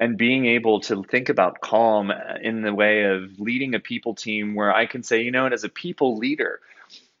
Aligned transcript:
and 0.00 0.18
being 0.18 0.46
able 0.46 0.80
to 0.80 1.02
think 1.04 1.28
about 1.28 1.60
calm 1.60 2.12
in 2.42 2.62
the 2.62 2.74
way 2.74 3.04
of 3.04 3.38
leading 3.38 3.74
a 3.74 3.80
people 3.80 4.14
team 4.14 4.54
where 4.54 4.74
I 4.74 4.86
can 4.86 5.02
say, 5.02 5.22
you 5.22 5.30
know, 5.30 5.44
and 5.44 5.54
as 5.54 5.64
a 5.64 5.68
people 5.68 6.16
leader, 6.16 6.60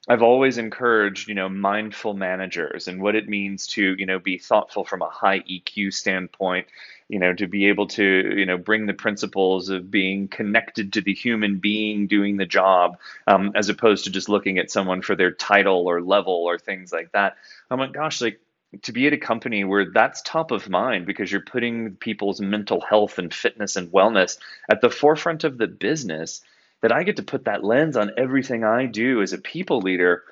I've 0.06 0.22
always 0.22 0.58
encouraged, 0.58 1.28
you 1.28 1.34
know, 1.34 1.48
mindful 1.48 2.12
managers 2.12 2.88
and 2.88 3.00
what 3.00 3.14
it 3.14 3.26
means 3.26 3.66
to, 3.68 3.94
you 3.96 4.04
know, 4.04 4.18
be 4.18 4.36
thoughtful 4.36 4.84
from 4.84 5.00
a 5.00 5.08
high 5.08 5.40
EQ 5.40 5.94
standpoint, 5.94 6.66
you 7.08 7.18
know, 7.18 7.32
to 7.32 7.46
be 7.46 7.68
able 7.68 7.86
to, 7.88 8.04
you 8.36 8.44
know, 8.44 8.58
bring 8.58 8.84
the 8.84 8.92
principles 8.92 9.70
of 9.70 9.90
being 9.90 10.28
connected 10.28 10.92
to 10.92 11.00
the 11.00 11.14
human 11.14 11.58
being 11.58 12.06
doing 12.06 12.36
the 12.36 12.44
job, 12.44 12.98
um, 13.26 13.52
as 13.54 13.70
opposed 13.70 14.04
to 14.04 14.10
just 14.10 14.28
looking 14.28 14.58
at 14.58 14.70
someone 14.70 15.00
for 15.00 15.16
their 15.16 15.30
title 15.30 15.86
or 15.86 16.02
level 16.02 16.34
or 16.34 16.58
things 16.58 16.92
like 16.92 17.10
that. 17.12 17.36
I'm 17.70 17.90
gosh, 17.92 18.20
like 18.20 18.40
to 18.82 18.92
be 18.92 19.06
at 19.06 19.12
a 19.12 19.18
company 19.18 19.64
where 19.64 19.90
that's 19.90 20.22
top 20.22 20.50
of 20.50 20.68
mind 20.68 21.06
because 21.06 21.30
you're 21.30 21.40
putting 21.40 21.96
people's 21.96 22.40
mental 22.40 22.80
health 22.80 23.18
and 23.18 23.32
fitness 23.32 23.76
and 23.76 23.92
wellness 23.92 24.38
at 24.70 24.80
the 24.80 24.90
forefront 24.90 25.44
of 25.44 25.58
the 25.58 25.66
business 25.66 26.42
that 26.82 26.92
I 26.92 27.02
get 27.02 27.16
to 27.16 27.22
put 27.22 27.44
that 27.44 27.64
lens 27.64 27.96
on 27.96 28.12
everything 28.16 28.64
I 28.64 28.86
do 28.86 29.22
as 29.22 29.32
a 29.32 29.38
people 29.38 29.80
leader. 29.80 30.22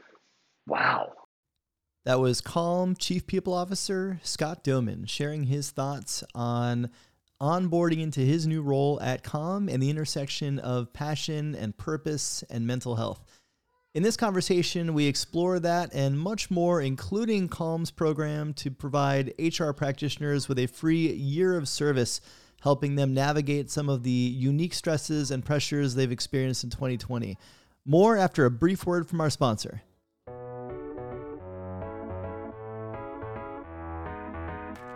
Wow. 0.66 1.12
That 2.04 2.20
was 2.20 2.40
Calm 2.40 2.96
Chief 2.96 3.26
People 3.26 3.54
Officer 3.54 4.20
Scott 4.22 4.64
Domann 4.64 5.08
sharing 5.08 5.44
his 5.44 5.70
thoughts 5.70 6.24
on 6.34 6.90
onboarding 7.40 8.00
into 8.00 8.20
his 8.20 8.46
new 8.46 8.62
role 8.62 9.00
at 9.00 9.22
Calm 9.22 9.68
and 9.68 9.82
the 9.82 9.90
intersection 9.90 10.58
of 10.58 10.92
passion 10.92 11.54
and 11.54 11.76
purpose 11.76 12.44
and 12.50 12.66
mental 12.66 12.96
health. 12.96 13.24
In 13.94 14.02
this 14.02 14.16
conversation, 14.16 14.94
we 14.94 15.04
explore 15.06 15.60
that 15.60 15.90
and 15.92 16.18
much 16.18 16.50
more, 16.50 16.80
including 16.80 17.46
Calm's 17.46 17.90
program 17.90 18.54
to 18.54 18.70
provide 18.70 19.34
HR 19.38 19.72
practitioners 19.72 20.48
with 20.48 20.58
a 20.58 20.66
free 20.66 21.12
year 21.12 21.58
of 21.58 21.68
service 21.68 22.22
helping 22.62 22.94
them 22.94 23.12
navigate 23.12 23.70
some 23.70 23.90
of 23.90 24.02
the 24.02 24.10
unique 24.10 24.72
stresses 24.72 25.30
and 25.30 25.44
pressures 25.44 25.94
they've 25.94 26.10
experienced 26.10 26.64
in 26.64 26.70
2020. 26.70 27.36
More 27.84 28.16
after 28.16 28.46
a 28.46 28.50
brief 28.50 28.86
word 28.86 29.06
from 29.06 29.20
our 29.20 29.28
sponsor. 29.28 29.82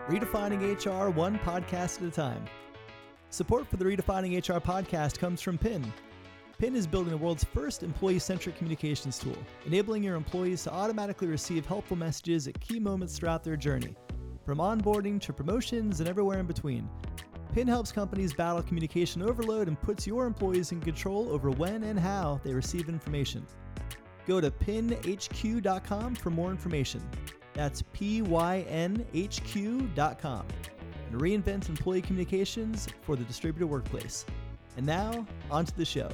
Redefining 0.09 0.63
HR 0.63 1.11
one 1.11 1.39
podcast 1.41 2.01
at 2.01 2.09
a 2.09 2.11
time. 2.11 2.47
Support 3.29 3.69
for 3.69 3.77
the 3.77 3.85
Redefining 3.85 4.39
HR 4.39 4.59
podcast 4.59 5.19
comes 5.19 5.43
from 5.43 5.59
Pyn. 5.59 5.85
Pyn 6.61 6.75
is 6.75 6.87
building 6.87 7.11
the 7.11 7.19
world's 7.19 7.45
first 7.45 7.83
employee 7.83 8.19
centric 8.19 8.57
communications 8.57 9.19
tool, 9.19 9.37
enabling 9.67 10.03
your 10.03 10.17
employees 10.17 10.63
to 10.63 10.73
automatically 10.73 11.29
receive 11.29 11.67
helpful 11.67 11.99
messages 11.99 12.49
at 12.49 12.59
key 12.61 12.81
moments 12.81 13.19
throughout 13.19 13.45
their 13.45 13.59
journey, 13.59 13.95
from 14.47 14.57
onboarding 14.57 15.21
to 15.21 15.35
promotions 15.35 16.01
and 16.01 16.09
everywhere 16.09 16.39
in 16.39 16.47
between. 16.47 16.89
Pyn 17.55 17.69
helps 17.69 17.93
companies 17.93 18.33
battle 18.33 18.63
communication 18.63 19.21
overload 19.21 19.69
and 19.69 19.79
puts 19.83 20.07
your 20.07 20.25
employees 20.27 20.73
in 20.73 20.81
control 20.81 21.29
over 21.29 21.51
when 21.51 21.85
and 21.85 22.01
how 22.01 22.41
they 22.43 22.55
receive 22.55 22.89
information. 22.89 23.47
Go 24.27 24.41
to 24.41 24.51
pynhq.com 24.51 26.15
for 26.15 26.31
more 26.31 26.51
information. 26.51 27.03
That's 27.53 27.83
P-Y-N-H-Q.com. 27.93 28.37
And 31.11 31.21
reinvent 31.21 31.69
employee 31.69 32.01
communications 32.03 32.89
for 33.03 33.15
the 33.15 33.25
distributed 33.25 33.67
workplace. 33.67 34.25
And 34.79 34.87
now, 34.87 35.27
on 35.51 35.67
to 35.67 35.77
the 35.77 35.85
show. 35.85 36.11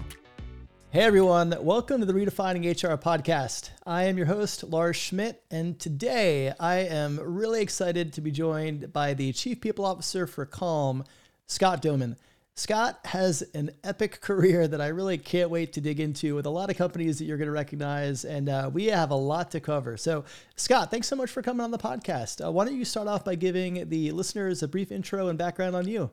Hey 0.92 1.04
everyone, 1.04 1.56
welcome 1.62 2.00
to 2.00 2.06
the 2.06 2.12
Redefining 2.12 2.66
HR 2.66 2.98
podcast. 2.98 3.70
I 3.86 4.04
am 4.04 4.18
your 4.18 4.26
host, 4.26 4.62
Lars 4.62 4.94
Schmidt, 4.94 5.42
and 5.50 5.78
today 5.78 6.52
I 6.60 6.80
am 6.80 7.18
really 7.18 7.62
excited 7.62 8.12
to 8.12 8.20
be 8.20 8.30
joined 8.30 8.92
by 8.92 9.14
the 9.14 9.32
Chief 9.32 9.58
People 9.62 9.86
Officer 9.86 10.26
for 10.26 10.44
Calm, 10.44 11.02
Scott 11.46 11.80
Domann. 11.80 12.16
Scott 12.56 12.98
has 13.06 13.40
an 13.54 13.70
epic 13.82 14.20
career 14.20 14.68
that 14.68 14.82
I 14.82 14.88
really 14.88 15.16
can't 15.16 15.48
wait 15.48 15.72
to 15.72 15.80
dig 15.80 15.98
into 15.98 16.34
with 16.34 16.44
a 16.44 16.50
lot 16.50 16.68
of 16.68 16.76
companies 16.76 17.18
that 17.18 17.24
you're 17.24 17.38
going 17.38 17.46
to 17.46 17.52
recognize. 17.52 18.27
And 18.27 18.50
uh, 18.50 18.68
we 18.70 18.84
have 18.88 19.12
a 19.12 19.14
lot 19.14 19.50
to 19.52 19.61
cover. 19.61 19.96
So, 19.96 20.27
Scott, 20.56 20.90
thanks 20.90 21.08
so 21.08 21.17
much 21.17 21.30
for 21.30 21.40
coming 21.40 21.64
on 21.64 21.70
the 21.70 21.78
podcast. 21.78 22.46
Uh, 22.46 22.52
why 22.52 22.67
don't 22.67 22.77
you 22.77 22.84
start 22.84 23.08
off 23.08 23.24
by 23.24 23.34
giving 23.34 23.88
the 23.88 24.11
listeners 24.11 24.62
a 24.62 24.68
brief 24.68 24.92
intro 24.92 25.28
and 25.28 25.38
background 25.38 25.74
on 25.74 25.88
you? 25.88 26.11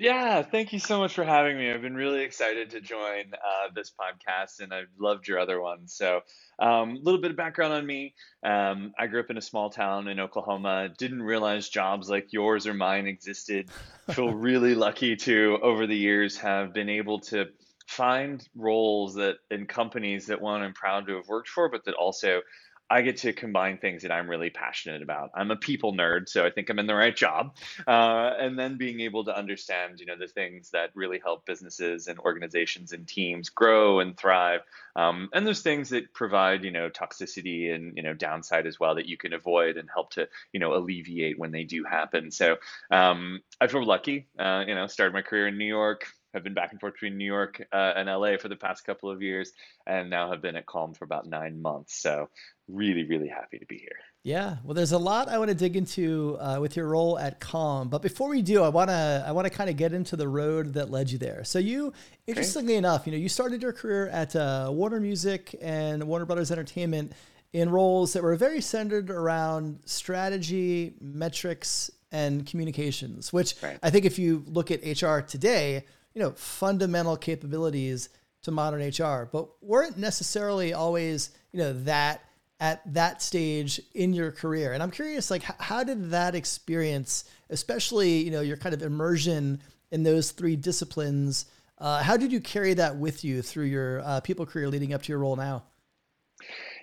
Yeah, 0.00 0.40
thank 0.40 0.72
you 0.72 0.78
so 0.78 0.98
much 0.98 1.12
for 1.12 1.24
having 1.24 1.58
me. 1.58 1.70
I've 1.70 1.82
been 1.82 1.94
really 1.94 2.22
excited 2.22 2.70
to 2.70 2.80
join 2.80 3.34
uh, 3.34 3.68
this 3.74 3.92
podcast, 3.92 4.60
and 4.60 4.72
I've 4.72 4.88
loved 4.98 5.28
your 5.28 5.38
other 5.38 5.60
ones. 5.60 5.92
So, 5.92 6.22
a 6.58 6.66
um, 6.66 6.98
little 7.02 7.20
bit 7.20 7.32
of 7.32 7.36
background 7.36 7.74
on 7.74 7.86
me. 7.86 8.14
Um, 8.42 8.94
I 8.98 9.08
grew 9.08 9.20
up 9.20 9.28
in 9.28 9.36
a 9.36 9.42
small 9.42 9.68
town 9.68 10.08
in 10.08 10.18
Oklahoma. 10.18 10.88
Didn't 10.96 11.20
realize 11.20 11.68
jobs 11.68 12.08
like 12.08 12.32
yours 12.32 12.66
or 12.66 12.72
mine 12.72 13.06
existed. 13.06 13.68
Feel 14.12 14.32
really 14.32 14.74
lucky 14.74 15.16
to, 15.16 15.58
over 15.62 15.86
the 15.86 15.98
years, 15.98 16.38
have 16.38 16.72
been 16.72 16.88
able 16.88 17.20
to 17.20 17.48
find 17.86 18.48
roles 18.56 19.16
that 19.16 19.36
in 19.50 19.66
companies 19.66 20.28
that 20.28 20.40
one 20.40 20.62
I'm 20.62 20.72
proud 20.72 21.08
to 21.08 21.16
have 21.16 21.28
worked 21.28 21.48
for, 21.48 21.68
but 21.68 21.84
that 21.84 21.94
also 21.94 22.40
I 22.90 23.02
get 23.02 23.18
to 23.18 23.32
combine 23.32 23.78
things 23.78 24.02
that 24.02 24.10
I'm 24.10 24.28
really 24.28 24.50
passionate 24.50 25.00
about. 25.00 25.30
I'm 25.34 25.52
a 25.52 25.56
people 25.56 25.94
nerd, 25.94 26.28
so 26.28 26.44
I 26.44 26.50
think 26.50 26.68
I'm 26.68 26.80
in 26.80 26.88
the 26.88 26.94
right 26.94 27.14
job. 27.14 27.54
Uh, 27.86 28.32
and 28.38 28.58
then 28.58 28.78
being 28.78 29.00
able 29.00 29.24
to 29.24 29.36
understand, 29.36 30.00
you 30.00 30.06
know, 30.06 30.16
the 30.16 30.26
things 30.26 30.70
that 30.70 30.90
really 30.94 31.20
help 31.22 31.46
businesses 31.46 32.08
and 32.08 32.18
organizations 32.18 32.92
and 32.92 33.06
teams 33.06 33.48
grow 33.48 34.00
and 34.00 34.16
thrive. 34.16 34.62
Um, 34.96 35.28
and 35.32 35.46
there's 35.46 35.62
things 35.62 35.90
that 35.90 36.12
provide, 36.12 36.64
you 36.64 36.72
know, 36.72 36.90
toxicity 36.90 37.72
and 37.72 37.96
you 37.96 38.02
know 38.02 38.12
downside 38.12 38.66
as 38.66 38.80
well 38.80 38.96
that 38.96 39.06
you 39.06 39.16
can 39.16 39.32
avoid 39.32 39.76
and 39.76 39.88
help 39.92 40.10
to, 40.14 40.28
you 40.52 40.58
know, 40.58 40.74
alleviate 40.74 41.38
when 41.38 41.52
they 41.52 41.64
do 41.64 41.84
happen. 41.84 42.32
So 42.32 42.56
um, 42.90 43.40
I 43.60 43.68
feel 43.68 43.84
lucky. 43.84 44.26
Uh, 44.38 44.64
you 44.66 44.74
know, 44.74 44.88
started 44.88 45.14
my 45.14 45.22
career 45.22 45.46
in 45.46 45.58
New 45.58 45.64
York, 45.64 46.08
have 46.34 46.44
been 46.44 46.54
back 46.54 46.72
and 46.72 46.80
forth 46.80 46.94
between 46.94 47.16
New 47.16 47.24
York 47.24 47.66
uh, 47.72 47.92
and 47.96 48.08
LA 48.08 48.36
for 48.36 48.48
the 48.48 48.56
past 48.56 48.84
couple 48.84 49.10
of 49.10 49.22
years, 49.22 49.52
and 49.86 50.10
now 50.10 50.30
have 50.30 50.42
been 50.42 50.56
at 50.56 50.66
Calm 50.66 50.94
for 50.94 51.04
about 51.04 51.26
nine 51.26 51.60
months. 51.60 52.00
So, 52.00 52.28
really, 52.68 53.04
really 53.04 53.28
happy 53.28 53.58
to 53.58 53.66
be 53.66 53.78
here. 53.78 53.98
Yeah, 54.22 54.56
well, 54.64 54.74
there's 54.74 54.92
a 54.92 54.98
lot 54.98 55.28
I 55.28 55.38
want 55.38 55.48
to 55.48 55.54
dig 55.54 55.76
into 55.76 56.36
uh, 56.40 56.58
with 56.60 56.76
your 56.76 56.88
role 56.88 57.18
at 57.18 57.40
Calm, 57.40 57.88
but 57.88 58.02
before 58.02 58.28
we 58.28 58.42
do, 58.42 58.62
I 58.62 58.68
wanna 58.68 59.24
I 59.26 59.32
want 59.32 59.46
to 59.46 59.52
kind 59.52 59.70
of 59.70 59.76
get 59.76 59.94
into 59.94 60.14
the 60.14 60.28
road 60.28 60.74
that 60.74 60.90
led 60.90 61.10
you 61.10 61.18
there. 61.18 61.42
So 61.44 61.58
you, 61.58 61.92
interestingly 62.26 62.74
okay. 62.74 62.78
enough, 62.78 63.06
you 63.06 63.12
know, 63.12 63.18
you 63.18 63.30
started 63.30 63.62
your 63.62 63.72
career 63.72 64.08
at 64.08 64.36
uh, 64.36 64.68
Warner 64.70 65.00
Music 65.00 65.54
and 65.62 66.04
Warner 66.04 66.26
Brothers 66.26 66.52
Entertainment 66.52 67.12
in 67.52 67.70
roles 67.70 68.12
that 68.12 68.22
were 68.22 68.36
very 68.36 68.60
centered 68.60 69.10
around 69.10 69.80
strategy, 69.84 70.92
metrics, 71.00 71.90
and 72.12 72.46
communications. 72.46 73.32
Which 73.32 73.54
right. 73.62 73.78
I 73.82 73.90
think 73.90 74.04
if 74.04 74.18
you 74.18 74.44
look 74.46 74.70
at 74.70 74.80
HR 74.84 75.20
today, 75.20 75.84
you 76.14 76.22
know, 76.22 76.32
fundamental 76.32 77.16
capabilities 77.16 78.08
to 78.42 78.50
modern 78.50 78.80
HR, 78.80 79.28
but 79.30 79.48
weren't 79.62 79.98
necessarily 79.98 80.72
always, 80.72 81.30
you 81.52 81.58
know, 81.58 81.72
that 81.72 82.24
at 82.58 82.82
that 82.92 83.22
stage 83.22 83.80
in 83.94 84.12
your 84.12 84.30
career. 84.30 84.72
And 84.72 84.82
I'm 84.82 84.90
curious, 84.90 85.30
like, 85.30 85.42
how 85.42 85.82
did 85.82 86.10
that 86.10 86.34
experience, 86.34 87.24
especially, 87.48 88.18
you 88.18 88.30
know, 88.30 88.42
your 88.42 88.56
kind 88.56 88.74
of 88.74 88.82
immersion 88.82 89.60
in 89.90 90.02
those 90.02 90.30
three 90.30 90.56
disciplines, 90.56 91.46
uh, 91.78 92.02
how 92.02 92.16
did 92.16 92.30
you 92.30 92.40
carry 92.40 92.74
that 92.74 92.96
with 92.96 93.24
you 93.24 93.40
through 93.40 93.64
your 93.64 94.00
uh, 94.04 94.20
people 94.20 94.44
career 94.44 94.68
leading 94.68 94.92
up 94.92 95.02
to 95.02 95.08
your 95.08 95.18
role 95.18 95.36
now? 95.36 95.64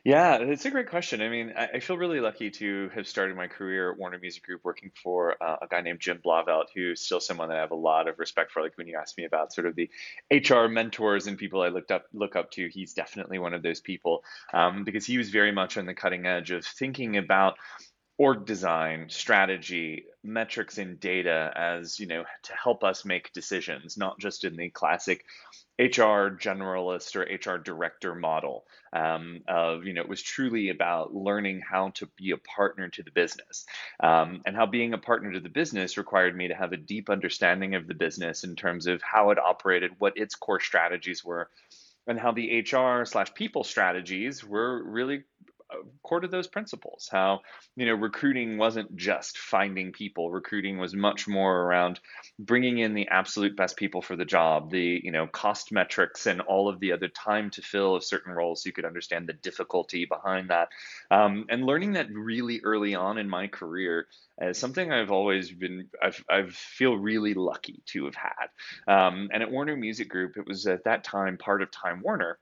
Yeah, 0.04 0.38
it's 0.38 0.66
a 0.66 0.72
great 0.72 0.90
question. 0.90 1.22
I 1.22 1.30
mean, 1.30 1.54
I, 1.58 1.68
I 1.76 1.80
feel 1.80 1.98
really 1.98 2.20
lucky 2.20 2.50
to 2.52 2.90
have 2.94 3.08
started 3.08 3.36
my 3.36 3.48
career 3.48 3.92
at 3.92 3.98
Warner 3.98 4.20
Music 4.20 4.44
Group 4.44 4.62
working 4.64 4.92
for 5.04 5.36
uh, 5.44 5.58
a 5.62 5.68
guy 5.68 5.82
named 5.82 6.00
Jim 6.00 6.20
Blauvelt, 6.24 6.68
who's 6.74 7.02
still 7.02 7.20
someone 7.20 7.50
that 7.50 7.58
I 7.58 7.62
have 7.62 7.72
a 7.72 7.76
lot 7.76 8.08
of 8.08 8.20
respect 8.20 8.52
for. 8.52 8.62
Like 8.62 8.78
when 8.78 8.88
you 8.88 8.98
asked 9.00 9.18
me 9.18 9.26
about 9.26 9.54
sort 9.54 9.68
of 9.68 9.76
the 9.76 9.90
HR 10.32 10.68
mentors 10.68 11.28
and 11.28 11.38
people 11.38 11.62
I 11.62 11.70
looked 11.70 11.92
up 11.92 12.06
look 12.14 12.36
up 12.36 12.52
to, 12.52 12.70
he's 12.70 12.94
definitely 12.94 13.40
one 13.40 13.54
of 13.54 13.64
those 13.64 13.82
people 13.82 14.24
um, 14.54 14.84
because 14.84 15.06
he 15.06 15.18
was 15.18 15.30
very 15.30 15.52
much 15.52 15.78
on 15.78 15.86
the 15.86 15.94
cutting 15.94 16.26
edge 16.26 16.52
of 16.52 16.66
thinking 16.66 17.18
about 17.18 17.58
org 18.18 18.46
design, 18.46 19.08
strategy, 19.10 20.06
metrics 20.24 20.78
and 20.80 21.00
data 21.00 21.52
as, 21.56 22.00
you 22.00 22.08
know, 22.08 22.24
to 22.44 22.54
help 22.54 22.84
us 22.84 23.06
make 23.06 23.32
decisions, 23.34 23.96
not 23.96 24.20
just 24.20 24.44
in 24.44 24.56
the 24.56 24.70
classic 24.72 25.24
HR 25.80 26.34
generalist 26.36 27.16
or 27.16 27.22
HR 27.22 27.58
director 27.58 28.16
model 28.16 28.66
um, 28.94 29.42
of, 29.48 29.86
you 29.86 29.94
know, 29.94 30.02
it 30.02 30.10
was 30.10 30.22
truly 30.22 30.70
about 30.70 31.14
learning 31.14 31.62
how 31.62 31.90
to 31.96 32.08
be 32.18 32.32
a 32.32 32.38
partner 32.38 32.90
to 32.90 33.04
the 33.04 33.12
business. 33.12 33.66
Um, 34.00 34.42
and 34.46 34.56
how 34.56 34.66
being 34.66 34.94
a 34.94 34.98
partner 34.98 35.34
to 35.34 35.40
the 35.40 35.50
business 35.50 35.98
required 35.98 36.36
me 36.36 36.48
to 36.48 36.56
have 36.56 36.74
a 36.74 36.78
deep 36.78 37.10
understanding 37.10 37.76
of 37.76 37.88
the 37.88 37.94
business 37.94 38.44
in 38.44 38.56
terms 38.56 38.88
of 38.88 39.02
how 39.04 39.30
it 39.30 39.38
operated, 39.38 39.92
what 40.00 40.18
its 40.18 40.36
core 40.36 40.60
strategies 40.60 41.24
were, 41.24 41.50
and 42.08 42.20
how 42.20 42.32
the 42.32 42.62
HR 42.62 43.06
slash 43.06 43.34
people 43.34 43.64
strategies 43.64 44.44
were 44.44 44.82
really 44.84 45.24
core 46.04 46.20
to 46.20 46.28
those 46.28 46.48
principles. 46.48 47.10
How 47.12 47.42
you 47.76 47.86
know 47.86 47.94
recruiting 47.94 48.58
wasn't 48.58 48.96
just 48.96 49.38
finding 49.38 49.92
people. 49.92 50.32
Recruiting 50.32 50.78
was 50.78 50.94
much 50.94 51.28
more 51.28 51.62
around 51.64 52.00
bringing 52.40 52.78
in 52.80 52.94
the 52.94 53.08
absolute 53.10 53.56
best 53.56 53.78
people 53.78 54.02
for 54.02 54.16
the 54.16 54.26
job. 54.26 54.72
The 54.72 55.02
you 55.04 55.12
know 55.12 55.28
cost 55.28 55.72
metrics 55.72 56.26
and 56.26 56.42
all 56.42 56.70
of 56.70 56.80
the 56.80 56.92
other 56.92 57.08
time 57.08 57.50
to 57.52 57.62
fill 57.62 57.96
of 57.96 58.04
certain 58.04 58.34
roles, 58.34 58.64
so 58.64 58.68
you 58.68 58.74
could 58.74 58.86
understand 58.86 59.28
the 59.28 59.34
difficulty 59.34 60.06
behind 60.06 60.50
that, 60.50 60.70
um, 61.12 61.46
and 61.50 61.66
learning 61.66 61.94
that 61.94 62.12
really 62.12 62.62
early 62.64 62.96
on 62.96 63.18
in 63.18 63.30
my 63.30 63.48
career 63.48 64.08
as 64.40 64.58
something 64.58 64.92
I've 64.92 65.12
always 65.12 65.52
been 65.52 65.90
I've 66.02 66.24
I 66.30 66.44
feel 66.50 66.96
really 66.96 67.34
lucky 67.34 67.82
to 67.88 68.06
have 68.06 68.16
had. 68.16 68.48
Um, 68.88 69.30
and 69.34 69.44
at 69.44 69.52
Warner 69.52 69.76
Music 69.76 70.10
Group, 70.10 70.38
it 70.38 70.48
was 70.48 70.68
at 70.68 70.84
that 70.86 71.04
time 71.04 71.38
part 71.38 71.62
of 71.62 71.72
Time 71.72 72.02
Warner 72.02 72.38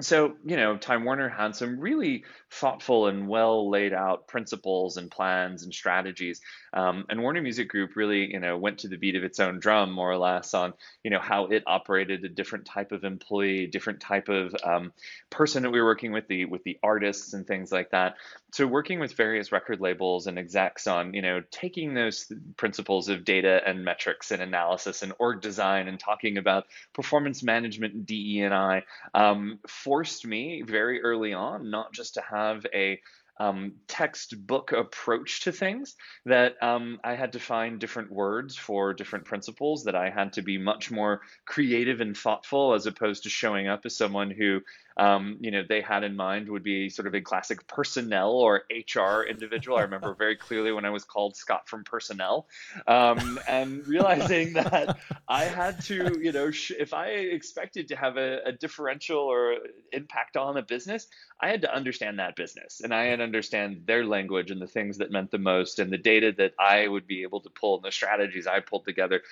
so 0.00 0.36
you 0.44 0.56
know 0.56 0.76
time 0.76 1.04
warner 1.04 1.28
had 1.28 1.54
some 1.56 1.78
really 1.78 2.24
thoughtful 2.50 3.06
and 3.06 3.28
well 3.28 3.70
laid 3.70 3.92
out 3.92 4.26
principles 4.28 4.96
and 4.96 5.10
plans 5.10 5.62
and 5.62 5.74
strategies 5.74 6.40
um, 6.72 7.04
and 7.08 7.22
warner 7.22 7.42
music 7.42 7.68
group 7.68 7.96
really 7.96 8.32
you 8.32 8.40
know 8.40 8.56
went 8.56 8.78
to 8.78 8.88
the 8.88 8.96
beat 8.96 9.16
of 9.16 9.24
its 9.24 9.40
own 9.40 9.58
drum 9.58 9.92
more 9.92 10.10
or 10.10 10.18
less 10.18 10.54
on 10.54 10.74
you 11.02 11.10
know 11.10 11.20
how 11.20 11.46
it 11.46 11.62
operated 11.66 12.24
a 12.24 12.28
different 12.28 12.64
type 12.64 12.92
of 12.92 13.04
employee 13.04 13.66
different 13.66 14.00
type 14.00 14.28
of 14.28 14.54
um, 14.64 14.92
person 15.30 15.62
that 15.62 15.70
we 15.70 15.80
were 15.80 15.86
working 15.86 16.12
with 16.12 16.28
the 16.28 16.44
with 16.44 16.62
the 16.64 16.78
artists 16.82 17.32
and 17.32 17.46
things 17.46 17.72
like 17.72 17.90
that. 17.90 18.16
So 18.52 18.66
working 18.66 18.98
with 18.98 19.14
various 19.14 19.52
record 19.52 19.80
labels 19.80 20.26
and 20.26 20.38
execs 20.38 20.86
on 20.86 21.14
you 21.14 21.22
know 21.22 21.42
taking 21.50 21.94
those 21.94 22.30
principles 22.56 23.08
of 23.08 23.24
data 23.24 23.60
and 23.66 23.84
metrics 23.84 24.30
and 24.30 24.42
analysis 24.42 25.02
and 25.02 25.12
org 25.18 25.40
design 25.40 25.88
and 25.88 25.98
talking 25.98 26.38
about 26.38 26.66
performance 26.92 27.42
management 27.42 27.94
and 27.94 28.06
DE 28.06 28.40
and 28.40 28.54
I 28.54 28.84
um, 29.14 29.58
forced 29.66 30.26
me 30.26 30.62
very 30.62 31.02
early 31.02 31.32
on 31.34 31.70
not 31.70 31.92
just 31.92 32.14
to 32.14 32.22
have 32.22 32.64
a 32.74 33.00
um, 33.38 33.72
textbook 33.86 34.72
approach 34.72 35.42
to 35.42 35.52
things 35.52 35.96
that 36.26 36.60
um, 36.62 37.00
I 37.04 37.14
had 37.14 37.32
to 37.32 37.40
find 37.40 37.78
different 37.78 38.10
words 38.10 38.56
for 38.56 38.94
different 38.94 39.24
principles, 39.24 39.84
that 39.84 39.94
I 39.94 40.10
had 40.10 40.32
to 40.34 40.42
be 40.42 40.58
much 40.58 40.90
more 40.90 41.22
creative 41.44 42.00
and 42.00 42.16
thoughtful 42.16 42.74
as 42.74 42.86
opposed 42.86 43.22
to 43.24 43.30
showing 43.30 43.68
up 43.68 43.84
as 43.84 43.96
someone 43.96 44.30
who 44.30 44.60
um, 44.98 45.38
you 45.40 45.50
know, 45.50 45.62
they 45.68 45.80
had 45.80 46.02
in 46.02 46.16
mind 46.16 46.48
would 46.48 46.64
be 46.64 46.88
sort 46.88 47.06
of 47.06 47.14
a 47.14 47.20
classic 47.20 47.66
personnel 47.68 48.32
or 48.32 48.64
HR 48.70 49.22
individual. 49.22 49.78
I 49.78 49.82
remember 49.82 50.14
very 50.14 50.36
clearly 50.36 50.72
when 50.72 50.84
I 50.84 50.90
was 50.90 51.04
called 51.04 51.36
Scott 51.36 51.68
from 51.68 51.84
personnel, 51.84 52.48
um, 52.86 53.38
and 53.46 53.86
realizing 53.86 54.54
that 54.54 54.98
I 55.28 55.44
had 55.44 55.80
to, 55.84 56.18
you 56.20 56.32
know, 56.32 56.50
sh- 56.50 56.72
if 56.78 56.92
I 56.92 57.08
expected 57.08 57.88
to 57.88 57.96
have 57.96 58.16
a, 58.16 58.40
a 58.46 58.52
differential 58.52 59.18
or 59.20 59.56
impact 59.92 60.36
on 60.36 60.56
a 60.56 60.62
business, 60.62 61.06
I 61.40 61.48
had 61.48 61.62
to 61.62 61.72
understand 61.72 62.18
that 62.18 62.34
business 62.34 62.80
and 62.80 62.92
I 62.92 63.04
had 63.04 63.16
to 63.16 63.24
understand 63.24 63.82
their 63.86 64.04
language 64.04 64.50
and 64.50 64.60
the 64.60 64.66
things 64.66 64.98
that 64.98 65.12
meant 65.12 65.30
the 65.30 65.38
most 65.38 65.78
and 65.78 65.92
the 65.92 65.98
data 65.98 66.34
that 66.38 66.54
I 66.58 66.88
would 66.88 67.06
be 67.06 67.22
able 67.22 67.40
to 67.42 67.50
pull 67.50 67.76
and 67.76 67.84
the 67.84 67.92
strategies 67.92 68.46
I 68.48 68.60
pulled 68.60 68.84
together. 68.84 69.22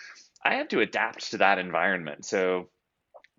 I 0.44 0.54
had 0.54 0.70
to 0.70 0.80
adapt 0.80 1.30
to 1.32 1.38
that 1.38 1.58
environment. 1.58 2.24
So 2.24 2.68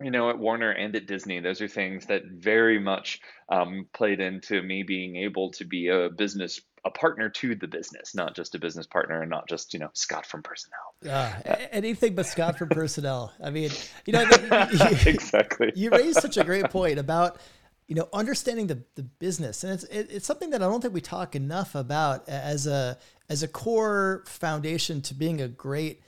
you 0.00 0.10
know, 0.10 0.30
at 0.30 0.38
Warner 0.38 0.70
and 0.70 0.94
at 0.94 1.06
Disney, 1.06 1.40
those 1.40 1.60
are 1.60 1.68
things 1.68 2.06
that 2.06 2.24
very 2.26 2.78
much 2.78 3.20
um, 3.48 3.86
played 3.92 4.20
into 4.20 4.62
me 4.62 4.84
being 4.84 5.16
able 5.16 5.50
to 5.52 5.64
be 5.64 5.88
a 5.88 6.08
business, 6.08 6.60
a 6.84 6.90
partner 6.90 7.28
to 7.28 7.56
the 7.56 7.66
business, 7.66 8.14
not 8.14 8.36
just 8.36 8.54
a 8.54 8.60
business 8.60 8.86
partner 8.86 9.20
and 9.22 9.30
not 9.30 9.48
just, 9.48 9.74
you 9.74 9.80
know, 9.80 9.90
Scott 9.94 10.24
from 10.24 10.42
personnel. 10.42 10.78
Uh, 11.04 11.32
anything 11.72 12.14
but 12.14 12.26
Scott 12.26 12.58
from 12.58 12.68
personnel. 12.68 13.32
I 13.42 13.50
mean, 13.50 13.70
you 14.06 14.12
know, 14.12 14.22
you, 14.22 14.86
exactly. 15.06 15.72
You 15.74 15.90
raised 15.90 16.20
such 16.20 16.36
a 16.36 16.44
great 16.44 16.70
point 16.70 17.00
about, 17.00 17.40
you 17.88 17.96
know, 17.96 18.08
understanding 18.12 18.68
the, 18.68 18.80
the 18.94 19.02
business. 19.02 19.64
And 19.64 19.72
it's, 19.72 19.84
it, 19.84 20.08
it's 20.10 20.26
something 20.26 20.50
that 20.50 20.62
I 20.62 20.66
don't 20.66 20.80
think 20.80 20.94
we 20.94 21.00
talk 21.00 21.34
enough 21.34 21.74
about 21.74 22.28
as 22.28 22.68
a, 22.68 22.98
as 23.28 23.42
a 23.42 23.48
core 23.48 24.22
foundation 24.26 25.02
to 25.02 25.14
being 25.14 25.40
a 25.40 25.48
great 25.48 26.02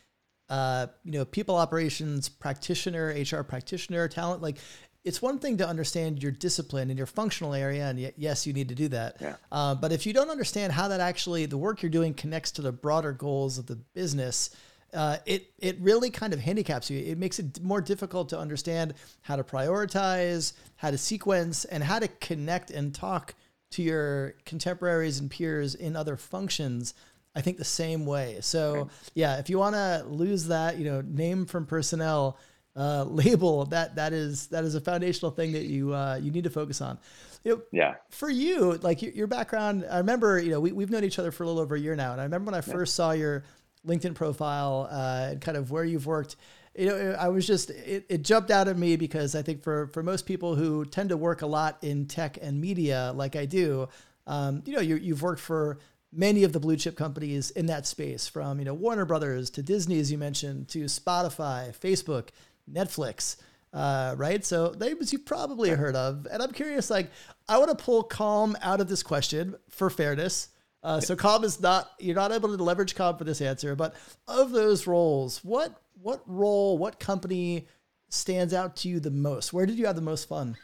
uh, 0.51 0.89
you 1.05 1.13
know, 1.13 1.25
people 1.25 1.55
operations 1.55 2.29
practitioner, 2.29 3.15
HR 3.17 3.43
practitioner, 3.43 4.09
talent. 4.09 4.43
Like, 4.43 4.59
it's 5.05 5.23
one 5.23 5.39
thing 5.39 5.57
to 5.59 5.67
understand 5.67 6.23
your 6.23 6.33
discipline 6.33 6.91
and 6.91 6.99
your 6.99 7.07
functional 7.07 7.55
area, 7.55 7.87
and 7.87 8.13
yes, 8.17 8.47
you 8.47 8.53
need 8.53 8.69
to 8.69 8.75
do 8.75 8.89
that. 8.89 9.17
Yeah. 9.21 9.37
Uh, 9.51 9.75
but 9.75 9.93
if 9.93 10.05
you 10.05 10.13
don't 10.13 10.29
understand 10.29 10.73
how 10.73 10.89
that 10.89 11.01
actually 11.01 11.47
the 11.47 11.57
work 11.57 11.83
you're 11.83 11.91
doing 11.91 12.13
connects 12.13 12.51
to 12.53 12.63
the 12.63 12.73
broader 12.73 13.13
goals 13.13 13.57
of 13.57 13.67
the 13.67 13.77
business, 13.77 14.51
uh, 14.93 15.19
it 15.25 15.53
it 15.59 15.79
really 15.81 16.11
kind 16.11 16.35
of 16.35 16.41
handicaps 16.41 16.91
you. 16.91 16.99
It 16.99 17.17
makes 17.17 17.39
it 17.39 17.63
more 17.63 17.81
difficult 17.81 18.29
to 18.31 18.39
understand 18.39 18.95
how 19.23 19.37
to 19.37 19.45
prioritize, 19.45 20.53
how 20.77 20.91
to 20.91 20.99
sequence, 20.99 21.65
and 21.65 21.83
how 21.83 22.01
to 22.01 22.09
connect 22.09 22.71
and 22.71 22.95
talk 22.95 23.35
to 23.71 23.83
your 23.83 24.35
contemporaries 24.45 25.21
and 25.21 25.31
peers 25.31 25.77
in 25.77 25.95
other 25.95 26.17
functions 26.17 26.93
I 27.35 27.41
think 27.43 27.59
the 27.59 27.65
same 27.65 28.07
way. 28.07 28.39
So 28.41 28.89
yeah, 29.15 29.39
if 29.39 29.49
you 29.49 29.59
want 29.59 29.77
to 29.77 30.05
lose 30.09 30.47
that, 30.47 30.79
you 30.79 30.85
know, 30.85 31.01
name 31.01 31.47
from 31.47 31.67
personnel 31.67 32.39
uh, 32.77 33.05
label, 33.09 33.67
that 33.67 33.97
that 33.97 34.13
is 34.13 34.49
that 34.49 34.65
is 34.65 34.75
a 34.75 34.81
foundational 34.81 35.31
thing 35.31 35.53
that 35.53 35.65
you 35.65 35.95
uh, 35.95 36.19
you 36.21 36.31
need 36.31 36.45
to 36.45 36.51
focus 36.51 36.81
on. 36.81 36.99
You 37.45 37.57
know, 37.57 37.63
yeah. 37.73 37.95
For 38.11 38.29
you, 38.29 38.75
like 38.83 39.01
your, 39.01 39.13
your, 39.13 39.27
background, 39.27 39.87
I 39.91 39.99
remember, 39.99 40.39
you 40.39 40.51
know, 40.51 40.61
we, 40.61 40.73
we've 40.73 40.91
known 40.91 41.05
each 41.05 41.19
other 41.19 41.31
for 41.31 41.45
a 41.45 41.47
little 41.47 41.63
over 41.63 41.75
a 41.75 41.81
year 41.81 41.97
now, 41.97 42.13
and 42.13 42.21
I 42.21 42.25
remember 42.25 42.51
when 42.51 42.59
I 42.59 42.61
first 42.61 42.93
yeah. 42.93 42.97
saw 42.97 43.13
your 43.13 43.45
LinkedIn 43.87 44.15
profile 44.15 44.89
uh, 44.91 45.29
and 45.31 45.41
kind 45.41 45.57
of 45.57 45.71
where 45.71 45.85
you've 45.85 46.07
worked. 46.07 46.37
You 46.77 46.87
know, 46.87 47.17
I 47.19 47.29
was 47.29 47.47
just 47.47 47.71
it, 47.71 48.05
it 48.09 48.23
jumped 48.23 48.51
out 48.51 48.69
at 48.69 48.77
me 48.77 48.97
because 48.97 49.35
I 49.35 49.43
think 49.43 49.63
for 49.63 49.87
for 49.89 50.03
most 50.03 50.27
people 50.27 50.55
who 50.55 50.85
tend 50.85 51.09
to 51.09 51.17
work 51.17 51.43
a 51.43 51.47
lot 51.47 51.79
in 51.83 52.07
tech 52.07 52.39
and 52.41 52.61
media, 52.61 53.13
like 53.15 53.37
I 53.37 53.47
do, 53.47 53.89
um, 54.27 54.63
you 54.67 54.75
know, 54.75 54.81
you, 54.81 54.97
you've 54.97 55.23
worked 55.23 55.41
for 55.41 55.79
many 56.13 56.45
of 56.45 56.53
the 56.53 56.61
blue 56.61 56.77
chip 56.77 56.97
companies 56.97 57.51
in 57.51 57.67
that 57.67 57.87
space, 57.87 58.27
from 58.29 58.59
you 58.59 58.65
know 58.65 58.75
Warner 58.75 59.05
Brothers 59.05 59.51
to 59.51 59.63
Disney, 59.63 59.99
as 60.01 60.11
you 60.11 60.19
mentioned, 60.19 60.69
to 60.69 60.85
Spotify, 60.85 61.77
Facebook, 61.77 62.29
Netflix, 62.71 63.37
uh, 63.73 64.15
right? 64.17 64.45
So 64.45 64.75
names 64.79 65.13
you 65.13 65.19
probably 65.19 65.71
heard 65.71 65.97
of. 65.97 66.27
And 66.31 66.43
I'm 66.43 66.53
curious, 66.53 66.91
like, 66.91 67.11
I 67.49 67.59
want 67.59 67.77
to 67.77 67.83
pull 67.83 68.03
Calm 68.03 68.57
out 68.63 68.81
of 68.81 68.89
this 68.89 69.03
question 69.03 69.55
for 69.69 69.91
fairness. 69.91 70.49
Uh, 70.83 71.01
so 71.01 71.15
Calm 71.15 71.45
is 71.45 71.61
not 71.61 71.91
you're 71.99 72.15
not 72.15 72.33
able 72.33 72.57
to 72.57 72.63
leverage 72.63 72.95
Calm 72.95 73.17
for 73.17 73.25
this 73.25 73.41
answer, 73.41 73.77
but 73.77 73.95
of 74.27 74.51
those 74.51 74.87
roles, 74.87 75.45
what 75.45 75.81
what 76.03 76.23
role, 76.27 76.79
what 76.79 76.99
company 76.99 77.67
stands 78.09 78.55
out 78.55 78.77
to 78.77 78.89
you 78.89 79.01
the 79.01 79.11
most? 79.11 79.53
Where 79.53 79.67
did 79.67 79.79
you 79.79 79.87
have 79.87 79.97
the 79.97 80.03
most 80.03 80.29
fun? 80.29 80.57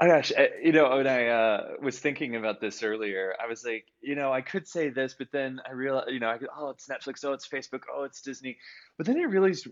Oh 0.00 0.06
gosh, 0.06 0.32
eh, 0.36 0.48
you 0.62 0.72
know, 0.72 0.96
when 0.96 1.06
I 1.08 1.26
uh, 1.26 1.68
was 1.82 1.98
thinking 1.98 2.36
about 2.36 2.60
this 2.60 2.82
earlier, 2.82 3.34
I 3.42 3.48
was 3.48 3.64
like, 3.64 3.86
you 4.00 4.14
know, 4.14 4.32
I 4.32 4.42
could 4.42 4.66
say 4.66 4.90
this, 4.90 5.14
but 5.18 5.28
then 5.32 5.60
I 5.68 5.72
realized, 5.72 6.10
you 6.10 6.20
know, 6.20 6.30
I 6.30 6.38
could, 6.38 6.48
oh, 6.56 6.70
it's 6.70 6.86
Netflix, 6.86 7.24
oh, 7.24 7.32
it's 7.32 7.48
Facebook, 7.48 7.82
oh, 7.92 8.04
it's 8.04 8.22
Disney. 8.22 8.58
But 8.96 9.06
then 9.06 9.18
I 9.18 9.24
realized 9.24 9.66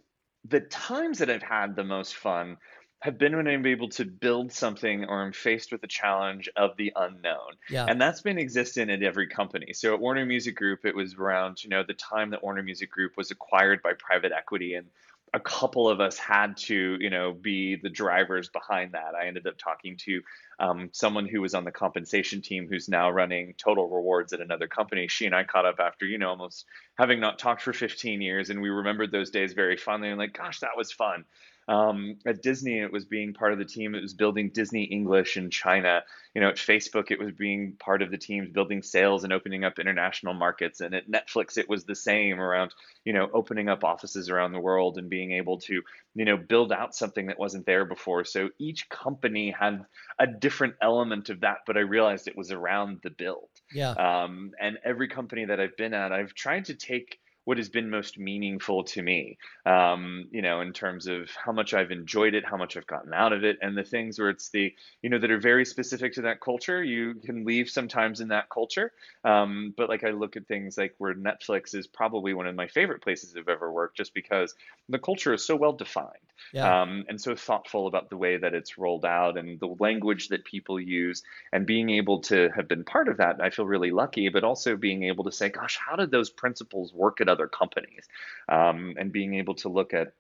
the 0.45 0.61
times 0.61 1.19
that 1.19 1.31
I've 1.31 1.43
had 1.43 1.77
the 1.77 1.85
most 1.85 2.17
fun 2.17 2.57
have 3.03 3.19
been 3.19 3.37
when 3.37 3.47
I'm 3.47 3.67
able 3.67 3.91
to 3.91 4.05
build 4.05 4.53
something 4.53 5.05
or 5.05 5.23
I'm 5.23 5.33
faced 5.33 5.71
with 5.71 5.83
a 5.85 5.87
challenge 5.87 6.49
of 6.57 6.77
the 6.77 6.93
unknown. 6.97 7.53
Yeah. 7.69 7.87
And 7.87 8.01
that's 8.01 8.23
been 8.23 8.39
existent 8.39 8.91
at 8.91 9.03
every 9.03 9.29
company. 9.29 9.75
So 9.75 9.95
at 9.95 10.01
Warner 10.01 10.25
Music 10.25 10.57
Group, 10.57 10.85
it 10.85 10.95
was 10.95 11.15
around, 11.15 11.63
you 11.63 11.71
know, 11.71 11.85
the 11.87 11.95
time 11.95 12.31
that 12.31 12.43
Warner 12.43 12.63
Music 12.63 12.91
Group 12.91 13.13
was 13.17 13.31
acquired 13.31 13.83
by 13.83 13.93
private 13.99 14.33
equity 14.33 14.75
and 14.75 14.87
a 15.35 15.41
couple 15.41 15.89
of 15.89 16.01
us 16.01 16.17
had 16.19 16.57
to, 16.57 16.97
you 17.01 17.11
know, 17.11 17.33
be 17.33 17.77
the 17.77 17.91
drivers 17.91 18.49
behind 18.49 18.93
that. 18.93 19.15
I 19.15 19.27
ended 19.27 19.47
up 19.47 19.59
talking 19.59 19.97
to 20.05 20.23
um, 20.59 20.89
someone 20.93 21.27
who 21.27 21.41
was 21.41 21.55
on 21.55 21.65
the 21.65 21.71
compensation 21.71 22.41
team 22.41 22.69
who's 22.69 22.89
now 22.89 23.11
running 23.11 23.55
total 23.59 23.89
rewards 23.89 24.33
at 24.33 24.41
another 24.41 24.69
company. 24.69 25.09
She 25.09 25.27
and 25.27 25.35
I 25.35 25.45
caught 25.45 25.67
up 25.67 25.81
after, 25.81 26.07
you 26.07 26.19
know, 26.19 26.29
almost 26.29 26.65
having 26.97 27.21
not 27.21 27.39
talked 27.39 27.63
for 27.63 27.73
15 27.73 28.21
years. 28.23 28.51
And 28.51 28.63
we 28.63 28.71
remembered 28.71 29.13
those 29.13 29.31
days 29.31 29.53
very 29.53 29.77
fondly 29.77 30.09
and 30.09 30.19
like, 30.19 30.33
gosh, 30.33 30.61
that 30.61 30.77
was 30.77 30.93
fun. 30.93 31.25
Um, 31.69 32.19
at 32.25 32.43
Disney, 32.43 32.79
it 32.79 32.93
was 32.93 33.05
being 33.05 33.35
part 33.35 33.53
of 33.53 33.59
the 33.59 33.65
team 33.65 33.93
that 33.93 34.03
was 34.03 34.15
building 34.15 34.51
Disney 34.51 34.85
English 34.85 35.37
in 35.37 35.51
China. 35.51 36.05
You 36.35 36.41
know, 36.41 36.49
at 36.49 36.57
Facebook, 36.57 37.11
it 37.11 37.19
was 37.19 37.33
being 37.33 37.73
part 37.79 38.03
of 38.03 38.11
the 38.11 38.19
teams 38.19 38.51
building 38.51 38.83
sales 38.83 39.25
and 39.25 39.33
opening 39.33 39.65
up 39.65 39.79
international 39.79 40.35
markets. 40.35 40.81
And 40.81 40.95
at 40.95 41.11
Netflix, 41.11 41.59
it 41.59 41.69
was 41.69 41.85
the 41.85 41.95
same 41.95 42.41
around, 42.41 42.73
you 43.05 43.13
know, 43.13 43.29
opening 43.33 43.69
up 43.69 43.83
offices 43.83 44.31
around 44.31 44.53
the 44.53 44.61
world 44.61 44.99
and 44.99 45.11
being 45.11 45.33
able 45.33 45.59
to, 45.61 45.83
you 46.15 46.25
know, 46.25 46.37
build 46.37 46.73
out 46.73 46.95
something 46.95 47.27
that 47.27 47.39
wasn't 47.39 47.67
there 47.67 47.85
before. 47.85 48.25
So 48.25 48.51
each 48.59 48.89
company 48.89 49.51
had 49.51 49.85
a 50.19 50.27
different 50.27 50.75
element 50.81 51.31
of 51.31 51.41
that, 51.41 51.59
but 51.67 51.77
I 51.77 51.81
realized 51.81 52.29
it 52.29 52.37
was 52.37 52.53
around 52.53 53.01
the 53.03 53.11
build. 53.11 53.49
Yeah. 53.73 53.91
Um, 53.91 54.53
and 54.61 54.79
every 54.85 55.09
company 55.09 55.47
that 55.47 55.59
I've 55.59 55.77
been 55.77 55.95
at, 55.95 56.13
I've 56.13 56.35
tried 56.35 56.67
to 56.67 56.75
take 56.75 57.19
what 57.47 57.59
has 57.59 57.69
been 57.69 57.89
most 57.89 58.19
meaningful 58.19 58.83
to 58.83 59.01
me, 59.01 59.39
um, 59.65 60.29
you 60.33 60.43
know, 60.43 60.61
in 60.61 60.73
terms 60.73 61.07
of 61.07 61.31
how 61.43 61.53
much 61.53 61.75
I've 61.75 61.93
enjoyed 61.93 62.35
it, 62.35 62.45
how 62.45 62.57
much 62.57 62.77
I've 62.77 62.89
gotten 62.89 63.15
out 63.15 63.33
of 63.33 63.45
it, 63.45 63.57
and 63.63 63.79
the 63.79 63.85
things 63.85 64.19
where 64.19 64.31
it's 64.31 64.51
the, 64.51 64.75
you 65.01 65.11
know, 65.11 65.19
that 65.21 65.31
are 65.31 65.39
very 65.41 65.65
specific 65.65 66.15
to 66.15 66.23
that 66.23 66.41
culture. 66.41 66.83
You 66.83 67.15
can 67.25 67.45
leave 67.45 67.71
sometimes 67.71 68.21
in 68.21 68.29
that 68.29 68.51
culture. 68.51 68.91
Um, 69.23 69.73
but 69.77 69.89
like 69.89 70.03
I 70.03 70.11
look 70.11 70.37
at 70.37 70.49
things 70.49 70.77
like 70.77 70.97
where 70.99 71.15
Netflix 71.15 71.73
is 71.73 71.87
probably 71.87 72.35
one 72.35 72.49
of 72.49 72.57
my 72.57 72.67
favorite 72.67 73.03
places 73.03 73.37
I've 73.37 73.49
ever 73.49 73.73
worked 73.73 73.97
just 73.97 74.13
because 74.13 74.53
the 74.89 74.99
culture 74.99 75.33
is 75.33 75.47
so 75.47 75.55
well 75.55 75.73
defined. 75.73 76.26
Yeah. 76.53 76.83
um, 76.83 77.05
and 77.09 77.21
so 77.21 77.35
thoughtful 77.35 77.87
about 77.87 78.11
the 78.11 78.17
way 78.17 78.37
that 78.37 78.55
it's 78.55 78.79
rolled 78.79 79.05
out 79.05 79.37
and 79.37 79.61
the 79.61 79.75
language 79.79 80.29
that 80.29 80.45
people 80.45 80.81
use, 80.81 81.23
and 81.53 81.67
being 81.67 81.91
able 81.91 82.21
to 82.23 82.49
have 82.55 82.69
been 82.69 82.85
part 82.85 83.09
of 83.09 83.19
that. 83.19 83.41
I 83.41 83.51
feel 83.51 83.67
really 83.67 83.91
lucky, 83.91 84.29
but 84.29 84.45
also 84.45 84.77
being 84.77 85.05
able 85.05 85.25
to 85.25 85.33
say, 85.33 85.49
"Gosh, 85.49 85.77
how 85.77 85.97
did 85.97 86.11
those 86.11 86.31
principles 86.31 86.93
work 86.93 87.21
at 87.21 87.29
other 87.29 87.49
companies?" 87.49 88.07
Um, 88.49 88.95
and 88.99 89.13
being 89.13 89.35
able 89.35 89.55
to 89.57 89.69
look 89.69 89.95
at 89.95 90.13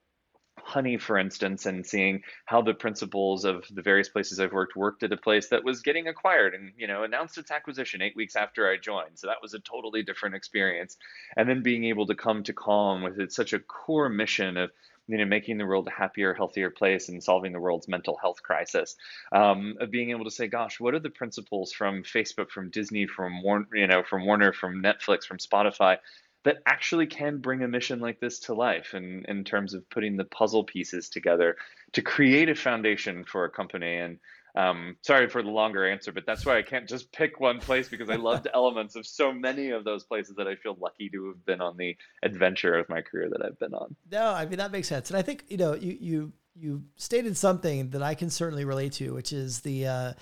Honey, 0.66 0.96
for 0.96 1.16
instance, 1.16 1.64
and 1.64 1.86
seeing 1.86 2.24
how 2.44 2.60
the 2.60 2.74
principles 2.74 3.44
of 3.44 3.64
the 3.70 3.82
various 3.82 4.08
places 4.08 4.40
I've 4.40 4.52
worked 4.52 4.74
worked 4.74 5.04
at 5.04 5.12
a 5.12 5.16
place 5.16 5.48
that 5.50 5.62
was 5.62 5.82
getting 5.82 6.08
acquired 6.08 6.54
and 6.54 6.72
you 6.76 6.88
know 6.88 7.04
announced 7.04 7.38
its 7.38 7.52
acquisition 7.52 8.02
eight 8.02 8.16
weeks 8.16 8.34
after 8.34 8.68
I 8.68 8.76
joined. 8.76 9.18
So 9.18 9.28
that 9.28 9.40
was 9.40 9.54
a 9.54 9.60
totally 9.60 10.02
different 10.02 10.34
experience. 10.34 10.96
And 11.36 11.48
then 11.48 11.62
being 11.62 11.84
able 11.84 12.06
to 12.06 12.16
come 12.16 12.42
to 12.44 12.52
Calm 12.52 13.02
with 13.02 13.20
it's 13.20 13.36
such 13.36 13.52
a 13.52 13.60
core 13.60 14.08
mission 14.08 14.56
of 14.56 14.72
you 15.08 15.18
know 15.18 15.24
making 15.24 15.58
the 15.58 15.66
world 15.66 15.86
a 15.86 15.90
happier, 15.90 16.34
healthier 16.34 16.70
place 16.70 17.08
and 17.08 17.22
solving 17.22 17.52
the 17.52 17.60
world's 17.60 17.88
mental 17.88 18.16
health 18.20 18.42
crisis. 18.42 18.96
Um, 19.32 19.76
of 19.80 19.90
being 19.90 20.10
able 20.10 20.24
to 20.24 20.30
say, 20.30 20.48
gosh, 20.48 20.80
what 20.80 20.94
are 20.94 21.00
the 21.00 21.10
principles 21.10 21.72
from 21.72 22.02
Facebook, 22.02 22.50
from 22.50 22.70
Disney, 22.70 23.06
from 23.06 23.42
Warner, 23.42 23.66
you 23.74 23.86
know, 23.86 24.02
from 24.02 24.26
Warner, 24.26 24.52
from 24.52 24.82
Netflix, 24.82 25.24
from 25.24 25.38
Spotify 25.38 25.98
that 26.46 26.58
actually 26.64 27.06
can 27.06 27.38
bring 27.38 27.64
a 27.64 27.68
mission 27.68 27.98
like 27.98 28.20
this 28.20 28.38
to 28.38 28.54
life 28.54 28.94
in, 28.94 29.24
in 29.26 29.42
terms 29.42 29.74
of 29.74 29.90
putting 29.90 30.16
the 30.16 30.24
puzzle 30.24 30.62
pieces 30.62 31.08
together 31.08 31.56
to 31.92 32.02
create 32.02 32.48
a 32.48 32.54
foundation 32.54 33.24
for 33.24 33.44
a 33.44 33.50
company. 33.50 33.96
And 33.96 34.20
um, 34.56 34.96
sorry 35.02 35.28
for 35.28 35.42
the 35.42 35.50
longer 35.50 35.86
answer, 35.86 36.12
but 36.12 36.24
that's 36.26 36.46
why 36.46 36.56
I 36.56 36.62
can't 36.62 36.88
just 36.88 37.12
pick 37.12 37.38
one 37.40 37.60
place 37.60 37.88
because 37.88 38.08
I 38.08 38.16
loved 38.16 38.48
elements 38.54 38.96
of 38.96 39.06
so 39.06 39.32
many 39.32 39.70
of 39.70 39.84
those 39.84 40.04
places 40.04 40.34
that 40.36 40.48
I 40.48 40.56
feel 40.56 40.76
lucky 40.80 41.10
to 41.10 41.28
have 41.28 41.44
been 41.44 41.60
on 41.60 41.76
the 41.76 41.96
adventure 42.22 42.74
of 42.74 42.88
my 42.88 43.02
career 43.02 43.28
that 43.30 43.44
I've 43.44 43.58
been 43.58 43.74
on. 43.74 43.94
No, 44.10 44.28
I 44.28 44.46
mean 44.46 44.58
that 44.58 44.72
makes 44.72 44.88
sense, 44.88 45.10
and 45.10 45.18
I 45.18 45.22
think 45.22 45.44
you 45.48 45.58
know 45.58 45.74
you 45.74 45.96
you 46.00 46.32
you 46.54 46.84
stated 46.96 47.36
something 47.36 47.90
that 47.90 48.02
I 48.02 48.14
can 48.14 48.30
certainly 48.30 48.64
relate 48.64 48.92
to, 48.92 49.12
which 49.12 49.32
is 49.32 49.60
the 49.60 49.86
uh, 49.86 50.12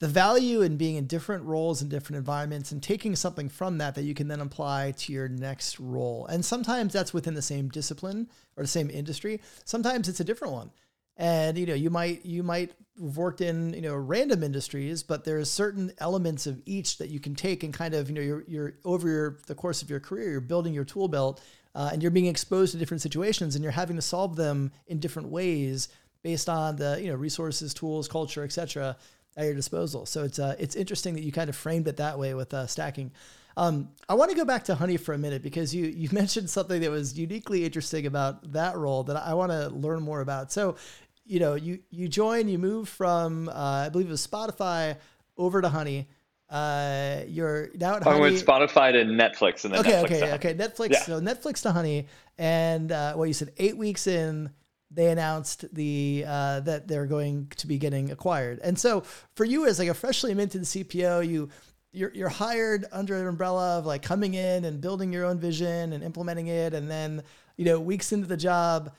the 0.00 0.08
value 0.08 0.62
in 0.62 0.76
being 0.76 0.96
in 0.96 1.06
different 1.06 1.44
roles 1.44 1.82
in 1.82 1.88
different 1.88 2.18
environments 2.18 2.72
and 2.72 2.82
taking 2.82 3.14
something 3.14 3.48
from 3.48 3.78
that 3.78 3.94
that 3.94 4.02
you 4.02 4.14
can 4.14 4.28
then 4.28 4.40
apply 4.40 4.92
to 4.92 5.12
your 5.12 5.28
next 5.28 5.78
role. 5.78 6.26
And 6.26 6.44
sometimes 6.44 6.92
that's 6.92 7.14
within 7.14 7.34
the 7.34 7.42
same 7.42 7.68
discipline 7.68 8.28
or 8.56 8.64
the 8.64 8.68
same 8.68 8.90
industry. 8.90 9.40
Sometimes 9.64 10.08
it's 10.08 10.20
a 10.20 10.24
different 10.24 10.52
one. 10.52 10.70
And 11.16 11.56
you 11.56 11.66
know, 11.66 11.74
you 11.74 11.90
might 11.90 12.24
you 12.24 12.42
might 12.42 12.72
have 13.00 13.16
worked 13.16 13.40
in 13.40 13.72
you 13.74 13.82
know 13.82 13.94
random 13.94 14.42
industries, 14.42 15.02
but 15.02 15.24
there's 15.24 15.50
certain 15.50 15.92
elements 15.98 16.46
of 16.46 16.60
each 16.66 16.98
that 16.98 17.08
you 17.08 17.20
can 17.20 17.34
take 17.34 17.62
and 17.62 17.72
kind 17.72 17.94
of 17.94 18.08
you 18.08 18.14
know 18.14 18.20
you're 18.20 18.44
you're 18.48 18.74
over 18.84 19.08
your 19.08 19.38
the 19.46 19.54
course 19.54 19.82
of 19.82 19.90
your 19.90 20.00
career, 20.00 20.30
you're 20.30 20.40
building 20.40 20.74
your 20.74 20.84
tool 20.84 21.08
belt, 21.08 21.40
uh, 21.74 21.90
and 21.92 22.02
you're 22.02 22.10
being 22.10 22.26
exposed 22.26 22.72
to 22.72 22.78
different 22.78 23.00
situations, 23.00 23.54
and 23.54 23.62
you're 23.62 23.72
having 23.72 23.96
to 23.96 24.02
solve 24.02 24.36
them 24.36 24.72
in 24.88 24.98
different 24.98 25.28
ways 25.28 25.88
based 26.22 26.48
on 26.48 26.76
the 26.76 26.98
you 27.00 27.08
know 27.08 27.14
resources, 27.14 27.72
tools, 27.72 28.08
culture, 28.08 28.42
etc 28.42 28.96
at 29.36 29.46
your 29.46 29.54
disposal. 29.54 30.06
So 30.06 30.24
it's 30.24 30.38
uh, 30.38 30.54
it's 30.58 30.76
interesting 30.76 31.14
that 31.14 31.22
you 31.22 31.32
kind 31.32 31.48
of 31.48 31.56
framed 31.56 31.88
it 31.88 31.96
that 31.96 32.18
way 32.18 32.34
with 32.34 32.52
uh, 32.54 32.66
stacking. 32.66 33.12
Um, 33.56 33.90
I 34.08 34.14
want 34.14 34.30
to 34.32 34.36
go 34.36 34.44
back 34.44 34.64
to 34.64 34.74
Honey 34.74 34.96
for 34.96 35.14
a 35.14 35.18
minute 35.18 35.42
because 35.42 35.74
you 35.74 35.86
you 35.86 36.08
mentioned 36.12 36.50
something 36.50 36.80
that 36.80 36.90
was 36.90 37.18
uniquely 37.18 37.64
interesting 37.64 38.06
about 38.06 38.52
that 38.52 38.76
role 38.76 39.04
that 39.04 39.16
I 39.16 39.34
want 39.34 39.52
to 39.52 39.68
learn 39.68 40.02
more 40.02 40.20
about. 40.20 40.52
So, 40.52 40.76
you 41.24 41.40
know, 41.40 41.54
you 41.54 41.80
you 41.90 42.08
join, 42.08 42.48
you 42.48 42.58
move 42.58 42.88
from 42.88 43.48
uh, 43.48 43.52
I 43.86 43.88
believe 43.88 44.08
it 44.08 44.10
was 44.10 44.26
Spotify 44.26 44.96
over 45.36 45.60
to 45.62 45.68
Honey. 45.68 46.08
Uh, 46.50 47.20
you're 47.26 47.70
now 47.74 47.96
at 47.96 48.02
Honey. 48.02 48.16
I 48.16 48.20
went 48.20 48.36
Spotify 48.36 48.92
to 48.92 49.04
Netflix 49.04 49.64
and 49.64 49.74
then 49.74 49.80
okay, 49.80 49.92
Netflix 49.92 50.04
okay, 50.04 50.32
okay. 50.32 50.32
Okay. 50.34 50.54
Netflix, 50.54 50.90
yeah. 50.90 51.02
so 51.02 51.20
Netflix 51.20 51.62
to 51.62 51.72
Honey, 51.72 52.06
and 52.38 52.92
uh, 52.92 53.14
well, 53.16 53.26
you 53.26 53.32
said 53.32 53.52
eight 53.58 53.76
weeks 53.76 54.06
in 54.06 54.50
they 54.90 55.10
announced 55.10 55.64
the 55.74 56.24
uh, 56.26 56.60
that 56.60 56.86
they're 56.86 57.06
going 57.06 57.48
to 57.56 57.66
be 57.66 57.78
getting 57.78 58.10
acquired. 58.10 58.60
And 58.62 58.78
so 58.78 59.02
for 59.34 59.44
you 59.44 59.66
as 59.66 59.78
like 59.78 59.88
a 59.88 59.94
freshly 59.94 60.34
minted 60.34 60.62
CPO, 60.62 61.26
you 61.26 61.48
you're, 61.94 62.10
you're 62.12 62.28
hired 62.28 62.86
under 62.92 63.14
an 63.16 63.26
umbrella 63.26 63.78
of 63.78 63.86
like 63.86 64.02
coming 64.02 64.34
in 64.34 64.64
and 64.64 64.80
building 64.80 65.12
your 65.12 65.24
own 65.24 65.38
vision 65.38 65.92
and 65.92 66.02
implementing 66.02 66.48
it. 66.48 66.74
And 66.74 66.90
then, 66.90 67.22
you 67.56 67.64
know, 67.64 67.80
weeks 67.80 68.12
into 68.12 68.26
the 68.26 68.36
job, 68.36 68.92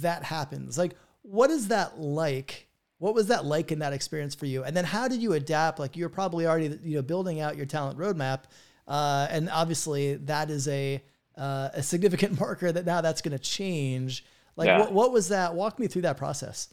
that 0.00 0.22
happens. 0.22 0.76
Like, 0.76 0.94
what 1.26 1.50
is 1.50 1.68
that 1.68 1.98
like? 1.98 2.68
What 2.98 3.14
was 3.14 3.26
that 3.26 3.44
like 3.44 3.72
in 3.72 3.80
that 3.80 3.92
experience 3.92 4.34
for 4.34 4.46
you? 4.46 4.64
And 4.64 4.76
then 4.76 4.84
how 4.84 5.08
did 5.08 5.20
you 5.20 5.34
adapt? 5.34 5.78
Like 5.78 5.96
you're 5.96 6.08
probably 6.08 6.46
already, 6.46 6.78
you 6.82 6.96
know, 6.96 7.02
building 7.02 7.40
out 7.40 7.56
your 7.56 7.66
talent 7.66 7.98
roadmap. 7.98 8.44
Uh, 8.88 9.26
and 9.30 9.50
obviously 9.50 10.14
that 10.14 10.50
is 10.50 10.66
a, 10.68 11.02
uh, 11.36 11.70
a 11.74 11.82
significant 11.82 12.40
marker 12.40 12.72
that 12.72 12.86
now 12.86 13.00
that's 13.00 13.20
going 13.20 13.36
to 13.36 13.42
change. 13.42 14.24
Like, 14.56 14.68
yeah. 14.68 14.78
what, 14.78 14.92
what 14.92 15.12
was 15.12 15.28
that? 15.28 15.54
Walk 15.54 15.78
me 15.78 15.88
through 15.88 16.02
that 16.02 16.16
process. 16.16 16.68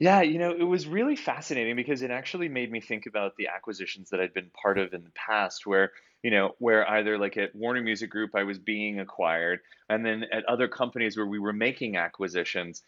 Yeah, 0.00 0.22
you 0.22 0.38
know, 0.38 0.52
it 0.52 0.62
was 0.62 0.86
really 0.86 1.16
fascinating 1.16 1.74
because 1.74 2.02
it 2.02 2.10
actually 2.10 2.48
made 2.48 2.70
me 2.70 2.80
think 2.80 3.06
about 3.06 3.36
the 3.36 3.48
acquisitions 3.48 4.10
that 4.10 4.20
I'd 4.20 4.32
been 4.32 4.50
part 4.60 4.78
of 4.78 4.94
in 4.94 5.02
the 5.02 5.10
past 5.10 5.66
where, 5.66 5.90
you 6.22 6.30
know, 6.30 6.54
where 6.58 6.88
either 6.88 7.18
like 7.18 7.36
at 7.36 7.54
Warner 7.54 7.82
Music 7.82 8.08
Group 8.08 8.34
I 8.34 8.44
was 8.44 8.58
being 8.58 9.00
acquired 9.00 9.60
and 9.88 10.06
then 10.06 10.24
at 10.32 10.44
other 10.44 10.68
companies 10.68 11.16
where 11.16 11.26
we 11.26 11.40
were 11.40 11.52
making 11.52 11.96
acquisitions 11.96 12.82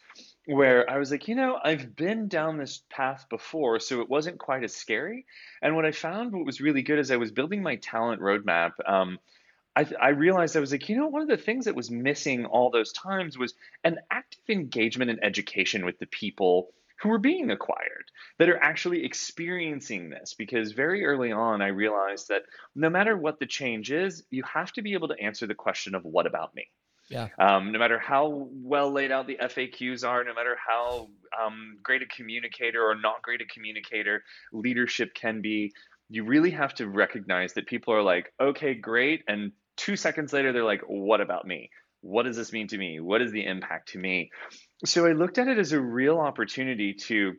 where 0.56 0.88
I 0.90 0.98
was 0.98 1.10
like, 1.10 1.28
you 1.28 1.34
know, 1.34 1.58
I've 1.62 1.94
been 1.96 2.28
down 2.28 2.58
this 2.58 2.82
path 2.90 3.26
before, 3.30 3.80
so 3.80 4.00
it 4.00 4.08
wasn't 4.08 4.38
quite 4.38 4.64
as 4.64 4.74
scary. 4.74 5.26
And 5.62 5.76
what 5.76 5.86
I 5.86 5.92
found 5.92 6.32
what 6.32 6.46
was 6.46 6.60
really 6.60 6.82
good 6.82 6.98
is 6.98 7.10
I 7.10 7.16
was 7.16 7.30
building 7.30 7.62
my 7.62 7.76
talent 7.76 8.20
roadmap 8.20 8.72
um, 8.86 9.18
I, 9.76 9.86
I 10.00 10.08
realized 10.08 10.56
I 10.56 10.60
was 10.60 10.72
like, 10.72 10.88
you 10.88 10.96
know, 10.96 11.06
one 11.06 11.22
of 11.22 11.28
the 11.28 11.36
things 11.36 11.66
that 11.66 11.76
was 11.76 11.90
missing 11.90 12.44
all 12.44 12.70
those 12.70 12.92
times 12.92 13.38
was 13.38 13.54
an 13.84 13.98
active 14.10 14.42
engagement 14.48 15.10
and 15.10 15.22
education 15.22 15.84
with 15.84 15.98
the 15.98 16.06
people 16.06 16.72
who 17.00 17.10
are 17.12 17.18
being 17.18 17.50
acquired 17.50 18.10
that 18.38 18.48
are 18.48 18.62
actually 18.62 19.04
experiencing 19.04 20.10
this. 20.10 20.34
Because 20.34 20.72
very 20.72 21.04
early 21.04 21.32
on, 21.32 21.62
I 21.62 21.68
realized 21.68 22.28
that 22.28 22.42
no 22.74 22.90
matter 22.90 23.16
what 23.16 23.38
the 23.38 23.46
change 23.46 23.92
is, 23.92 24.24
you 24.30 24.42
have 24.42 24.72
to 24.72 24.82
be 24.82 24.94
able 24.94 25.08
to 25.08 25.20
answer 25.20 25.46
the 25.46 25.54
question 25.54 25.94
of 25.94 26.04
what 26.04 26.26
about 26.26 26.54
me? 26.54 26.68
Yeah. 27.10 27.28
Um, 27.38 27.72
no 27.72 27.78
matter 27.78 27.98
how 27.98 28.48
well 28.52 28.92
laid 28.92 29.10
out 29.10 29.26
the 29.26 29.36
FAQs 29.42 30.06
are, 30.06 30.22
no 30.22 30.32
matter 30.32 30.56
how 30.64 31.08
um, 31.44 31.76
great 31.82 32.02
a 32.02 32.06
communicator 32.06 32.82
or 32.82 32.94
not 32.94 33.20
great 33.20 33.40
a 33.42 33.46
communicator 33.46 34.22
leadership 34.52 35.12
can 35.12 35.40
be, 35.40 35.72
you 36.08 36.24
really 36.24 36.52
have 36.52 36.72
to 36.74 36.88
recognize 36.88 37.54
that 37.54 37.66
people 37.66 37.94
are 37.94 38.02
like, 38.02 38.32
okay, 38.40 38.74
great. 38.74 39.24
And 39.26 39.52
two 39.76 39.96
seconds 39.96 40.32
later, 40.32 40.52
they're 40.52 40.64
like, 40.64 40.82
what 40.86 41.20
about 41.20 41.46
me? 41.46 41.70
What 42.00 42.22
does 42.24 42.36
this 42.36 42.52
mean 42.52 42.68
to 42.68 42.78
me? 42.78 43.00
What 43.00 43.22
is 43.22 43.32
the 43.32 43.44
impact 43.44 43.90
to 43.90 43.98
me? 43.98 44.30
So 44.84 45.04
I 45.04 45.12
looked 45.12 45.38
at 45.38 45.48
it 45.48 45.58
as 45.58 45.72
a 45.72 45.80
real 45.80 46.18
opportunity 46.18 46.94
to 46.94 47.34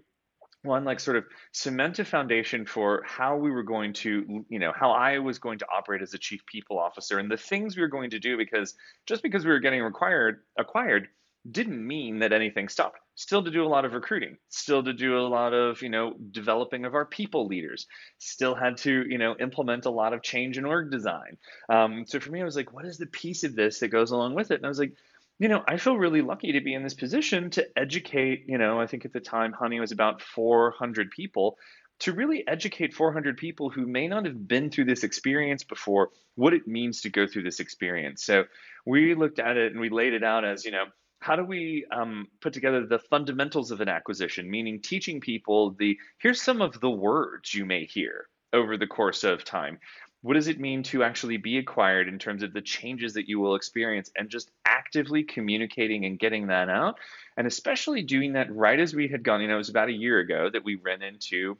one 0.63 0.84
like 0.84 1.00
sort 1.00 1.18
of 1.18 1.25
cement 1.51 2.00
a 2.00 2.06
foundation 2.06 2.65
for 2.65 3.03
how 3.06 3.36
we 3.36 3.50
were 3.50 3.63
going 3.63 3.94
to 3.94 4.46
you 4.50 4.60
know 4.60 4.72
how 4.75 4.91
i 4.91 5.18
was 5.18 5.39
going 5.39 5.58
to 5.58 5.65
operate 5.75 6.01
as 6.01 6.13
a 6.13 6.18
chief 6.18 6.46
people 6.46 6.77
officer 6.77 7.20
and 7.20 7.32
the 7.32 7.38
things 7.38 7.75
we 7.75 7.82
were 7.82 7.88
going 7.88 8.10
to 8.10 8.20
do 8.20 8.38
because 8.38 8.75
just 9.06 9.24
because 9.24 9.44
we 9.44 9.51
were 9.51 9.60
getting 9.60 9.82
required 9.82 10.41
acquired 10.58 11.08
didn't 11.50 11.86
mean 11.86 12.20
that 12.20 12.34
anything 12.34 12.70
stopped. 12.70 13.00
Still 13.15 13.44
to 13.44 13.51
do 13.51 13.65
a 13.65 13.68
lot 13.68 13.86
of 13.86 13.94
recruiting, 13.94 14.38
still 14.50 14.84
to 14.84 14.94
do 14.94 15.18
a 15.18 15.27
lot 15.27 15.53
of, 15.53 15.82
you 15.82 15.89
know, 15.89 16.15
developing 16.32 16.86
of 16.86 16.94
our 16.94 17.06
people 17.06 17.48
leaders, 17.48 17.88
still 18.20 18.56
had 18.56 18.77
to, 18.77 19.06
you 19.08 19.18
know, 19.18 19.36
implement 19.39 19.86
a 19.86 19.91
lot 19.91 20.13
of 20.13 20.22
change 20.22 20.58
in 20.58 20.65
org 20.65 20.91
design. 20.91 21.38
Um, 21.70 22.06
so 22.08 22.20
for 22.20 22.32
me, 22.32 22.41
I 22.41 22.46
was 22.46 22.56
like, 22.56 22.74
what 22.74 22.86
is 22.86 22.98
the 22.98 23.08
piece 23.08 23.44
of 23.44 23.56
this 23.56 23.80
that 23.80 23.89
goes 23.89 24.12
along 24.12 24.36
with 24.36 24.51
it? 24.51 24.56
And 24.56 24.65
I 24.65 24.70
was 24.70 24.80
like, 24.80 24.94
you 25.42 25.48
know, 25.48 25.64
I 25.68 25.78
feel 25.78 25.98
really 25.98 26.22
lucky 26.22 26.52
to 26.52 26.62
be 26.62 26.76
in 26.76 26.84
this 26.84 26.94
position 26.94 27.50
to 27.52 27.68
educate, 27.76 28.46
you 28.48 28.60
know, 28.60 28.80
I 28.80 28.86
think 28.86 29.06
at 29.06 29.12
the 29.12 29.20
time 29.20 29.54
Honey 29.54 29.80
was 29.80 29.92
about 29.92 30.22
400 30.22 31.10
people 31.10 31.58
to 32.02 32.14
really 32.14 32.48
educate 32.48 32.94
400 32.94 33.38
people 33.38 33.72
who 33.72 33.88
may 33.88 34.08
not 34.08 34.26
have 34.26 34.48
been 34.48 34.70
through 34.70 34.86
this 34.86 35.04
experience 35.04 35.64
before 35.64 36.12
what 36.36 36.54
it 36.54 36.68
means 36.68 37.02
to 37.02 37.10
go 37.10 37.26
through 37.26 37.42
this 37.42 37.60
experience. 37.60 38.24
So 38.24 38.44
we 38.86 39.16
looked 39.16 39.40
at 39.40 39.58
it 39.58 39.72
and 39.72 39.82
we 39.82 39.90
laid 39.90 40.14
it 40.14 40.24
out 40.24 40.46
as, 40.46 40.64
you 40.64 40.70
know, 40.70 40.86
how 41.22 41.36
do 41.36 41.44
we 41.44 41.88
um, 41.92 42.28
put 42.40 42.54
together 42.54 42.86
the 42.86 43.00
fundamentals 43.00 43.72
of 43.72 43.82
an 43.82 43.90
acquisition, 43.90 44.48
meaning 44.48 44.80
teaching 44.80 45.22
people 45.22 45.72
the 45.72 45.98
here's 46.20 46.40
some 46.40 46.62
of 46.62 46.80
the 46.82 46.90
words 46.92 47.52
you 47.52 47.66
may 47.66 47.86
hear 47.86 48.28
over 48.54 48.78
the 48.78 48.88
course 48.88 49.24
of 49.24 49.44
time. 49.44 49.80
What 50.22 50.36
does 50.36 50.48
it 50.48 50.60
mean 50.60 50.84
to 50.84 51.04
actually 51.04 51.38
be 51.38 51.58
acquired 51.58 52.08
in 52.08 52.20
terms 52.20 52.44
of 52.44 52.54
the 52.54 52.62
changes 52.62 53.16
that 53.16 53.28
you 53.28 53.40
will 53.40 53.56
experience 53.56 54.12
and 54.16 54.30
just 54.30 54.51
actively 54.66 55.24
communicating 55.24 56.06
and 56.06 56.20
getting 56.20 56.48
that 56.48 56.70
out? 56.70 57.00
And 57.38 57.48
especially 57.48 58.04
doing 58.04 58.34
that 58.34 58.54
right 58.56 58.80
as 58.80 58.94
we 58.94 59.08
had 59.08 59.24
gone, 59.24 59.42
you 59.42 59.48
know, 59.48 59.56
it 59.56 59.58
was 59.58 59.70
about 59.70 59.90
a 59.90 59.94
year 59.94 60.20
ago 60.20 60.50
that 60.51 60.63
we 60.63 60.75
ran 60.75 61.01
into 61.01 61.58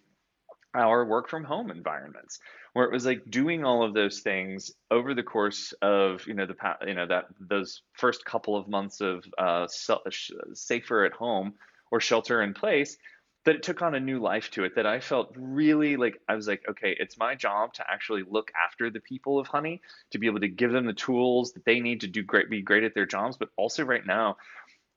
our 0.74 1.06
work 1.06 1.30
from 1.30 1.44
home 1.44 1.70
environments 1.70 2.40
where 2.74 2.86
it 2.86 2.92
was 2.92 3.06
like 3.06 3.30
doing 3.30 3.66
all 3.66 3.84
of 3.84 3.94
those 3.94 4.20
things 4.20 4.72
over 4.90 5.14
the 5.14 5.24
course 5.24 5.74
of 5.82 6.26
you 6.28 6.34
know 6.34 6.46
the 6.46 6.56
you 6.88 6.94
know 6.94 7.06
that 7.06 7.26
those 7.40 7.82
first 7.94 8.24
couple 8.24 8.56
of 8.56 8.68
months 8.68 9.02
of 9.02 9.26
uh, 9.38 9.68
safer 10.54 11.06
at 11.06 11.14
home 11.14 11.54
or 11.92 12.00
shelter 12.00 12.42
in 12.42 12.54
place 12.54 12.98
that 13.46 13.56
it 13.56 13.64
took 13.64 13.82
on 13.82 13.96
a 13.96 14.00
new 14.00 14.20
life 14.20 14.52
to 14.52 14.64
it 14.64 14.76
that 14.76 14.86
I 14.86 15.00
felt 15.00 15.34
really 15.36 15.98
like 15.98 16.22
I 16.28 16.36
was 16.36 16.48
like 16.48 16.64
okay 16.70 16.96
it's 17.00 17.18
my 17.18 17.36
job 17.36 17.74
to 17.76 17.86
actually 17.90 18.24
look 18.28 18.52
after 18.56 18.90
the 18.90 19.00
people 19.00 19.40
of 19.40 19.48
honey 19.48 19.82
to 20.12 20.18
be 20.18 20.28
able 20.28 20.42
to 20.42 20.48
give 20.48 20.72
them 20.72 20.86
the 20.86 20.94
tools 20.94 21.54
that 21.54 21.66
they 21.66 21.80
need 21.80 22.02
to 22.02 22.08
do 22.08 22.24
great 22.24 22.50
be 22.50 22.62
great 22.62 22.84
at 22.84 22.94
their 22.94 23.06
jobs 23.06 23.38
but 23.38 23.50
also 23.58 23.84
right 23.84 24.06
now 24.06 24.38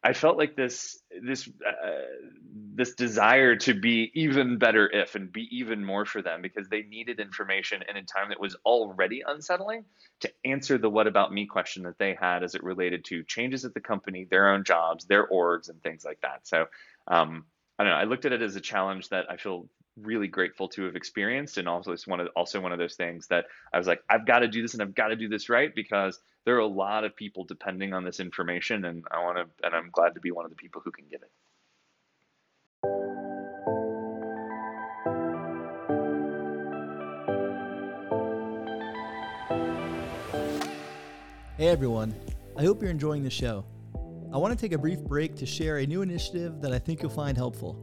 I 0.06 0.12
felt 0.12 0.36
like 0.36 0.54
this 0.54 1.02
this 1.22 1.48
uh, 1.66 1.80
this 2.74 2.94
desire 2.94 3.56
to 3.56 3.72
be 3.72 4.10
even 4.14 4.58
better 4.58 4.86
if 4.86 5.14
and 5.14 5.32
be 5.32 5.48
even 5.50 5.82
more 5.82 6.04
for 6.04 6.20
them 6.20 6.42
because 6.42 6.68
they 6.68 6.82
needed 6.82 7.20
information 7.20 7.82
in 7.88 7.96
a 7.96 8.02
time 8.02 8.28
that 8.28 8.38
was 8.38 8.54
already 8.66 9.22
unsettling 9.26 9.86
to 10.20 10.30
answer 10.44 10.76
the 10.76 10.90
what 10.90 11.06
about 11.06 11.32
me 11.32 11.46
question 11.46 11.84
that 11.84 11.98
they 11.98 12.14
had 12.20 12.42
as 12.42 12.54
it 12.54 12.62
related 12.62 13.06
to 13.06 13.22
changes 13.22 13.64
at 13.64 13.72
the 13.72 13.80
company, 13.80 14.26
their 14.30 14.50
own 14.50 14.62
jobs, 14.64 15.06
their 15.06 15.26
orgs, 15.26 15.70
and 15.70 15.82
things 15.82 16.04
like 16.04 16.20
that. 16.20 16.46
So 16.46 16.66
um, 17.08 17.46
I 17.78 17.82
don't 17.82 17.92
know. 17.92 17.98
I 17.98 18.04
looked 18.04 18.24
at 18.24 18.32
it 18.32 18.40
as 18.40 18.54
a 18.54 18.60
challenge 18.60 19.08
that 19.08 19.26
I 19.28 19.36
feel 19.36 19.68
really 20.00 20.28
grateful 20.28 20.68
to 20.68 20.84
have 20.84 20.94
experienced, 20.94 21.58
and 21.58 21.68
also 21.68 21.90
it's 21.90 22.06
one 22.06 22.20
of 22.20 22.28
also 22.36 22.60
one 22.60 22.72
of 22.72 22.78
those 22.78 22.94
things 22.94 23.26
that 23.28 23.46
I 23.72 23.78
was 23.78 23.86
like, 23.86 24.00
I've 24.08 24.26
got 24.26 24.40
to 24.40 24.48
do 24.48 24.62
this 24.62 24.74
and 24.74 24.82
I've 24.82 24.94
got 24.94 25.08
to 25.08 25.16
do 25.16 25.28
this 25.28 25.48
right 25.48 25.74
because 25.74 26.20
there 26.44 26.54
are 26.54 26.60
a 26.60 26.66
lot 26.66 27.02
of 27.04 27.16
people 27.16 27.44
depending 27.44 27.92
on 27.92 28.04
this 28.04 28.20
information, 28.20 28.84
and 28.84 29.04
I 29.10 29.24
want 29.24 29.38
to, 29.38 29.66
and 29.66 29.74
I'm 29.74 29.90
glad 29.90 30.14
to 30.14 30.20
be 30.20 30.30
one 30.30 30.44
of 30.44 30.50
the 30.50 30.56
people 30.56 30.82
who 30.84 30.92
can 30.92 31.06
give 31.10 31.22
it. 31.22 31.30
Hey 41.56 41.68
everyone, 41.68 42.14
I 42.56 42.62
hope 42.62 42.82
you're 42.82 42.90
enjoying 42.90 43.24
the 43.24 43.30
show. 43.30 43.64
I 44.34 44.36
want 44.36 44.52
to 44.52 44.60
take 44.60 44.72
a 44.72 44.78
brief 44.78 44.98
break 44.98 45.36
to 45.36 45.46
share 45.46 45.78
a 45.78 45.86
new 45.86 46.02
initiative 46.02 46.60
that 46.60 46.72
I 46.72 46.78
think 46.80 47.00
you'll 47.00 47.12
find 47.12 47.36
helpful. 47.36 47.80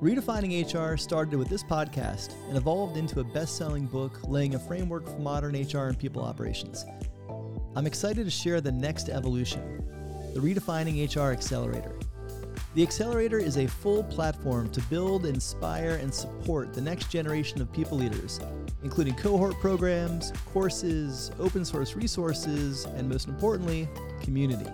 Redefining 0.00 0.62
HR 0.62 0.96
started 0.96 1.36
with 1.36 1.48
this 1.48 1.64
podcast 1.64 2.32
and 2.46 2.56
evolved 2.56 2.96
into 2.96 3.18
a 3.18 3.24
best 3.24 3.56
selling 3.56 3.86
book 3.86 4.20
laying 4.28 4.54
a 4.54 4.58
framework 4.60 5.04
for 5.04 5.18
modern 5.18 5.60
HR 5.60 5.88
and 5.88 5.98
people 5.98 6.22
operations. 6.22 6.86
I'm 7.74 7.88
excited 7.88 8.24
to 8.24 8.30
share 8.30 8.60
the 8.60 8.70
next 8.70 9.08
evolution 9.08 9.82
the 10.32 10.38
Redefining 10.38 11.12
HR 11.12 11.32
Accelerator. 11.32 11.98
The 12.76 12.82
Accelerator 12.84 13.38
is 13.38 13.56
a 13.56 13.66
full 13.66 14.04
platform 14.04 14.70
to 14.70 14.80
build, 14.82 15.26
inspire, 15.26 15.96
and 15.96 16.14
support 16.14 16.72
the 16.72 16.82
next 16.82 17.10
generation 17.10 17.60
of 17.60 17.72
people 17.72 17.98
leaders, 17.98 18.38
including 18.84 19.16
cohort 19.16 19.54
programs, 19.60 20.32
courses, 20.52 21.32
open 21.40 21.64
source 21.64 21.96
resources, 21.96 22.84
and 22.84 23.08
most 23.08 23.26
importantly, 23.26 23.88
community. 24.22 24.70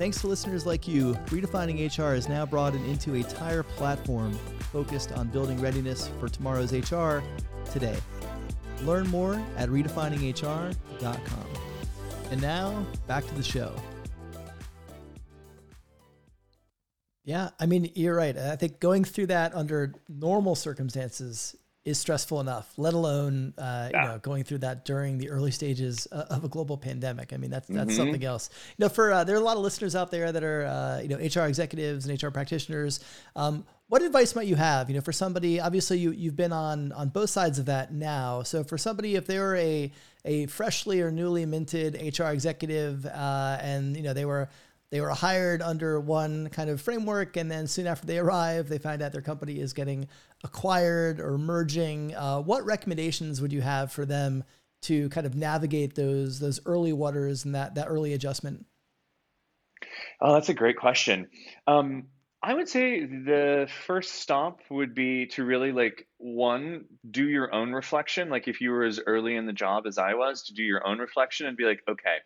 Thanks 0.00 0.18
to 0.22 0.28
listeners 0.28 0.64
like 0.64 0.88
you, 0.88 1.12
Redefining 1.26 1.76
HR 1.86 2.14
is 2.14 2.26
now 2.26 2.46
broadened 2.46 2.86
into 2.86 3.12
a 3.12 3.16
entire 3.16 3.62
platform 3.62 4.32
focused 4.72 5.12
on 5.12 5.28
building 5.28 5.60
readiness 5.60 6.10
for 6.18 6.26
tomorrow's 6.26 6.72
HR 6.72 7.22
today. 7.70 7.98
Learn 8.84 9.06
more 9.08 9.34
at 9.58 9.68
redefininghr.com. 9.68 11.46
And 12.30 12.40
now, 12.40 12.86
back 13.06 13.26
to 13.26 13.34
the 13.34 13.42
show. 13.42 13.74
Yeah, 17.24 17.50
I 17.60 17.66
mean, 17.66 17.92
you're 17.94 18.16
right. 18.16 18.38
I 18.38 18.56
think 18.56 18.80
going 18.80 19.04
through 19.04 19.26
that 19.26 19.54
under 19.54 19.92
normal 20.08 20.54
circumstances 20.54 21.54
is 21.90 21.98
stressful 21.98 22.40
enough, 22.40 22.72
let 22.76 22.94
alone 22.94 23.52
uh, 23.58 23.90
yeah. 23.92 24.02
you 24.02 24.08
know 24.08 24.18
going 24.18 24.44
through 24.44 24.58
that 24.58 24.84
during 24.84 25.18
the 25.18 25.28
early 25.28 25.50
stages 25.50 26.06
of 26.06 26.44
a 26.44 26.48
global 26.48 26.78
pandemic. 26.78 27.32
I 27.32 27.36
mean, 27.36 27.50
that's 27.50 27.68
that's 27.68 27.90
mm-hmm. 27.90 27.96
something 27.96 28.24
else. 28.24 28.48
You 28.78 28.84
know, 28.84 28.88
for 28.88 29.12
uh, 29.12 29.24
there 29.24 29.36
are 29.36 29.40
a 29.40 29.44
lot 29.44 29.56
of 29.56 29.62
listeners 29.62 29.94
out 29.94 30.10
there 30.10 30.32
that 30.32 30.42
are 30.42 30.64
uh, 30.64 31.00
you 31.02 31.08
know 31.08 31.16
HR 31.16 31.46
executives 31.46 32.06
and 32.06 32.22
HR 32.22 32.30
practitioners. 32.30 33.00
Um, 33.36 33.64
what 33.88 34.02
advice 34.02 34.36
might 34.36 34.46
you 34.46 34.54
have? 34.54 34.88
You 34.88 34.94
know, 34.94 35.00
for 35.00 35.12
somebody, 35.12 35.60
obviously 35.60 35.98
you 35.98 36.12
you've 36.12 36.36
been 36.36 36.52
on 36.52 36.92
on 36.92 37.08
both 37.08 37.30
sides 37.30 37.58
of 37.58 37.66
that 37.66 37.92
now. 37.92 38.42
So 38.44 38.62
for 38.62 38.78
somebody, 38.78 39.16
if 39.16 39.26
they 39.26 39.38
were 39.38 39.56
a 39.56 39.92
a 40.24 40.46
freshly 40.46 41.00
or 41.00 41.10
newly 41.10 41.44
minted 41.44 41.94
HR 42.18 42.26
executive, 42.26 43.04
uh, 43.06 43.58
and 43.60 43.96
you 43.96 44.02
know 44.02 44.12
they 44.12 44.24
were 44.24 44.48
they 44.90 45.00
were 45.00 45.10
hired 45.10 45.62
under 45.62 46.00
one 46.00 46.48
kind 46.48 46.68
of 46.68 46.80
framework, 46.80 47.36
and 47.36 47.50
then 47.50 47.66
soon 47.66 47.86
after 47.86 48.06
they 48.06 48.18
arrive, 48.18 48.68
they 48.68 48.78
find 48.78 49.02
out 49.02 49.12
their 49.12 49.22
company 49.22 49.60
is 49.60 49.72
getting 49.72 50.08
acquired 50.42 51.20
or 51.20 51.38
merging. 51.38 52.14
Uh, 52.14 52.40
what 52.40 52.64
recommendations 52.64 53.40
would 53.40 53.52
you 53.52 53.60
have 53.60 53.92
for 53.92 54.04
them 54.04 54.42
to 54.82 55.08
kind 55.10 55.26
of 55.26 55.36
navigate 55.36 55.94
those 55.94 56.40
those 56.40 56.58
early 56.66 56.92
waters 56.92 57.44
and 57.44 57.54
that 57.54 57.74
that 57.74 57.86
early 57.86 58.12
adjustment? 58.14 58.66
Oh, 60.20 60.34
that's 60.34 60.48
a 60.48 60.54
great 60.54 60.76
question. 60.76 61.28
Um, 61.66 62.08
I 62.42 62.54
would 62.54 62.68
say 62.68 63.04
the 63.04 63.68
first 63.86 64.14
stop 64.14 64.60
would 64.70 64.94
be 64.94 65.26
to 65.26 65.44
really 65.44 65.72
like 65.72 66.08
one 66.16 66.86
do 67.08 67.28
your 67.28 67.54
own 67.54 67.72
reflection. 67.72 68.30
Like 68.30 68.48
if 68.48 68.60
you 68.60 68.70
were 68.70 68.84
as 68.84 69.00
early 69.06 69.36
in 69.36 69.46
the 69.46 69.52
job 69.52 69.86
as 69.86 69.98
I 69.98 70.14
was, 70.14 70.44
to 70.44 70.54
do 70.54 70.62
your 70.62 70.86
own 70.86 70.98
reflection 70.98 71.46
and 71.46 71.56
be 71.56 71.64
like, 71.64 71.80
okay, 71.88 72.16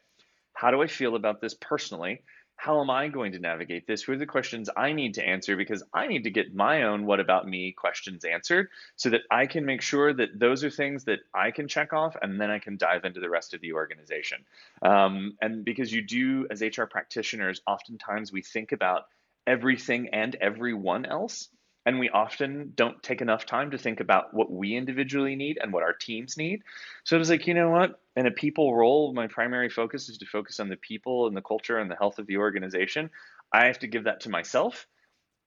how 0.52 0.70
do 0.70 0.82
I 0.82 0.86
feel 0.86 1.16
about 1.16 1.40
this 1.40 1.54
personally? 1.60 2.22
How 2.56 2.80
am 2.80 2.88
I 2.90 3.08
going 3.08 3.32
to 3.32 3.38
navigate 3.38 3.86
this? 3.86 4.02
Who 4.02 4.12
are 4.12 4.16
the 4.16 4.26
questions 4.26 4.70
I 4.76 4.92
need 4.92 5.14
to 5.14 5.26
answer? 5.26 5.56
Because 5.56 5.82
I 5.92 6.06
need 6.06 6.24
to 6.24 6.30
get 6.30 6.54
my 6.54 6.84
own 6.84 7.04
what 7.04 7.20
about 7.20 7.46
me 7.46 7.72
questions 7.72 8.24
answered 8.24 8.68
so 8.96 9.10
that 9.10 9.22
I 9.30 9.46
can 9.46 9.66
make 9.66 9.82
sure 9.82 10.12
that 10.12 10.38
those 10.38 10.64
are 10.64 10.70
things 10.70 11.04
that 11.04 11.20
I 11.34 11.50
can 11.50 11.68
check 11.68 11.92
off 11.92 12.16
and 12.20 12.40
then 12.40 12.50
I 12.50 12.58
can 12.58 12.76
dive 12.76 13.04
into 13.04 13.20
the 13.20 13.28
rest 13.28 13.54
of 13.54 13.60
the 13.60 13.74
organization. 13.74 14.44
Um, 14.82 15.36
and 15.42 15.64
because 15.64 15.92
you 15.92 16.02
do, 16.02 16.46
as 16.50 16.62
HR 16.62 16.84
practitioners, 16.84 17.60
oftentimes 17.66 18.32
we 18.32 18.42
think 18.42 18.72
about 18.72 19.06
everything 19.46 20.08
and 20.12 20.34
everyone 20.40 21.04
else 21.04 21.48
and 21.86 21.98
we 21.98 22.08
often 22.08 22.72
don't 22.74 23.02
take 23.02 23.20
enough 23.20 23.46
time 23.46 23.70
to 23.70 23.78
think 23.78 24.00
about 24.00 24.32
what 24.32 24.50
we 24.50 24.74
individually 24.74 25.36
need 25.36 25.58
and 25.60 25.72
what 25.72 25.82
our 25.82 25.92
teams 25.92 26.36
need. 26.36 26.62
So 27.04 27.16
it 27.16 27.18
was 27.18 27.30
like, 27.30 27.46
you 27.46 27.54
know 27.54 27.70
what? 27.70 28.00
In 28.16 28.26
a 28.26 28.30
people 28.30 28.74
role, 28.74 29.12
my 29.12 29.26
primary 29.26 29.68
focus 29.68 30.08
is 30.08 30.18
to 30.18 30.26
focus 30.26 30.60
on 30.60 30.68
the 30.68 30.76
people 30.76 31.26
and 31.26 31.36
the 31.36 31.42
culture 31.42 31.78
and 31.78 31.90
the 31.90 31.96
health 31.96 32.18
of 32.18 32.26
the 32.26 32.38
organization. 32.38 33.10
I 33.52 33.66
have 33.66 33.80
to 33.80 33.86
give 33.86 34.04
that 34.04 34.20
to 34.20 34.30
myself 34.30 34.86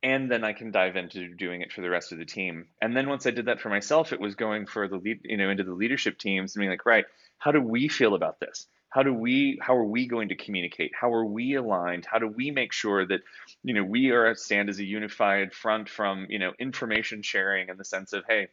and 0.04 0.30
then 0.30 0.44
I 0.44 0.54
can 0.54 0.72
dive 0.72 0.96
into 0.96 1.28
doing 1.34 1.62
it 1.62 1.72
for 1.72 1.82
the 1.82 1.90
rest 1.90 2.12
of 2.12 2.20
the 2.20 2.26
team. 2.26 2.68
And 2.82 2.96
then 2.96 3.10
once 3.10 3.26
I 3.26 3.32
did 3.32 3.46
that 3.46 3.60
for 3.60 3.70
myself, 3.70 4.14
it 4.14 4.20
was 4.20 4.36
going 4.36 4.68
for 4.68 4.88
the 4.88 4.98
lead, 4.98 5.22
you 5.24 5.38
know, 5.38 5.50
into 5.50 5.64
the 5.64 5.74
leadership 5.74 6.20
teams 6.20 6.56
and 6.56 6.62
being 6.62 6.70
like, 6.70 6.86
right, 6.86 7.06
how 7.40 7.52
do 7.52 7.62
we 7.62 7.88
feel 7.88 8.14
about 8.14 8.40
this? 8.40 8.68
How 8.90 9.04
do 9.04 9.14
we 9.14 9.60
how 9.62 9.76
are 9.76 9.84
we 9.84 10.08
going 10.08 10.30
to 10.30 10.36
communicate? 10.36 10.92
How 11.00 11.14
are 11.14 11.26
we 11.26 11.56
aligned? 11.56 12.06
How 12.06 12.20
do 12.20 12.28
we 12.28 12.52
make 12.52 12.72
sure 12.72 13.06
that 13.06 13.22
you 13.64 13.74
know 13.74 13.84
we 13.84 14.12
are 14.12 14.34
stand 14.36 14.70
as 14.70 14.80
a 14.80 14.86
unified 14.86 15.54
front 15.54 15.90
from 15.90 16.28
you 16.30 16.40
know 16.40 16.54
information 16.60 17.22
sharing 17.22 17.70
in 17.70 17.78
the 17.78 17.86
sense 17.86 18.14
of 18.14 18.24
hey 18.28 18.48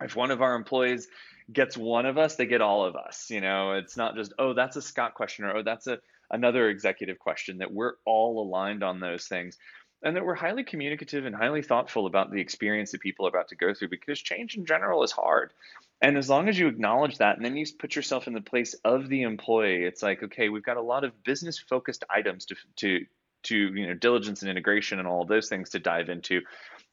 if 0.00 0.16
one 0.16 0.30
of 0.30 0.42
our 0.42 0.54
employees 0.54 1.08
gets 1.52 1.76
one 1.76 2.06
of 2.06 2.18
us 2.18 2.36
they 2.36 2.46
get 2.46 2.60
all 2.60 2.84
of 2.84 2.96
us 2.96 3.30
you 3.30 3.40
know? 3.40 3.72
It's 3.72 3.96
not 3.96 4.16
just 4.16 4.32
oh 4.38 4.52
that's 4.52 4.76
a 4.76 4.82
scott 4.82 5.14
question 5.14 5.44
or 5.44 5.56
oh 5.56 5.62
that's 5.62 5.86
a 5.86 5.98
another 6.30 6.68
executive 6.68 7.18
question 7.18 7.58
that 7.58 7.72
we're 7.72 7.94
all 8.04 8.42
aligned 8.42 8.82
on 8.82 9.00
those 9.00 9.26
things 9.26 9.56
and 10.02 10.16
that 10.16 10.24
we're 10.24 10.34
highly 10.34 10.64
communicative 10.64 11.24
and 11.24 11.34
highly 11.34 11.62
thoughtful 11.62 12.06
about 12.06 12.30
the 12.30 12.40
experience 12.40 12.92
that 12.92 13.00
people 13.00 13.26
are 13.26 13.30
about 13.30 13.48
to 13.48 13.56
go 13.56 13.72
through 13.72 13.88
because 13.88 14.20
change 14.20 14.56
in 14.56 14.66
general 14.66 15.02
is 15.02 15.12
hard 15.12 15.52
and 16.00 16.18
as 16.18 16.28
long 16.28 16.48
as 16.48 16.58
you 16.58 16.68
acknowledge 16.68 17.18
that, 17.18 17.36
and 17.36 17.44
then 17.44 17.56
you 17.56 17.64
put 17.78 17.96
yourself 17.96 18.26
in 18.26 18.34
the 18.34 18.40
place 18.40 18.74
of 18.84 19.08
the 19.08 19.22
employee, 19.22 19.84
it's 19.84 20.02
like, 20.02 20.22
okay, 20.22 20.48
we've 20.48 20.64
got 20.64 20.76
a 20.76 20.82
lot 20.82 21.04
of 21.04 21.24
business 21.24 21.58
focused 21.58 22.04
items 22.10 22.44
to, 22.46 22.56
to, 22.76 23.06
to 23.44 23.56
you 23.56 23.86
know, 23.86 23.94
diligence 23.94 24.42
and 24.42 24.50
integration 24.50 24.98
and 24.98 25.08
all 25.08 25.22
of 25.22 25.28
those 25.28 25.48
things 25.48 25.70
to 25.70 25.78
dive 25.78 26.08
into. 26.08 26.42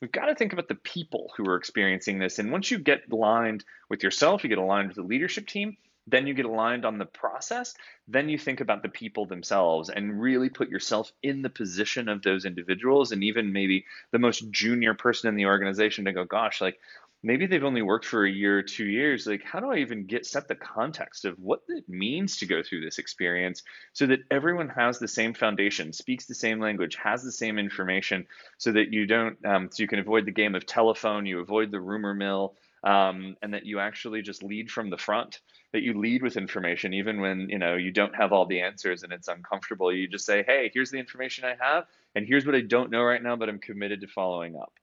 We've 0.02 0.12
got 0.12 0.26
to 0.26 0.36
think 0.36 0.54
about 0.54 0.68
the 0.68 0.76
people 0.76 1.32
who 1.36 1.46
are 1.50 1.56
experiencing 1.56 2.20
this. 2.20 2.40
And 2.40 2.52
once 2.52 2.72
you 2.72 2.78
get 2.78 3.02
aligned 3.12 3.66
with 3.90 4.04
yourself, 4.04 4.44
you 4.44 4.50
get 4.50 4.58
aligned 4.58 4.90
with 4.90 4.98
the 4.98 5.04
leadership 5.04 5.48
team, 5.48 5.78
then 6.08 6.26
you 6.26 6.34
get 6.34 6.46
aligned 6.46 6.86
on 6.86 6.98
the 6.98 7.06
process, 7.06 7.76
then 8.08 8.28
you 8.28 8.38
think 8.38 8.60
about 8.60 8.82
the 8.82 8.90
people 8.90 9.26
themselves 9.26 9.90
and 9.90 10.20
really 10.22 10.50
put 10.50 10.70
yourself 10.70 11.12
in 11.22 11.42
the 11.42 11.50
position 11.50 12.10
of 12.10 12.22
those 12.22 12.46
individuals 12.46 13.12
and 13.12 13.24
even 13.24 13.54
maybe 13.54 13.86
the 14.12 14.20
most 14.20 14.50
junior 14.52 14.94
person 14.94 15.30
in 15.30 15.36
the 15.36 15.46
organization 15.46 16.06
to 16.06 16.12
go, 16.12 16.26
gosh, 16.26 16.60
like 16.60 16.80
maybe 17.24 17.46
they've 17.46 17.64
only 17.64 17.82
worked 17.82 18.06
for 18.06 18.26
a 18.26 18.32
year 18.32 18.58
or 18.58 18.64
two 18.64 18.86
years 18.86 19.28
like 19.28 19.44
how 19.44 19.60
do 19.60 19.72
i 19.72 19.78
even 19.78 20.06
get 20.06 20.26
set 20.26 20.48
the 20.48 20.56
context 20.56 21.26
of 21.26 21.38
what 21.40 21.62
it 21.68 21.88
means 21.88 22.38
to 22.38 22.46
go 22.46 22.62
through 22.64 22.82
this 22.82 22.98
experience 22.98 23.64
so 23.94 24.08
that 24.08 24.20
everyone 24.32 24.70
has 24.70 25.00
the 25.00 25.08
same 25.08 25.34
foundation 25.34 25.94
speaks 25.94 26.26
the 26.26 26.36
same 26.36 26.60
language 26.60 26.96
has 26.96 27.24
the 27.24 27.32
same 27.32 27.58
information 27.58 28.26
so 28.58 28.72
that 28.72 28.92
you 28.92 29.06
don't 29.06 29.44
um, 29.46 29.70
so 29.72 29.84
you 29.84 29.88
can 29.88 30.00
avoid 30.00 30.26
the 30.26 30.32
game 30.32 30.56
of 30.56 30.66
telephone 30.66 31.26
you 31.26 31.40
avoid 31.40 31.72
the 31.72 31.80
rumor 31.80 32.14
mill 32.14 32.56
um, 32.84 33.36
and 33.44 33.54
that 33.54 33.66
you 33.66 33.80
actually 33.80 34.24
just 34.24 34.42
lead 34.42 34.72
from 34.72 34.90
the 34.90 34.98
front 34.98 35.40
that 35.72 35.84
you 35.84 35.98
lead 36.00 36.24
with 36.24 36.36
information 36.36 36.94
even 36.94 37.22
when 37.22 37.48
you 37.50 37.60
know 37.60 37.76
you 37.76 37.92
don't 37.92 38.16
have 38.16 38.34
all 38.34 38.46
the 38.46 38.62
answers 38.62 39.04
and 39.04 39.14
it's 39.14 39.28
uncomfortable. 39.28 39.94
You 39.94 40.08
just 40.08 40.26
say 40.26 40.44
hey 40.46 40.72
here's 40.74 40.92
the 40.92 40.98
information 40.98 41.46
i 41.46 41.56
have 41.64 41.86
and 42.16 42.26
here's 42.28 42.46
what 42.46 42.56
i 42.56 42.62
don't 42.62 42.90
know 42.90 43.04
right 43.04 43.22
now 43.22 43.36
but 43.36 43.50
i'm 43.50 43.60
committed 43.60 44.02
to 44.02 44.08
following 44.08 44.56
up 44.56 44.74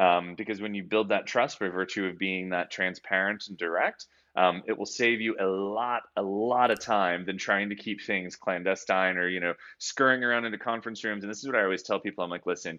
um, 0.00 0.34
because 0.34 0.62
when 0.62 0.74
you 0.74 0.82
build 0.82 1.10
that 1.10 1.26
trust 1.26 1.60
by 1.60 1.68
virtue 1.68 2.06
of 2.06 2.18
being 2.18 2.50
that 2.50 2.70
transparent 2.70 3.44
and 3.48 3.58
direct, 3.58 4.06
um, 4.34 4.62
it 4.66 4.78
will 4.78 4.86
save 4.86 5.20
you 5.20 5.36
a 5.38 5.44
lot, 5.44 6.02
a 6.16 6.22
lot 6.22 6.70
of 6.70 6.80
time 6.80 7.26
than 7.26 7.36
trying 7.36 7.68
to 7.68 7.76
keep 7.76 8.02
things 8.02 8.36
clandestine 8.36 9.18
or 9.18 9.28
you 9.28 9.40
know 9.40 9.52
scurrying 9.78 10.24
around 10.24 10.46
into 10.46 10.56
conference 10.56 11.04
rooms. 11.04 11.22
And 11.22 11.30
this 11.30 11.40
is 11.40 11.46
what 11.46 11.56
I 11.56 11.64
always 11.64 11.82
tell 11.82 12.00
people: 12.00 12.24
I'm 12.24 12.30
like, 12.30 12.46
listen, 12.46 12.78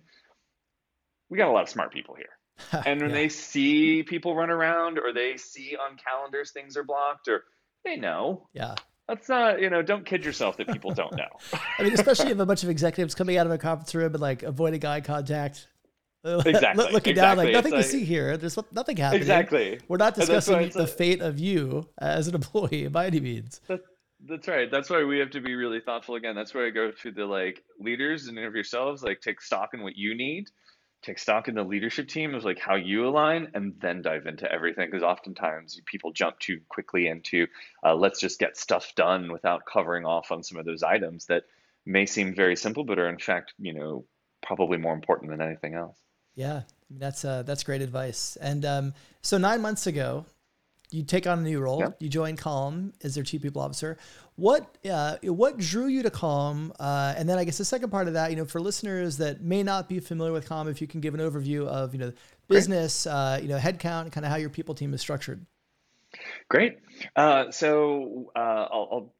we 1.29 1.37
got 1.37 1.47
a 1.47 1.51
lot 1.51 1.63
of 1.63 1.69
smart 1.69 1.93
people 1.93 2.15
here. 2.15 2.83
and 2.85 3.01
when 3.01 3.09
yeah. 3.11 3.15
they 3.15 3.29
see 3.29 4.03
people 4.03 4.35
run 4.35 4.49
around 4.49 4.97
or 4.97 5.13
they 5.13 5.37
see 5.37 5.77
on 5.77 5.97
calendars 5.97 6.51
things 6.51 6.75
are 6.75 6.83
blocked 6.83 7.27
or 7.27 7.43
they 7.85 7.97
know. 7.97 8.47
Yeah. 8.53 8.75
Let's 9.07 9.27
not, 9.27 9.61
you 9.61 9.69
know, 9.69 9.81
don't 9.81 10.05
kid 10.05 10.23
yourself 10.23 10.57
that 10.57 10.67
people 10.67 10.93
don't 10.93 11.11
know. 11.17 11.27
I 11.77 11.83
mean, 11.83 11.93
especially 11.93 12.31
if 12.31 12.39
a 12.39 12.45
bunch 12.47 12.63
of 12.63 12.69
executives 12.69 13.15
coming 13.15 13.37
out 13.37 13.45
of 13.45 13.51
a 13.51 13.57
conference 13.57 13.93
room 13.95 14.13
and 14.13 14.21
like 14.21 14.43
avoiding 14.43 14.85
eye 14.85 15.01
contact. 15.01 15.67
Exactly. 16.45 16.91
Looking 16.91 17.11
exactly. 17.11 17.13
down, 17.13 17.37
like 17.37 17.51
nothing 17.51 17.71
like, 17.71 17.83
to 17.83 17.89
see 17.89 18.03
here. 18.03 18.37
There's 18.37 18.57
nothing 18.71 18.97
happening. 18.97 19.21
Exactly. 19.21 19.79
We're 19.87 19.97
not 19.97 20.13
discussing 20.13 20.69
the 20.69 20.81
like, 20.81 20.89
fate 20.89 21.19
of 21.19 21.39
you 21.39 21.87
as 21.97 22.27
an 22.27 22.35
employee 22.35 22.87
by 22.89 23.07
any 23.07 23.19
means. 23.19 23.59
That, 23.67 23.81
that's 24.27 24.47
right. 24.47 24.69
That's 24.69 24.87
why 24.89 25.03
we 25.03 25.17
have 25.17 25.31
to 25.31 25.41
be 25.41 25.55
really 25.55 25.79
thoughtful. 25.79 26.13
Again, 26.13 26.35
that's 26.35 26.53
why 26.53 26.67
I 26.67 26.69
go 26.69 26.91
to 26.91 27.11
the 27.11 27.25
like 27.25 27.63
leaders 27.79 28.27
and 28.27 28.37
of 28.37 28.53
yourselves. 28.53 29.01
Like, 29.01 29.21
take 29.21 29.41
stock 29.41 29.73
in 29.73 29.81
what 29.81 29.97
you 29.97 30.13
need 30.13 30.51
take 31.01 31.17
stock 31.17 31.47
in 31.47 31.55
the 31.55 31.63
leadership 31.63 32.07
team 32.07 32.35
of 32.35 32.43
like 32.43 32.59
how 32.59 32.75
you 32.75 33.07
align 33.07 33.49
and 33.53 33.73
then 33.79 34.01
dive 34.01 34.27
into 34.27 34.51
everything 34.51 34.87
because 34.87 35.03
oftentimes 35.03 35.79
people 35.85 36.11
jump 36.11 36.37
too 36.39 36.59
quickly 36.69 37.07
into 37.07 37.47
uh, 37.83 37.95
let's 37.95 38.19
just 38.19 38.39
get 38.39 38.57
stuff 38.57 38.93
done 38.95 39.31
without 39.31 39.63
covering 39.71 40.05
off 40.05 40.31
on 40.31 40.43
some 40.43 40.57
of 40.57 40.65
those 40.65 40.83
items 40.83 41.25
that 41.25 41.43
may 41.85 42.05
seem 42.05 42.35
very 42.35 42.55
simple 42.55 42.83
but 42.83 42.99
are 42.99 43.09
in 43.09 43.17
fact 43.17 43.53
you 43.59 43.73
know 43.73 44.05
probably 44.43 44.77
more 44.77 44.93
important 44.93 45.31
than 45.31 45.41
anything 45.41 45.73
else 45.73 45.97
yeah 46.35 46.61
that's 46.89 47.23
uh, 47.23 47.43
that's 47.43 47.63
great 47.63 47.81
advice 47.81 48.37
and 48.41 48.65
um, 48.65 48.93
so 49.21 49.37
nine 49.37 49.61
months 49.61 49.87
ago 49.87 50.25
you 50.91 51.03
take 51.03 51.25
on 51.25 51.39
a 51.39 51.41
new 51.41 51.59
role. 51.59 51.93
You 51.99 52.09
join 52.09 52.35
Calm 52.35 52.93
as 53.01 53.15
their 53.15 53.23
chief 53.23 53.41
people 53.41 53.61
officer. 53.61 53.97
What 54.35 54.77
uh, 54.89 55.17
what 55.23 55.57
drew 55.57 55.87
you 55.87 56.03
to 56.03 56.11
Calm? 56.11 56.73
Uh, 56.79 57.13
and 57.17 57.27
then 57.27 57.37
I 57.37 57.45
guess 57.45 57.57
the 57.57 57.65
second 57.65 57.89
part 57.89 58.07
of 58.07 58.13
that, 58.13 58.29
you 58.29 58.35
know, 58.35 58.45
for 58.45 58.59
listeners 58.59 59.17
that 59.17 59.41
may 59.41 59.63
not 59.63 59.87
be 59.87 59.99
familiar 59.99 60.33
with 60.33 60.47
Calm, 60.47 60.67
if 60.67 60.81
you 60.81 60.87
can 60.87 60.99
give 60.99 61.13
an 61.13 61.21
overview 61.21 61.65
of 61.65 61.93
you 61.93 61.99
know 61.99 62.11
business, 62.49 63.07
uh, 63.07 63.39
you 63.41 63.47
know, 63.47 63.57
headcount, 63.57 64.11
kind 64.11 64.25
of 64.25 64.31
how 64.31 64.35
your 64.35 64.49
people 64.49 64.75
team 64.75 64.93
is 64.93 64.99
structured. 64.99 65.45
Great. 66.49 66.79
Uh, 67.15 67.49
so 67.51 68.31
uh, 68.35 68.39
I'll, 68.39 68.89
I'll 68.91 69.13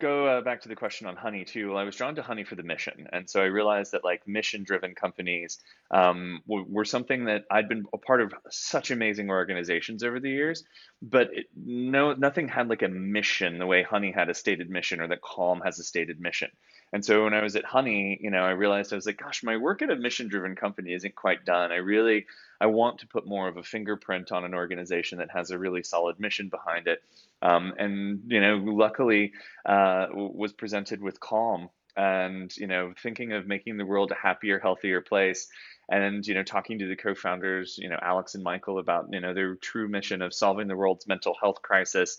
go 0.00 0.26
uh, 0.26 0.40
back 0.40 0.62
to 0.62 0.68
the 0.68 0.74
question 0.74 1.06
on 1.06 1.14
honey 1.14 1.44
too. 1.44 1.68
Well, 1.68 1.78
i 1.78 1.84
was 1.84 1.94
drawn 1.94 2.14
to 2.16 2.22
honey 2.22 2.44
for 2.44 2.56
the 2.56 2.62
mission 2.62 3.06
and 3.12 3.28
so 3.28 3.40
i 3.40 3.44
realized 3.44 3.92
that 3.92 4.04
like 4.04 4.26
mission 4.26 4.64
driven 4.64 4.94
companies 4.94 5.58
um, 5.90 6.40
were, 6.46 6.64
were, 6.64 6.84
something 6.84 7.26
that 7.26 7.44
i'd 7.50 7.68
been 7.68 7.84
a 7.92 7.98
part 7.98 8.20
of 8.22 8.32
such 8.48 8.90
amazing 8.90 9.30
organizations 9.30 10.02
over 10.02 10.18
the 10.18 10.30
years 10.30 10.64
but 11.02 11.28
it, 11.32 11.46
no 11.54 12.14
nothing 12.14 12.48
had 12.48 12.68
like 12.68 12.82
a 12.82 12.88
mission 12.88 13.58
the 13.58 13.66
way 13.66 13.82
honey 13.82 14.12
had 14.12 14.28
a 14.28 14.34
stated 14.34 14.70
mission 14.70 15.00
or 15.00 15.08
that 15.08 15.20
calm 15.22 15.60
has 15.60 15.78
a 15.78 15.84
stated 15.84 16.20
mission 16.20 16.50
and 16.92 17.04
so 17.04 17.24
when 17.24 17.34
i 17.34 17.42
was 17.42 17.56
at 17.56 17.64
honey 17.64 18.18
you 18.20 18.30
know 18.30 18.42
i 18.42 18.50
realized 18.50 18.92
i 18.92 18.96
was 18.96 19.06
like 19.06 19.18
gosh 19.18 19.42
my 19.42 19.56
work 19.56 19.82
at 19.82 19.90
a 19.90 19.96
mission 19.96 20.28
driven 20.28 20.56
company 20.56 20.92
isn't 20.92 21.14
quite 21.14 21.44
done 21.44 21.72
i 21.72 21.76
really 21.76 22.26
i 22.60 22.66
want 22.66 22.98
to 22.98 23.06
put 23.06 23.26
more 23.26 23.48
of 23.48 23.56
a 23.56 23.62
fingerprint 23.62 24.32
on 24.32 24.44
an 24.44 24.54
organization 24.54 25.18
that 25.18 25.30
has 25.30 25.50
a 25.50 25.58
really 25.58 25.82
solid 25.82 26.18
mission 26.20 26.48
behind 26.48 26.86
it 26.86 27.02
um, 27.42 27.74
and 27.78 28.22
you 28.26 28.40
know, 28.40 28.56
luckily, 28.56 29.32
uh, 29.64 30.06
was 30.12 30.52
presented 30.52 31.00
with 31.00 31.20
calm 31.20 31.70
and 31.96 32.54
you 32.56 32.66
know, 32.66 32.92
thinking 33.02 33.32
of 33.32 33.46
making 33.46 33.76
the 33.76 33.86
world 33.86 34.12
a 34.12 34.14
happier, 34.14 34.58
healthier 34.58 35.00
place. 35.00 35.48
And 35.88 36.24
you 36.26 36.34
know, 36.34 36.44
talking 36.44 36.78
to 36.78 36.86
the 36.86 36.96
co-founders, 36.96 37.76
you 37.78 37.88
know, 37.88 37.98
Alex 38.00 38.34
and 38.36 38.44
Michael 38.44 38.78
about 38.78 39.08
you 39.10 39.20
know 39.20 39.34
their 39.34 39.56
true 39.56 39.88
mission 39.88 40.22
of 40.22 40.32
solving 40.32 40.68
the 40.68 40.76
world's 40.76 41.08
mental 41.08 41.34
health 41.40 41.62
crisis 41.62 42.18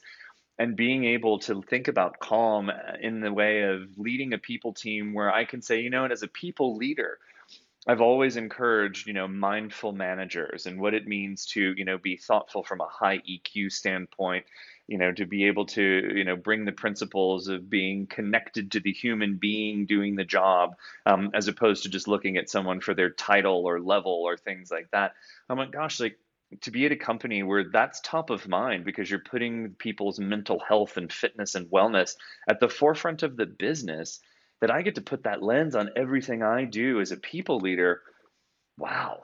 and 0.61 0.75
being 0.75 1.05
able 1.05 1.39
to 1.39 1.63
think 1.63 1.87
about 1.87 2.19
calm 2.19 2.71
in 3.01 3.19
the 3.19 3.33
way 3.33 3.63
of 3.63 3.97
leading 3.97 4.31
a 4.33 4.37
people 4.37 4.73
team 4.73 5.11
where 5.11 5.33
I 5.33 5.43
can 5.43 5.63
say, 5.63 5.81
you 5.81 5.89
know, 5.89 6.03
and 6.03 6.13
as 6.13 6.21
a 6.21 6.27
people 6.27 6.75
leader, 6.75 7.17
I've 7.87 7.99
always 7.99 8.37
encouraged, 8.37 9.07
you 9.07 9.13
know, 9.13 9.27
mindful 9.27 9.91
managers 9.91 10.67
and 10.67 10.79
what 10.79 10.93
it 10.93 11.07
means 11.07 11.47
to, 11.53 11.73
you 11.75 11.83
know, 11.83 11.97
be 11.97 12.15
thoughtful 12.15 12.63
from 12.63 12.79
a 12.79 12.87
high 12.87 13.23
EQ 13.27 13.71
standpoint 13.71 14.45
you 14.87 14.97
know 14.97 15.11
to 15.13 15.25
be 15.25 15.45
able 15.45 15.65
to 15.65 16.11
you 16.15 16.25
know 16.25 16.35
bring 16.35 16.65
the 16.65 16.71
principles 16.71 17.47
of 17.47 17.69
being 17.69 18.07
connected 18.07 18.71
to 18.71 18.79
the 18.81 18.91
human 18.91 19.37
being 19.37 19.85
doing 19.85 20.15
the 20.15 20.25
job 20.25 20.75
um, 21.05 21.29
as 21.33 21.47
opposed 21.47 21.83
to 21.83 21.89
just 21.89 22.09
looking 22.09 22.35
at 22.35 22.49
someone 22.49 22.81
for 22.81 22.93
their 22.93 23.11
title 23.11 23.65
or 23.65 23.79
level 23.79 24.11
or 24.11 24.35
things 24.35 24.69
like 24.69 24.89
that. 24.91 25.13
I'm 25.47 25.57
like 25.57 25.71
gosh 25.71 25.99
like 26.01 26.17
to 26.61 26.71
be 26.71 26.85
at 26.85 26.91
a 26.91 26.97
company 26.97 27.43
where 27.43 27.63
that's 27.71 28.01
top 28.01 28.29
of 28.29 28.47
mind 28.47 28.85
because 28.85 29.09
you're 29.09 29.19
putting 29.19 29.71
people's 29.75 30.19
mental 30.19 30.59
health 30.59 30.97
and 30.97 31.11
fitness 31.11 31.55
and 31.55 31.67
wellness 31.71 32.15
at 32.49 32.59
the 32.59 32.69
forefront 32.69 33.23
of 33.23 33.37
the 33.37 33.45
business 33.45 34.19
that 34.59 34.71
i 34.71 34.81
get 34.81 34.95
to 34.95 35.01
put 35.01 35.23
that 35.23 35.41
lens 35.41 35.75
on 35.75 35.89
everything 35.95 36.43
i 36.43 36.65
do 36.65 36.99
as 36.99 37.11
a 37.11 37.17
people 37.17 37.59
leader 37.59 38.01
wow 38.77 39.21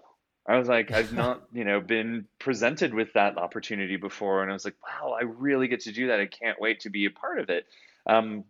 I 0.50 0.58
was 0.58 0.70
like, 0.70 0.92
I've 0.92 1.12
not, 1.24 1.44
you 1.52 1.66
know, 1.66 1.82
been 1.82 2.26
presented 2.40 2.94
with 2.94 3.14
that 3.14 3.38
opportunity 3.38 3.98
before, 3.98 4.42
and 4.42 4.50
I 4.50 4.54
was 4.54 4.66
like, 4.66 4.78
wow, 4.82 5.18
I 5.20 5.24
really 5.24 5.68
get 5.68 5.82
to 5.82 5.92
do 5.92 6.08
that. 6.08 6.20
I 6.20 6.26
can't 6.26 6.60
wait 6.60 6.82
to 6.82 6.90
be 6.90 7.06
a 7.06 7.12
part 7.12 7.40
of 7.40 7.50
it. 7.50 7.66
Um, 8.06 8.46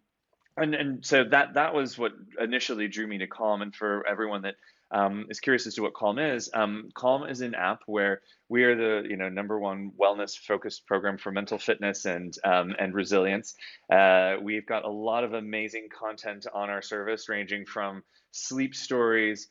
and 0.56 0.74
and 0.74 1.06
so 1.06 1.24
that 1.24 1.54
that 1.54 1.74
was 1.74 1.98
what 1.98 2.14
initially 2.40 2.88
drew 2.88 3.08
me 3.08 3.20
to 3.20 3.28
Calm. 3.28 3.62
And 3.62 3.76
for 3.76 4.06
everyone 4.08 4.44
that 4.44 4.56
um, 4.92 5.26
is 5.30 5.40
curious 5.40 5.68
as 5.68 5.76
to 5.76 5.82
what 5.82 5.94
Calm 5.94 6.20
is, 6.20 6.50
um, 6.54 6.90
Calm 6.94 7.28
is 7.28 7.42
an 7.42 7.56
app 7.56 7.82
where 7.86 8.22
we 8.50 8.64
are 8.64 8.76
the 8.76 9.08
you 9.10 9.18
know 9.18 9.30
number 9.30 9.60
one 9.60 9.92
wellness 10.00 10.38
focused 10.38 10.86
program 10.86 11.18
for 11.18 11.32
mental 11.32 11.58
fitness 11.58 12.06
and 12.06 12.34
um, 12.44 12.76
and 12.80 12.94
resilience. 12.94 13.56
Uh, 13.92 14.36
we've 14.42 14.66
got 14.66 14.86
a 14.86 14.90
lot 14.90 15.24
of 15.24 15.34
amazing 15.34 15.90
content 15.90 16.46
on 16.54 16.70
our 16.70 16.82
service, 16.82 17.28
ranging 17.30 17.66
from 17.66 18.04
sleep 18.32 18.76
stories 18.76 19.50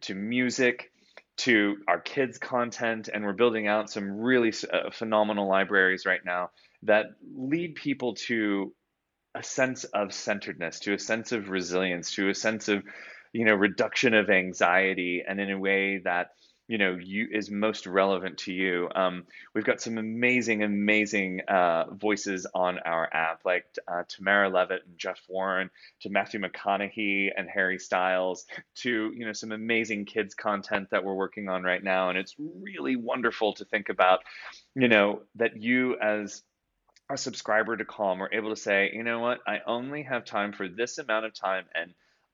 to 0.00 0.14
music 0.14 0.90
to 1.36 1.76
our 1.88 2.00
kids 2.00 2.38
content 2.38 3.08
and 3.12 3.24
we're 3.24 3.32
building 3.32 3.66
out 3.66 3.90
some 3.90 4.10
really 4.20 4.52
uh, 4.72 4.90
phenomenal 4.90 5.48
libraries 5.48 6.04
right 6.04 6.24
now 6.24 6.50
that 6.82 7.06
lead 7.34 7.74
people 7.74 8.14
to 8.14 8.72
a 9.34 9.42
sense 9.42 9.84
of 9.84 10.12
centeredness 10.12 10.80
to 10.80 10.92
a 10.92 10.98
sense 10.98 11.32
of 11.32 11.48
resilience 11.48 12.12
to 12.12 12.28
a 12.28 12.34
sense 12.34 12.68
of 12.68 12.82
you 13.32 13.44
know 13.44 13.54
reduction 13.54 14.14
of 14.14 14.30
anxiety 14.30 15.22
and 15.26 15.40
in 15.40 15.50
a 15.50 15.58
way 15.58 15.98
that 16.04 16.30
you 16.68 16.78
know 16.78 16.96
you 16.98 17.28
is 17.30 17.50
most 17.50 17.86
relevant 17.86 18.38
to 18.38 18.52
you. 18.52 18.88
Um, 18.94 19.24
we've 19.54 19.64
got 19.64 19.80
some 19.80 19.98
amazing 19.98 20.62
amazing 20.62 21.42
uh, 21.48 21.92
voices 21.92 22.46
on 22.54 22.78
our 22.78 23.08
app 23.12 23.40
like 23.44 23.66
uh, 23.88 24.04
tamara 24.08 24.48
levitt 24.48 24.82
and 24.86 24.96
jeff 24.96 25.20
warren 25.28 25.70
to 26.00 26.08
matthew 26.08 26.40
mcconaughey 26.40 27.28
and 27.36 27.48
harry 27.48 27.78
styles 27.78 28.46
to 28.76 29.12
you 29.14 29.26
know 29.26 29.32
some 29.32 29.52
amazing 29.52 30.04
kids 30.04 30.34
content 30.34 30.88
that 30.90 31.04
we're 31.04 31.14
working 31.14 31.48
on 31.48 31.62
right 31.62 31.82
now. 31.82 32.08
And 32.08 32.18
it's 32.18 32.34
really 32.38 32.96
wonderful 32.96 33.54
to 33.54 33.64
think 33.64 33.88
about 33.88 34.20
you 34.74 34.88
know 34.88 35.22
that 35.34 35.60
you 35.60 35.96
as 36.00 36.42
a 37.10 37.16
subscriber 37.16 37.76
to 37.76 37.84
calm 37.84 38.22
are 38.22 38.30
able 38.32 38.50
to 38.50 38.60
say 38.60 38.90
you 38.94 39.02
know 39.02 39.18
what? 39.18 39.40
I 39.46 39.58
only 39.66 40.04
have 40.04 40.24
time 40.24 40.52
for 40.52 40.68
this 40.68 40.98
amount 40.98 41.26
of 41.26 41.34
time 41.34 41.64
and 41.74 41.92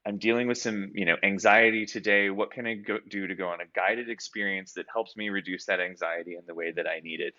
I'm 0.09 0.17
dealing 0.17 0.47
with 0.47 0.57
some, 0.57 0.91
you 0.95 1.05
know, 1.05 1.17
anxiety 1.21 1.85
today. 1.85 2.31
What 2.31 2.49
can 2.49 2.65
I 2.65 2.73
go, 2.73 2.97
do 3.07 3.27
to 3.27 3.35
go 3.35 3.49
on 3.49 3.61
a 3.61 3.65
guided 3.75 4.09
experience 4.09 4.73
that 4.73 4.87
helps 4.91 5.15
me 5.15 5.29
reduce 5.29 5.65
that 5.65 5.79
anxiety 5.79 6.35
in 6.35 6.41
the 6.47 6.55
way 6.55 6.71
that 6.71 6.87
I 6.87 6.99
need 7.01 7.19
it? 7.19 7.35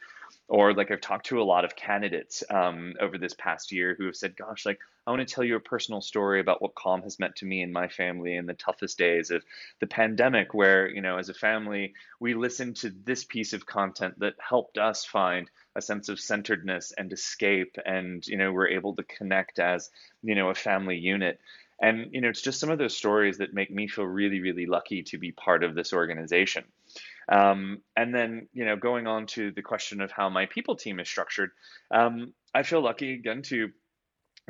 Or 0.47 0.73
like 0.73 0.93
I've 0.93 1.01
talked 1.01 1.27
to 1.27 1.41
a 1.41 1.43
lot 1.43 1.65
of 1.65 1.75
candidates 1.75 2.45
um, 2.49 2.95
over 3.01 3.19
this 3.19 3.35
past 3.35 3.73
year 3.73 3.97
who 3.99 4.07
have 4.07 4.15
said, 4.15 4.37
"Gosh, 4.37 4.65
like 4.65 4.79
I 5.05 5.11
want 5.11 5.27
to 5.27 5.35
tell 5.35 5.43
you 5.43 5.57
a 5.57 5.61
personal 5.61 6.01
story 6.01 6.39
about 6.39 6.63
what 6.63 6.77
Calm 6.77 7.03
has 7.03 7.19
meant 7.19 7.35
to 7.37 7.45
me 7.45 7.63
and 7.63 7.73
my 7.73 7.89
family 7.89 8.37
in 8.37 8.47
the 8.47 8.55
toughest 8.55 8.97
days 8.97 9.33
of 9.33 9.43
the 9.81 9.89
pandemic, 9.89 10.55
where 10.55 10.89
you 10.89 11.01
know, 11.01 11.19
as 11.19 11.29
a 11.29 11.35
family, 11.35 11.95
we 12.21 12.35
listened 12.35 12.77
to 12.77 12.91
this 12.91 13.25
piece 13.25 13.53
of 13.53 13.67
content 13.67 14.21
that 14.21 14.35
helped 14.39 14.79
us 14.79 15.05
find." 15.05 15.51
a 15.77 15.81
sense 15.81 16.09
of 16.09 16.19
centeredness 16.19 16.93
and 16.99 17.13
escape 17.13 17.77
and 17.87 18.27
you 18.27 18.37
know 18.37 18.51
we're 18.51 18.67
able 18.67 18.97
to 18.97 19.05
connect 19.05 19.61
as 19.61 19.89
you 20.21 20.35
know 20.35 20.51
a 20.51 20.55
family 20.55 20.97
unit 20.97 21.39
and 21.81 22.09
you 22.13 22.21
know, 22.21 22.29
it's 22.29 22.43
just 22.43 22.61
some 22.61 22.71
of 22.71 22.79
those 22.79 22.97
stories 22.97 23.39
that 23.39 23.55
make 23.55 23.71
me 23.71 23.89
feel 23.89 24.05
really, 24.05 24.41
really 24.41 24.67
lucky 24.67 25.03
to 25.05 25.19
be 25.19 25.33
part 25.33 25.65
of 25.65 25.75
this 25.75 25.93
organization. 25.93 26.65
Um, 27.29 27.81
and 27.97 28.15
then, 28.15 28.49
you 28.53 28.65
know, 28.65 28.77
going 28.77 29.07
on 29.07 29.27
to 29.29 29.53
the 29.53 29.63
question 29.63 30.01
of 30.01 30.11
how 30.11 30.29
my 30.29 30.47
people 30.47 30.77
team 30.77 30.99
is 31.01 31.09
structured, 31.09 31.51
um, 31.91 32.35
I 32.55 32.65
feel 32.65 32.83
lucky 32.83 33.15
again 33.15 33.43
to 33.43 33.71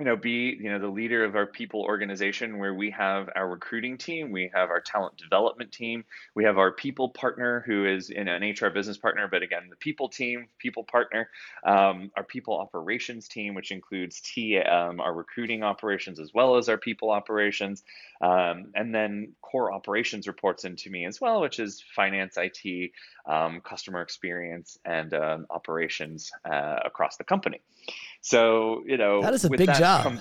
you 0.01 0.07
know 0.07 0.17
be 0.17 0.57
you 0.59 0.71
know 0.71 0.79
the 0.79 0.89
leader 0.89 1.25
of 1.25 1.37
our 1.37 1.45
people 1.45 1.83
organization 1.83 2.59
where 2.59 2.73
we 2.73 2.91
have 2.91 3.29
our 3.37 3.47
recruiting 3.47 3.99
team 3.99 4.33
we 4.33 4.51
have 4.55 4.71
our 4.71 4.81
talent 4.81 5.15
development 5.19 5.71
team 5.73 6.05
we 6.35 6.45
have 6.45 6.57
our 6.57 6.73
people 6.73 7.11
partner 7.11 7.63
who 7.67 7.85
is 7.85 8.09
in 8.09 8.27
an 8.27 8.43
hr 8.43 8.71
business 8.71 8.97
partner 8.97 9.29
but 9.31 9.43
again 9.43 9.65
the 9.69 9.77
people 9.77 10.09
team 10.09 10.47
people 10.59 10.85
partner 10.85 11.29
um, 11.65 12.11
our 12.17 12.25
people 12.25 12.59
operations 12.59 13.29
team 13.29 13.55
which 13.55 13.71
includes 13.71 14.23
t 14.23 14.59
um, 14.59 15.01
our 15.01 15.13
recruiting 15.13 15.63
operations 15.63 16.19
as 16.19 16.33
well 16.33 16.57
as 16.57 16.71
our 16.71 16.79
people 16.79 17.11
operations 17.11 17.83
um, 18.23 18.73
and 18.75 18.95
then 18.95 19.33
core 19.43 19.71
operations 19.71 20.27
reports 20.27 20.65
into 20.65 20.89
me 20.89 21.05
as 21.05 21.21
well 21.21 21.43
which 21.43 21.59
is 21.59 21.85
finance 21.95 22.39
it 22.39 22.91
um, 23.27 23.61
customer 23.61 24.01
experience 24.01 24.79
and 24.87 25.13
um, 25.13 25.47
operations 25.51 26.33
uh, 26.51 26.77
across 26.87 27.19
the 27.19 27.25
company 27.25 27.61
so 28.23 28.83
you 28.87 28.97
know 28.97 29.21
that 29.21 29.35
is 29.35 29.45
a 29.45 29.51
big 29.51 29.67
that 29.67 29.79
job. 29.79 29.90
Com- 30.03 30.21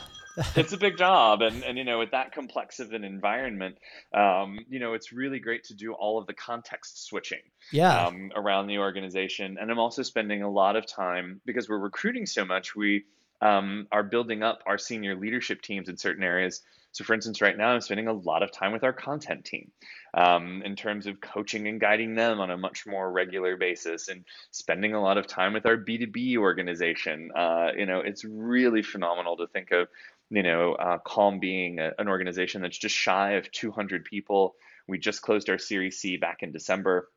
it's 0.56 0.74
a 0.74 0.78
big 0.78 0.98
job, 0.98 1.42
and 1.42 1.64
and 1.64 1.78
you 1.78 1.84
know 1.84 2.00
with 2.00 2.12
that 2.12 2.34
complex 2.34 2.80
of 2.80 2.94
an 2.94 3.04
environment, 3.04 3.78
um, 4.14 4.60
you 4.70 4.80
know 4.80 4.94
it's 4.94 5.12
really 5.12 5.40
great 5.40 5.64
to 5.66 5.74
do 5.74 5.94
all 5.94 6.18
of 6.20 6.28
the 6.28 6.34
context 6.34 7.06
switching. 7.06 7.42
Yeah. 7.72 8.08
Um, 8.08 8.32
around 8.36 8.68
the 8.68 8.78
organization, 8.78 9.58
and 9.60 9.70
I'm 9.70 9.80
also 9.80 10.04
spending 10.04 10.42
a 10.42 10.50
lot 10.50 10.76
of 10.76 10.86
time 10.88 11.42
because 11.46 11.68
we're 11.70 11.80
recruiting 11.80 12.26
so 12.26 12.46
much. 12.46 12.76
We 12.76 13.06
um, 13.42 13.88
are 13.92 14.04
building 14.04 14.44
up 14.44 14.64
our 14.66 14.78
senior 14.78 15.16
leadership 15.16 15.62
teams 15.62 15.90
in 15.90 15.98
certain 15.98 16.24
areas. 16.24 16.62
So, 16.92 17.04
for 17.04 17.14
instance, 17.14 17.42
right 17.42 17.58
now 17.58 17.70
I'm 17.70 17.82
spending 17.82 18.08
a 18.08 18.14
lot 18.14 18.42
of 18.42 18.52
time 18.52 18.72
with 18.72 18.84
our 18.84 18.94
content 18.94 19.46
team 19.46 19.72
um, 20.14 20.64
in 20.64 20.76
terms 20.76 21.06
of 21.06 21.22
coaching 21.22 21.68
and 21.68 21.80
guiding 21.80 22.16
them 22.16 22.40
on 22.40 22.50
a 22.50 22.58
much 22.58 22.88
more 22.88 23.12
regular 23.12 23.58
basis, 23.58 24.08
and 24.08 24.26
spending 24.52 24.96
a 24.96 25.02
lot 25.02 25.18
of 25.18 25.28
time 25.28 25.54
with 25.54 25.66
our 25.66 25.78
B2B 25.78 26.38
organization. 26.38 27.32
Uh, 27.36 27.72
you 27.78 27.86
know, 27.86 28.00
it's 28.00 28.26
really 28.26 28.82
phenomenal 28.82 29.38
to 29.38 29.48
think 29.48 29.72
of, 29.72 29.88
you 30.32 30.42
know, 30.42 30.74
uh, 30.74 30.98
Calm 30.98 31.40
being 31.40 31.80
a, 31.80 31.94
an 32.00 32.08
organization 32.08 32.62
that's 32.62 32.78
just 32.78 32.96
shy 32.96 33.34
of 33.34 33.52
200 33.52 34.04
people. 34.04 34.56
We 34.88 34.98
just 34.98 35.22
closed 35.22 35.50
our 35.50 35.60
Series 35.60 36.00
C 36.00 36.18
back 36.18 36.42
in 36.42 36.52
December. 36.52 37.10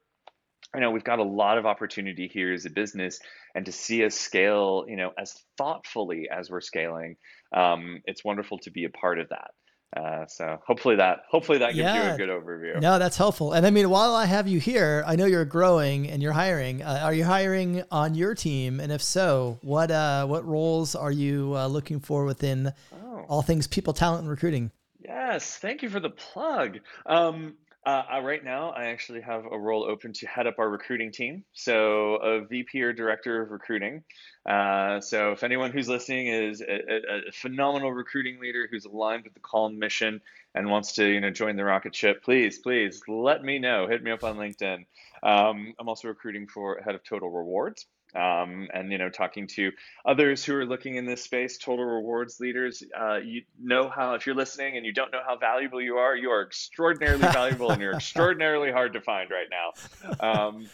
I 0.75 0.79
know 0.81 0.91
we've 0.91 1.05
got 1.05 1.19
a 1.19 1.25
lot 1.25 1.59
of 1.59 1.67
opportunity 1.67 2.29
here 2.29 2.53
as 2.53 2.65
a 2.65 2.71
business, 2.71 3.19
and 3.55 3.67
to 3.67 3.73
see 3.73 4.05
us 4.05 4.15
scale, 4.15 4.85
you 4.89 4.97
know, 4.97 5.13
as 5.19 5.35
thoughtfully 5.59 6.29
as 6.31 6.51
we're 6.51 6.63
scaling, 6.63 7.17
um, 7.55 8.01
it's 8.07 8.25
wonderful 8.25 8.59
to 8.61 8.71
be 8.71 8.85
a 8.85 8.91
part 8.91 9.19
of 9.19 9.29
that. 9.29 9.51
Uh, 9.95 10.27
so 10.27 10.59
hopefully 10.67 10.97
that 10.97 11.19
hopefully 11.31 11.59
that 11.59 11.75
gives 11.75 11.81
yeah. 11.81 12.09
you 12.09 12.15
a 12.15 12.17
good 12.17 12.31
overview. 12.31 12.81
No, 12.81 12.99
that's 12.99 13.19
helpful. 13.19 13.53
And 13.53 13.67
I 13.67 13.71
mean, 13.71 13.91
while 13.91 14.15
I 14.15 14.25
have 14.25 14.49
you 14.49 14.59
here, 14.59 15.05
I 15.07 15.17
know 15.17 15.27
you're 15.27 15.45
growing 15.45 16.09
and 16.09 16.23
you're 16.23 16.33
hiring. 16.33 16.83
Uh, 16.83 17.01
are 17.03 17.13
you 17.13 17.25
hiring 17.25 17.83
on 17.91 18.15
your 18.15 18.35
team? 18.35 18.81
And 18.81 18.91
if 18.91 19.03
so, 19.03 19.59
what 19.61 19.91
uh, 19.91 20.27
what 20.27 20.47
roles 20.47 20.95
are 20.95 21.13
you 21.13 21.53
uh, 21.55 21.67
looking 21.67 22.01
for 22.01 22.25
within 22.25 22.73
oh. 22.95 23.25
all 23.29 23.43
things 23.43 23.67
people, 23.67 23.93
talent, 23.93 24.23
and 24.23 24.31
recruiting? 24.31 24.71
Yes, 24.99 25.59
thank 25.59 25.83
you 25.83 25.91
for 25.91 26.01
the 26.01 26.11
plug. 26.11 26.79
Um, 27.05 27.55
uh, 27.85 28.03
uh, 28.15 28.21
right 28.21 28.45
now, 28.45 28.71
I 28.71 28.87
actually 28.87 29.23
have 29.23 29.45
a 29.51 29.59
role 29.59 29.85
open 29.85 30.13
to 30.15 30.27
head 30.27 30.47
up 30.47 30.59
our 30.59 30.69
recruiting 30.69 31.11
team. 31.11 31.45
So, 31.53 32.17
a 32.17 32.45
VP 32.45 32.81
or 32.83 32.93
director 32.93 33.43
of 33.43 33.51
recruiting. 33.51 34.05
Uh, 34.47 35.01
so, 35.01 35.33
if 35.33 35.43
anyone 35.43 35.73
who's 35.73 35.89
listening 35.89 36.29
is 36.29 36.61
a, 36.61 36.65
a, 36.65 37.29
a, 37.29 37.33
phenomenal 37.33 37.93
recruiting 37.93 38.39
leader 38.41 38.69
who's 38.71 38.85
aligned 38.85 39.25
with 39.25 39.35
the 39.35 39.41
Calm 39.41 39.79
mission 39.79 40.21
and 40.55 40.71
wants 40.71 40.93
to, 40.93 41.07
you 41.07 41.21
know, 41.21 41.31
join 41.31 41.57
the 41.57 41.65
rocket 41.65 41.95
ship, 41.95 42.23
please, 42.23 42.59
please 42.59 43.01
let 43.09 43.43
me 43.43 43.59
know. 43.59 43.89
Hit 43.89 44.03
me 44.03 44.13
up 44.13 44.23
on 44.23 44.37
LinkedIn. 44.37 44.87
Um, 45.25 45.75
I'm 45.79 45.89
also 45.89 46.07
recruiting 46.09 46.47
for 46.47 46.81
head 46.85 46.95
of 46.95 47.03
Total 47.03 47.29
Rewards 47.29 47.87
um, 48.15 48.69
and 48.73 48.93
you 48.93 48.99
know 48.99 49.09
talking 49.09 49.47
to 49.47 49.73
others 50.05 50.45
who 50.45 50.55
are 50.55 50.67
looking 50.67 50.97
in 50.97 51.07
this 51.07 51.23
space 51.23 51.59
total 51.59 51.85
rewards 51.85 52.41
leaders 52.41 52.83
uh, 52.99 53.17
you 53.17 53.43
know 53.61 53.89
how 53.89 54.15
if 54.15 54.27
you're 54.27 54.35
listening 54.35 54.77
and 54.77 54.85
you 54.85 54.93
don't 54.93 55.13
know 55.13 55.23
how 55.27 55.37
valuable 55.37 55.81
you 55.81 55.97
are 55.97 56.17
you 56.17 56.31
are 56.31 56.43
extraordinarily 56.43 57.23
valuable 57.23 57.71
and 57.71 57.81
you're 57.81 57.95
extraordinarily 57.97 58.71
hard 58.71 58.93
to 58.93 59.01
find 59.01 59.31
right 59.31 59.49
now. 59.51 60.13
Um, 60.21 60.67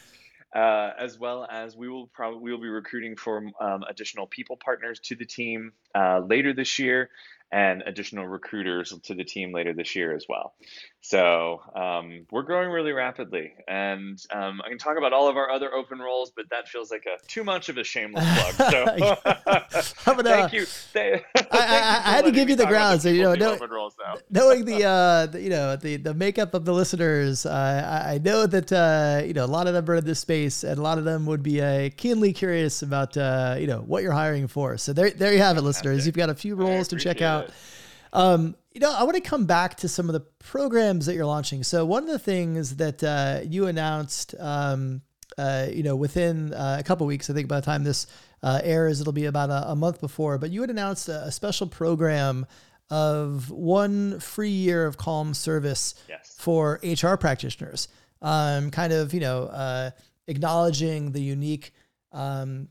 uh, 0.54 0.92
as 0.98 1.18
well 1.18 1.46
as 1.50 1.76
we 1.76 1.88
will 1.88 2.06
probably 2.06 2.40
we 2.40 2.50
will 2.50 2.60
be 2.60 2.68
recruiting 2.68 3.16
for 3.16 3.42
um, 3.60 3.84
additional 3.88 4.26
people 4.26 4.56
partners 4.56 4.98
to 4.98 5.14
the 5.14 5.26
team 5.26 5.72
uh, 5.94 6.20
later 6.20 6.54
this 6.54 6.78
year 6.78 7.10
and 7.50 7.82
additional 7.86 8.26
recruiters 8.26 8.92
to 9.04 9.14
the 9.14 9.24
team 9.24 9.52
later 9.52 9.72
this 9.72 9.96
year 9.96 10.14
as 10.14 10.26
well. 10.28 10.54
So 11.00 11.62
um, 11.74 12.26
we're 12.30 12.42
growing 12.42 12.70
really 12.70 12.92
rapidly, 12.92 13.54
and 13.66 14.18
um, 14.32 14.60
I 14.64 14.68
can 14.68 14.78
talk 14.78 14.98
about 14.98 15.12
all 15.12 15.28
of 15.28 15.36
our 15.36 15.50
other 15.50 15.72
open 15.72 16.00
roles, 16.00 16.30
but 16.30 16.50
that 16.50 16.68
feels 16.68 16.90
like 16.90 17.06
a 17.06 17.24
too 17.28 17.44
much 17.44 17.68
of 17.68 17.78
a 17.78 17.84
shameless 17.84 18.24
plug. 18.24 18.54
So 18.68 18.84
thank 20.22 20.26
uh, 20.26 20.48
you. 20.52 20.64
Thank, 20.66 21.24
I, 21.36 21.42
I, 21.52 22.02
I 22.04 22.10
had 22.16 22.24
to 22.24 22.32
give 22.32 22.50
you 22.50 22.56
the 22.56 22.66
grounds, 22.66 23.04
so 23.04 23.08
you 23.08 23.22
know, 23.22 23.34
know 23.34 23.56
knowing 24.28 24.64
the, 24.64 24.84
uh, 24.84 25.26
the, 25.26 25.40
you 25.40 25.48
know 25.48 25.76
the 25.76 25.96
the 25.96 26.12
makeup 26.12 26.52
of 26.54 26.64
the 26.64 26.72
listeners, 26.72 27.46
uh, 27.46 28.04
I, 28.06 28.14
I 28.14 28.18
know 28.18 28.46
that 28.46 28.72
uh, 28.72 29.24
you 29.24 29.32
know 29.32 29.44
a 29.44 29.46
lot 29.46 29.66
of 29.66 29.74
them 29.74 29.88
are 29.88 29.96
in 29.96 30.04
this 30.04 30.18
space, 30.18 30.64
and 30.64 30.78
a 30.78 30.82
lot 30.82 30.98
of 30.98 31.04
them 31.04 31.26
would 31.26 31.42
be 31.42 31.62
uh, 31.62 31.90
keenly 31.96 32.32
curious 32.32 32.82
about 32.82 33.16
uh, 33.16 33.56
you 33.58 33.66
know 33.66 33.80
what 33.80 34.02
you're 34.02 34.12
hiring 34.12 34.48
for. 34.48 34.76
So 34.76 34.92
there 34.92 35.10
there 35.10 35.32
you 35.32 35.38
have 35.38 35.56
it, 35.56 35.62
listeners. 35.62 36.04
You've 36.04 36.16
got 36.16 36.28
a 36.28 36.34
few 36.34 36.56
roles 36.56 36.88
to 36.88 36.98
check 36.98 37.22
out 37.22 37.37
out. 37.44 37.50
Um, 38.12 38.56
you 38.72 38.80
know, 38.80 38.94
I 38.96 39.02
want 39.02 39.16
to 39.16 39.20
come 39.20 39.46
back 39.46 39.76
to 39.78 39.88
some 39.88 40.08
of 40.08 40.12
the 40.12 40.20
programs 40.20 41.06
that 41.06 41.14
you're 41.14 41.26
launching. 41.26 41.62
So 41.62 41.84
one 41.84 42.04
of 42.04 42.08
the 42.08 42.18
things 42.18 42.76
that 42.76 43.02
uh, 43.02 43.40
you 43.44 43.66
announced, 43.66 44.34
um, 44.38 45.02
uh, 45.36 45.66
you 45.72 45.82
know, 45.82 45.96
within 45.96 46.54
uh, 46.54 46.76
a 46.78 46.82
couple 46.82 47.06
weeks, 47.06 47.28
I 47.28 47.34
think 47.34 47.48
by 47.48 47.60
the 47.60 47.66
time 47.66 47.84
this 47.84 48.06
uh, 48.42 48.60
airs, 48.62 49.00
it'll 49.00 49.12
be 49.12 49.26
about 49.26 49.50
a, 49.50 49.70
a, 49.70 49.76
month 49.76 50.00
before. 50.00 50.38
But 50.38 50.50
you 50.50 50.60
had 50.60 50.70
announced 50.70 51.08
a, 51.08 51.24
a, 51.24 51.32
special 51.32 51.66
program 51.66 52.46
of 52.88 53.50
one 53.50 54.20
free 54.20 54.48
year 54.48 54.86
of 54.86 54.96
Calm 54.96 55.34
service 55.34 55.94
yes. 56.08 56.36
for 56.38 56.80
HR 56.82 57.16
practitioners. 57.16 57.88
Um, 58.22 58.70
kind 58.70 58.92
of, 58.92 59.12
you 59.12 59.20
know, 59.20 59.44
uh, 59.44 59.90
acknowledging 60.26 61.12
the 61.12 61.20
unique 61.20 61.72
um, 62.12 62.68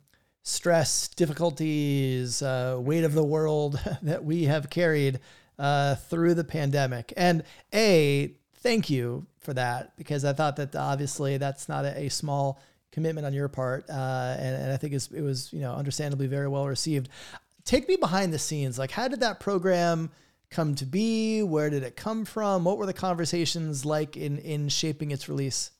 stress, 0.48 1.10
difficulties, 1.10 2.42
uh, 2.42 2.78
weight 2.80 3.04
of 3.04 3.14
the 3.14 3.24
world 3.24 3.80
that 4.02 4.24
we 4.24 4.46
have 4.46 4.70
carried 4.70 5.20
uh, 5.60 5.96
through 5.96 6.34
the 6.34 6.44
pandemic. 6.44 7.12
And 7.18 7.44
A, 7.74 8.34
thank 8.56 8.90
you 8.90 9.28
for 9.40 9.54
that 9.54 9.96
because 9.98 10.24
I 10.24 10.32
thought 10.32 10.56
that 10.56 10.74
obviously 10.74 11.38
that's 11.38 11.68
not 11.68 11.84
a, 11.84 11.98
a 12.00 12.10
small 12.10 12.62
commitment 12.92 13.28
on 13.28 13.34
your 13.34 13.50
part, 13.50 13.90
uh, 13.90 14.36
and, 14.40 14.56
and, 14.56 14.72
I 14.72 14.78
think 14.78 14.94
it 14.94 15.22
was 15.22 15.52
you 15.52 15.60
know 15.60 15.74
understandably 15.74 16.28
very 16.28 16.48
well 16.48 16.66
received. 16.66 17.10
Take 17.66 17.88
me 17.88 17.98
behind 17.98 18.34
the 18.34 18.40
scenes. 18.40 18.80
Like, 18.80 18.92
how 18.92 19.08
did 19.10 19.20
that 19.20 19.40
program 19.40 20.10
come 20.50 20.76
to 20.76 20.86
be? 20.86 21.44
Where 21.44 21.70
did 21.70 21.84
it 21.84 21.96
come 21.96 22.24
from? 22.24 22.64
What 22.64 22.78
were 22.78 22.86
the 22.86 22.94
conversations 22.94 23.86
like 23.86 24.16
in 24.16 24.38
in 24.40 24.70
shaping 24.70 25.12
its 25.12 25.28
release? 25.28 25.72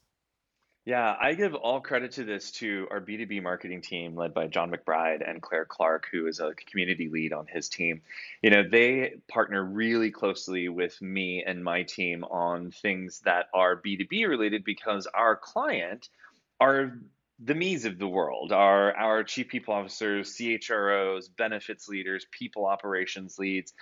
Yeah, 0.88 1.14
I 1.20 1.34
give 1.34 1.54
all 1.54 1.82
credit 1.82 2.12
to 2.12 2.24
this 2.24 2.50
to 2.52 2.88
our 2.90 2.98
B2B 2.98 3.42
marketing 3.42 3.82
team 3.82 4.16
led 4.16 4.32
by 4.32 4.46
John 4.46 4.70
McBride 4.70 5.20
and 5.28 5.42
Claire 5.42 5.66
Clark, 5.66 6.06
who 6.10 6.26
is 6.26 6.40
a 6.40 6.54
community 6.54 7.10
lead 7.10 7.34
on 7.34 7.46
his 7.46 7.68
team. 7.68 8.00
You 8.40 8.48
know, 8.48 8.62
they 8.66 9.16
partner 9.28 9.62
really 9.62 10.10
closely 10.10 10.70
with 10.70 10.98
me 11.02 11.44
and 11.46 11.62
my 11.62 11.82
team 11.82 12.24
on 12.24 12.70
things 12.70 13.20
that 13.26 13.50
are 13.52 13.76
B2B 13.76 14.26
related 14.26 14.64
because 14.64 15.06
our 15.12 15.36
client 15.36 16.08
are 16.58 16.98
the 17.38 17.54
me's 17.54 17.84
of 17.84 17.98
the 17.98 18.08
world, 18.08 18.50
are 18.50 18.96
our 18.96 19.24
chief 19.24 19.48
people 19.48 19.74
officers, 19.74 20.34
CHROs, 20.36 21.28
benefits 21.36 21.86
leaders, 21.90 22.26
people 22.30 22.64
operations 22.64 23.38
leads. 23.38 23.74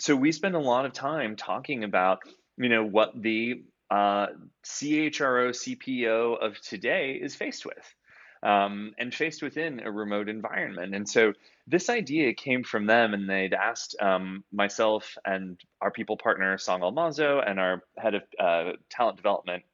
So 0.00 0.16
we 0.16 0.32
spend 0.32 0.56
a 0.56 0.58
lot 0.58 0.86
of 0.86 0.92
time 0.92 1.36
talking 1.36 1.84
about, 1.84 2.18
you 2.56 2.68
know, 2.68 2.84
what 2.84 3.12
the 3.14 3.62
uh, 3.90 4.28
CHRO, 4.64 5.50
CPO 5.50 6.38
of 6.40 6.60
today 6.60 7.18
is 7.20 7.34
faced 7.34 7.64
with. 7.64 7.94
Um, 8.40 8.92
and 8.96 9.12
faced 9.12 9.42
within 9.42 9.80
a 9.80 9.90
remote 9.90 10.28
environment. 10.28 10.94
And 10.94 11.08
so 11.08 11.32
this 11.66 11.88
idea 11.90 12.34
came 12.34 12.62
from 12.62 12.86
them, 12.86 13.12
and 13.12 13.28
they'd 13.28 13.52
asked 13.52 13.96
um, 14.00 14.44
myself 14.52 15.18
and 15.24 15.60
our 15.80 15.90
people 15.90 16.16
partner, 16.16 16.56
Song 16.56 16.82
Almazo, 16.82 17.42
and 17.44 17.58
our 17.58 17.82
head 17.96 18.14
of 18.14 18.22
uh, 18.38 18.72
talent 18.90 19.16
development, 19.16 19.64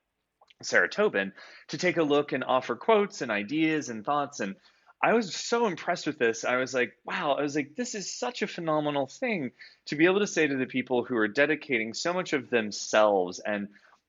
Sarah 0.62 0.88
Tobin, 0.88 1.34
to 1.68 1.76
take 1.76 1.98
a 1.98 2.02
look 2.02 2.32
and 2.32 2.42
offer 2.42 2.74
quotes 2.74 3.20
and 3.20 3.30
ideas 3.30 3.90
and 3.90 4.02
thoughts. 4.02 4.40
And 4.40 4.56
I 5.04 5.12
was 5.12 5.36
so 5.36 5.66
impressed 5.66 6.06
with 6.06 6.18
this. 6.18 6.46
I 6.46 6.56
was 6.56 6.72
like, 6.72 6.96
wow, 7.04 7.36
I 7.38 7.42
was 7.42 7.54
like, 7.54 7.76
this 7.76 7.94
is 7.94 8.10
such 8.10 8.40
a 8.40 8.46
phenomenal 8.46 9.06
thing 9.06 9.50
to 9.86 9.96
be 9.96 10.06
able 10.06 10.20
to 10.20 10.26
say 10.26 10.46
to 10.46 10.56
the 10.56 10.64
people 10.64 11.04
who 11.04 11.16
are 11.18 11.28
dedicating 11.28 11.92
so 11.92 12.14
much 12.14 12.32
of 12.32 12.48
themselves 12.48 13.38
and 13.40 13.68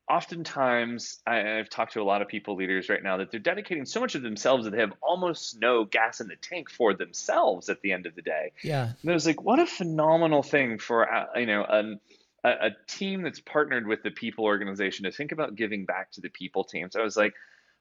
oftentimes 0.10 1.20
I, 1.26 1.38
have 1.38 1.70
talked 1.70 1.94
to 1.94 2.02
a 2.02 2.04
lot 2.04 2.22
of 2.22 2.28
people 2.28 2.56
leaders 2.56 2.89
right 2.89 3.02
now 3.02 3.18
that 3.18 3.32
they're 3.32 3.39
dedicating 3.39 3.86
so 3.86 4.00
much 4.00 4.15
of 4.15 4.22
themselves 4.22 4.65
that 4.65 4.72
they 4.72 4.80
have 4.80 4.94
almost 5.02 5.60
no 5.60 5.84
gas 5.84 6.22
in 6.22 6.28
the 6.28 6.36
tank 6.36 6.70
for 6.70 6.94
themselves 6.94 7.70
at 7.70 7.82
the 7.82 7.91
end 7.91 8.06
of 8.06 8.15
the 8.15 8.22
day. 8.22 8.52
Yeah, 8.62 8.91
and 9.02 9.12
I 9.12 9.13
was 9.13 9.26
like, 9.26 9.41
what 9.41 9.60
a 9.60 9.65
phenomenal 9.65 10.44
thing 10.44 10.78
for 10.78 11.12
uh, 11.12 11.39
you 11.39 11.48
know 11.48 11.65
an, 11.68 12.00
a, 12.44 12.50
a 12.50 12.70
team 12.88 13.24
that's 13.24 13.39
partnered 13.39 13.88
with 13.88 14.04
the 14.04 14.12
people 14.12 14.46
organization 14.46 15.06
to 15.06 15.12
think 15.12 15.32
about 15.32 15.56
giving 15.56 15.86
back 15.86 16.12
to 16.12 16.22
the 16.22 16.30
people 16.30 16.63
team. 16.63 16.89
So 16.91 17.00
I 17.00 17.04
was 17.04 17.18
like, 17.18 17.34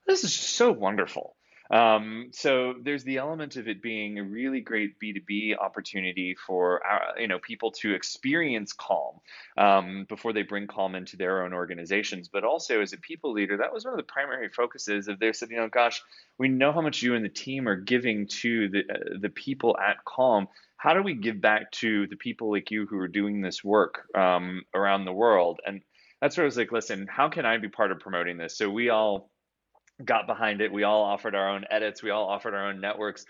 this 0.06 0.24
is 0.24 0.32
so 0.32 0.72
wonderful. 0.72 1.36
Um, 1.74 2.28
so 2.30 2.74
there's 2.80 3.02
the 3.02 3.16
element 3.16 3.56
of 3.56 3.66
it 3.66 3.82
being 3.82 4.20
a 4.20 4.22
really 4.22 4.60
great 4.60 5.00
B2B 5.00 5.58
opportunity 5.58 6.36
for 6.46 6.80
our, 6.86 7.18
you 7.18 7.26
know 7.26 7.40
people 7.40 7.72
to 7.72 7.94
experience 7.94 8.72
Calm 8.72 9.16
um, 9.58 10.06
before 10.08 10.32
they 10.32 10.42
bring 10.42 10.68
Calm 10.68 10.94
into 10.94 11.16
their 11.16 11.42
own 11.42 11.52
organizations. 11.52 12.28
But 12.28 12.44
also 12.44 12.80
as 12.80 12.92
a 12.92 12.96
people 12.98 13.32
leader, 13.32 13.56
that 13.56 13.74
was 13.74 13.84
one 13.84 13.92
of 13.92 13.98
the 13.98 14.04
primary 14.04 14.48
focuses 14.50 15.08
of 15.08 15.18
their 15.18 15.32
said, 15.32 15.50
you 15.50 15.56
know, 15.56 15.68
gosh, 15.68 16.00
we 16.38 16.48
know 16.48 16.70
how 16.70 16.80
much 16.80 17.02
you 17.02 17.16
and 17.16 17.24
the 17.24 17.28
team 17.28 17.66
are 17.66 17.74
giving 17.76 18.28
to 18.28 18.68
the 18.68 18.78
uh, 18.88 19.18
the 19.20 19.30
people 19.30 19.76
at 19.76 19.96
Calm. 20.04 20.46
How 20.76 20.94
do 20.94 21.02
we 21.02 21.14
give 21.14 21.40
back 21.40 21.72
to 21.72 22.06
the 22.06 22.16
people 22.16 22.52
like 22.52 22.70
you 22.70 22.86
who 22.86 22.98
are 22.98 23.08
doing 23.08 23.40
this 23.40 23.64
work 23.64 24.02
um, 24.14 24.62
around 24.74 25.06
the 25.06 25.12
world? 25.12 25.58
And 25.66 25.82
that's 26.20 26.36
where 26.36 26.44
I 26.44 26.46
was 26.46 26.56
like, 26.56 26.70
listen, 26.70 27.08
how 27.10 27.30
can 27.30 27.44
I 27.44 27.58
be 27.58 27.68
part 27.68 27.90
of 27.90 27.98
promoting 27.98 28.36
this? 28.36 28.56
So 28.56 28.70
we 28.70 28.90
all 28.90 29.30
got 30.02 30.26
behind 30.26 30.60
it. 30.60 30.72
We 30.72 30.84
all 30.84 31.02
offered 31.02 31.34
our 31.34 31.50
own 31.50 31.64
edits. 31.70 32.02
We 32.02 32.10
all 32.10 32.28
offered 32.28 32.54
our 32.54 32.68
own 32.68 32.80
networks. 32.80 33.26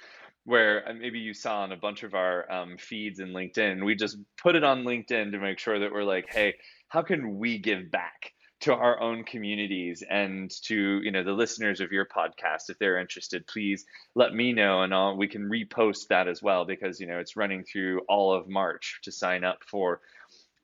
Where 0.46 0.86
uh, 0.86 0.92
maybe 0.92 1.20
you 1.20 1.32
saw 1.32 1.62
on 1.62 1.72
a 1.72 1.76
bunch 1.76 2.02
of 2.02 2.14
our 2.14 2.50
um, 2.52 2.76
feeds 2.76 3.18
in 3.18 3.30
LinkedIn, 3.30 3.82
we 3.82 3.94
just 3.94 4.18
put 4.36 4.54
it 4.54 4.62
on 4.62 4.84
LinkedIn 4.84 5.32
to 5.32 5.38
make 5.38 5.58
sure 5.58 5.78
that 5.78 5.90
we're 5.90 6.04
like, 6.04 6.26
hey, 6.28 6.54
how 6.88 7.00
can 7.00 7.38
we 7.38 7.56
give 7.58 7.90
back 7.90 8.34
to 8.64 8.72
our 8.72 8.98
own 9.00 9.24
communities 9.24 10.02
and 10.08 10.50
to 10.62 11.00
you 11.02 11.10
know 11.10 11.22
the 11.22 11.32
listeners 11.32 11.80
of 11.80 11.92
your 11.92 12.06
podcast 12.06 12.70
if 12.70 12.78
they're 12.78 12.98
interested 12.98 13.46
please 13.46 13.84
let 14.14 14.32
me 14.32 14.54
know 14.54 14.82
and 14.82 14.94
I'll, 14.94 15.16
we 15.16 15.28
can 15.28 15.50
repost 15.50 16.08
that 16.08 16.28
as 16.28 16.40
well 16.40 16.64
because 16.64 16.98
you 16.98 17.06
know 17.06 17.18
it's 17.18 17.36
running 17.36 17.64
through 17.64 18.00
all 18.08 18.32
of 18.32 18.48
march 18.48 19.00
to 19.02 19.12
sign 19.12 19.44
up 19.44 19.58
for 19.66 20.00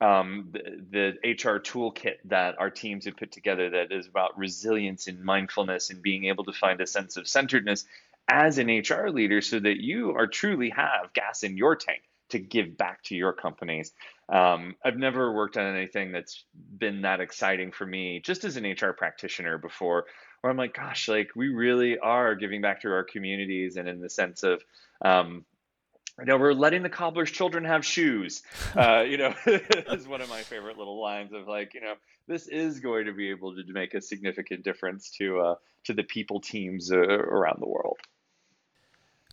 um, 0.00 0.48
the, 0.52 1.14
the 1.22 1.30
hr 1.32 1.58
toolkit 1.58 2.16
that 2.24 2.58
our 2.58 2.70
teams 2.70 3.04
have 3.04 3.16
put 3.16 3.32
together 3.32 3.70
that 3.70 3.92
is 3.92 4.06
about 4.06 4.38
resilience 4.38 5.06
and 5.06 5.22
mindfulness 5.22 5.90
and 5.90 6.02
being 6.02 6.26
able 6.26 6.44
to 6.44 6.52
find 6.52 6.80
a 6.80 6.86
sense 6.86 7.16
of 7.16 7.28
centeredness 7.28 7.84
as 8.28 8.58
an 8.58 8.68
hr 8.68 9.08
leader 9.10 9.40
so 9.40 9.58
that 9.58 9.80
you 9.80 10.12
are 10.12 10.26
truly 10.26 10.70
have 10.70 11.12
gas 11.12 11.42
in 11.42 11.56
your 11.56 11.76
tank 11.76 12.02
to 12.30 12.38
give 12.38 12.76
back 12.76 13.02
to 13.04 13.14
your 13.14 13.32
companies. 13.32 13.92
Um, 14.28 14.76
I've 14.84 14.96
never 14.96 15.32
worked 15.32 15.56
on 15.56 15.74
anything 15.74 16.12
that's 16.12 16.44
been 16.78 17.02
that 17.02 17.20
exciting 17.20 17.72
for 17.72 17.84
me, 17.84 18.20
just 18.20 18.44
as 18.44 18.56
an 18.56 18.64
HR 18.64 18.92
practitioner 18.92 19.58
before, 19.58 20.06
where 20.40 20.50
I'm 20.50 20.56
like, 20.56 20.74
gosh, 20.74 21.08
like 21.08 21.30
we 21.36 21.48
really 21.48 21.98
are 21.98 22.34
giving 22.34 22.62
back 22.62 22.82
to 22.82 22.92
our 22.92 23.04
communities, 23.04 23.76
and 23.76 23.88
in 23.88 24.00
the 24.00 24.08
sense 24.08 24.42
of, 24.42 24.62
um, 25.02 25.44
you 26.20 26.26
know, 26.26 26.36
we're 26.36 26.52
letting 26.52 26.82
the 26.82 26.88
cobbler's 26.88 27.30
children 27.30 27.64
have 27.64 27.84
shoes. 27.84 28.42
Uh, 28.76 29.00
you 29.00 29.16
know, 29.16 29.34
is 29.46 30.06
one 30.06 30.20
of 30.20 30.28
my 30.28 30.42
favorite 30.42 30.78
little 30.78 31.00
lines 31.00 31.32
of 31.32 31.48
like, 31.48 31.74
you 31.74 31.80
know, 31.80 31.94
this 32.26 32.46
is 32.46 32.80
going 32.80 33.06
to 33.06 33.12
be 33.12 33.30
able 33.30 33.54
to 33.54 33.62
make 33.72 33.94
a 33.94 34.00
significant 34.00 34.62
difference 34.62 35.10
to 35.18 35.40
uh, 35.40 35.54
to 35.84 35.94
the 35.94 36.04
people 36.04 36.40
teams 36.40 36.92
uh, 36.92 36.96
around 36.96 37.60
the 37.60 37.68
world. 37.68 37.98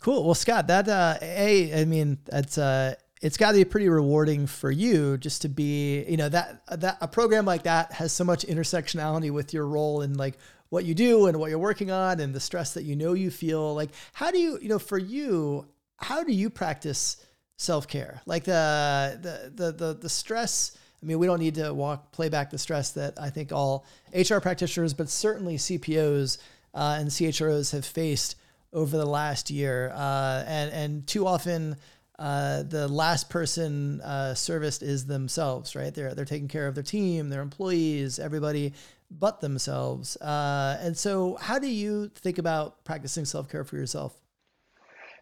Cool. 0.02 0.24
Well, 0.24 0.36
Scott, 0.36 0.68
that 0.68 0.88
uh, 0.88 1.18
a, 1.22 1.82
I 1.82 1.86
mean, 1.86 2.20
that's 2.26 2.58
uh, 2.58 2.96
it's 3.22 3.38
got 3.38 3.52
to 3.52 3.58
be 3.58 3.66
pretty 3.66 3.90
rewarding 3.90 4.48
for 4.48 4.72
you 4.72 5.18
just 5.18 5.42
to 5.42 5.50
be, 5.50 6.06
you 6.06 6.18
know, 6.18 6.30
that 6.30 6.62
that 6.72 6.98
a 7.02 7.08
program 7.08 7.46
like 7.46 7.64
that 7.64 7.94
has 7.94 8.12
so 8.12 8.24
much 8.24 8.46
intersectionality 8.46 9.32
with 9.32 9.54
your 9.54 9.66
role 9.66 10.02
and 10.02 10.18
like 10.18 10.38
what 10.70 10.86
you 10.86 10.94
do 10.94 11.28
and 11.28 11.38
what 11.40 11.50
you're 11.50 11.60
working 11.60 11.92
on 11.92 12.20
and 12.20 12.34
the 12.34 12.40
stress 12.40 12.74
that 12.74 12.84
you 12.84 12.96
know 12.96 13.14
you 13.14 13.32
feel. 13.32 13.74
Like, 13.74 13.90
how 14.14 14.32
do 14.32 14.38
you, 14.38 14.60
you 14.62 14.70
know, 14.70 14.80
for 14.80 14.98
you, 14.98 15.66
how 15.98 16.24
do 16.24 16.32
you 16.32 16.50
practice 16.50 17.18
self 17.58 17.88
care? 17.88 18.22
Like 18.26 18.44
the, 18.46 19.20
the 19.22 19.52
the 19.66 19.72
the 19.72 19.94
the 19.96 20.10
stress. 20.10 20.78
I 21.02 21.06
mean, 21.06 21.20
we 21.20 21.28
don't 21.28 21.40
need 21.40 21.56
to 21.56 21.74
walk 21.74 22.12
play 22.12 22.30
back 22.30 22.50
the 22.50 22.58
stress 22.58 22.92
that 22.92 23.20
I 23.20 23.30
think 23.30 23.52
all 23.52 23.86
HR 24.16 24.40
practitioners, 24.40 24.94
but 24.94 25.10
certainly 25.10 25.58
CPOs 25.58 26.40
uh, 26.74 26.98
and 27.00 27.10
CHROs 27.10 27.72
have 27.72 27.86
faced 27.86 28.36
over 28.74 28.98
the 28.98 29.06
last 29.06 29.50
year, 29.50 29.92
uh, 29.94 30.44
and 30.48 30.72
and 30.72 31.08
too 31.08 31.28
often 31.28 31.76
uh, 32.20 32.64
the 32.64 32.88
last 32.88 33.30
person 33.30 34.02
uh, 34.02 34.34
serviced 34.34 34.82
is 34.82 35.06
themselves, 35.06 35.76
right? 35.76 35.94
They're 35.94 36.16
they're 36.16 36.26
taking 36.26 36.48
care 36.48 36.68
of 36.68 36.76
their 36.76 36.84
team, 36.84 37.30
their 37.30 37.42
employees, 37.42 38.20
everybody 38.20 38.74
but 39.10 39.40
themselves. 39.40 40.18
Uh, 40.18 40.78
and 40.82 40.98
so, 40.98 41.36
how 41.36 41.60
do 41.60 41.68
you 41.68 42.10
think 42.16 42.38
about 42.38 42.84
practicing 42.84 43.26
self 43.26 43.50
care 43.50 43.64
for 43.64 43.78
yourself? 43.78 44.20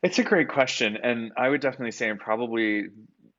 It's 0.06 0.20
a 0.20 0.24
great 0.24 0.50
question, 0.50 0.98
and 1.02 1.32
I 1.36 1.50
would 1.50 1.62
definitely 1.62 1.92
say 1.92 2.10
I'm 2.10 2.20
probably 2.20 2.90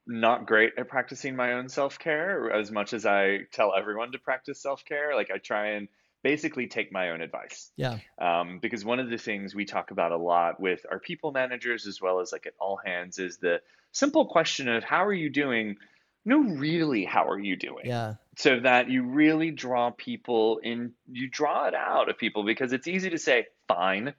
not 0.07 0.47
great 0.47 0.73
at 0.77 0.89
practicing 0.89 1.37
my 1.37 1.53
own 1.55 1.69
self 1.69 1.99
care 1.99 2.51
as 2.53 2.73
much 2.73 2.93
as 2.93 3.07
I 3.07 3.41
tell 3.53 3.73
everyone 3.77 4.13
to 4.13 4.19
practice 4.19 4.61
self 4.61 4.85
care. 4.85 5.15
Like 5.15 5.31
I 5.33 5.39
try 5.39 5.71
and 5.71 5.89
basically 6.25 6.67
take 6.67 6.91
my 6.91 7.11
own 7.11 7.21
advice. 7.21 7.71
Yeah. 7.77 7.99
Um, 8.21 8.59
because 8.61 8.85
one 8.85 8.99
of 8.99 9.09
the 9.09 9.17
things 9.17 9.55
we 9.55 9.65
talk 9.65 9.93
about 9.93 10.11
a 10.11 10.17
lot 10.17 10.59
with 10.59 10.85
our 10.91 10.99
people 10.99 11.31
managers 11.31 11.87
as 11.87 12.01
well 12.01 12.19
as 12.19 12.33
like 12.33 12.47
at 12.47 12.55
all 12.59 12.81
hands 12.85 13.21
is 13.21 13.39
the 13.39 13.61
simple 13.93 14.27
question 14.27 14.69
of 14.69 14.83
how 14.83 15.05
are 15.05 15.15
you 15.15 15.31
doing? 15.31 15.77
No, 16.25 16.41
really, 16.41 17.05
how 17.05 17.29
are 17.29 17.39
you 17.39 17.55
doing? 17.55 17.85
Yeah. 17.85 18.15
So 18.37 18.59
that 18.59 18.91
you 18.91 19.05
really 19.05 19.53
draw 19.53 19.93
people 19.93 20.59
in, 20.65 20.95
you 21.09 21.29
draw 21.29 21.69
it 21.69 21.75
out 21.75 22.09
of 22.11 22.19
people 22.19 22.45
because 22.45 22.73
it's 22.73 22.89
easy 22.89 23.11
to 23.11 23.19
say 23.19 23.47
fine 23.69 24.13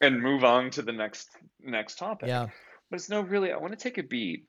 and 0.00 0.22
move 0.22 0.44
on 0.44 0.70
to 0.70 0.82
the 0.82 0.92
next 0.92 1.28
next 1.60 1.96
topic. 1.96 2.28
Yeah. 2.28 2.48
But 2.90 2.96
it's 2.96 3.08
no, 3.08 3.20
really, 3.20 3.52
I 3.52 3.56
want 3.58 3.72
to 3.72 3.82
take 3.82 3.98
a 3.98 4.02
beat 4.02 4.46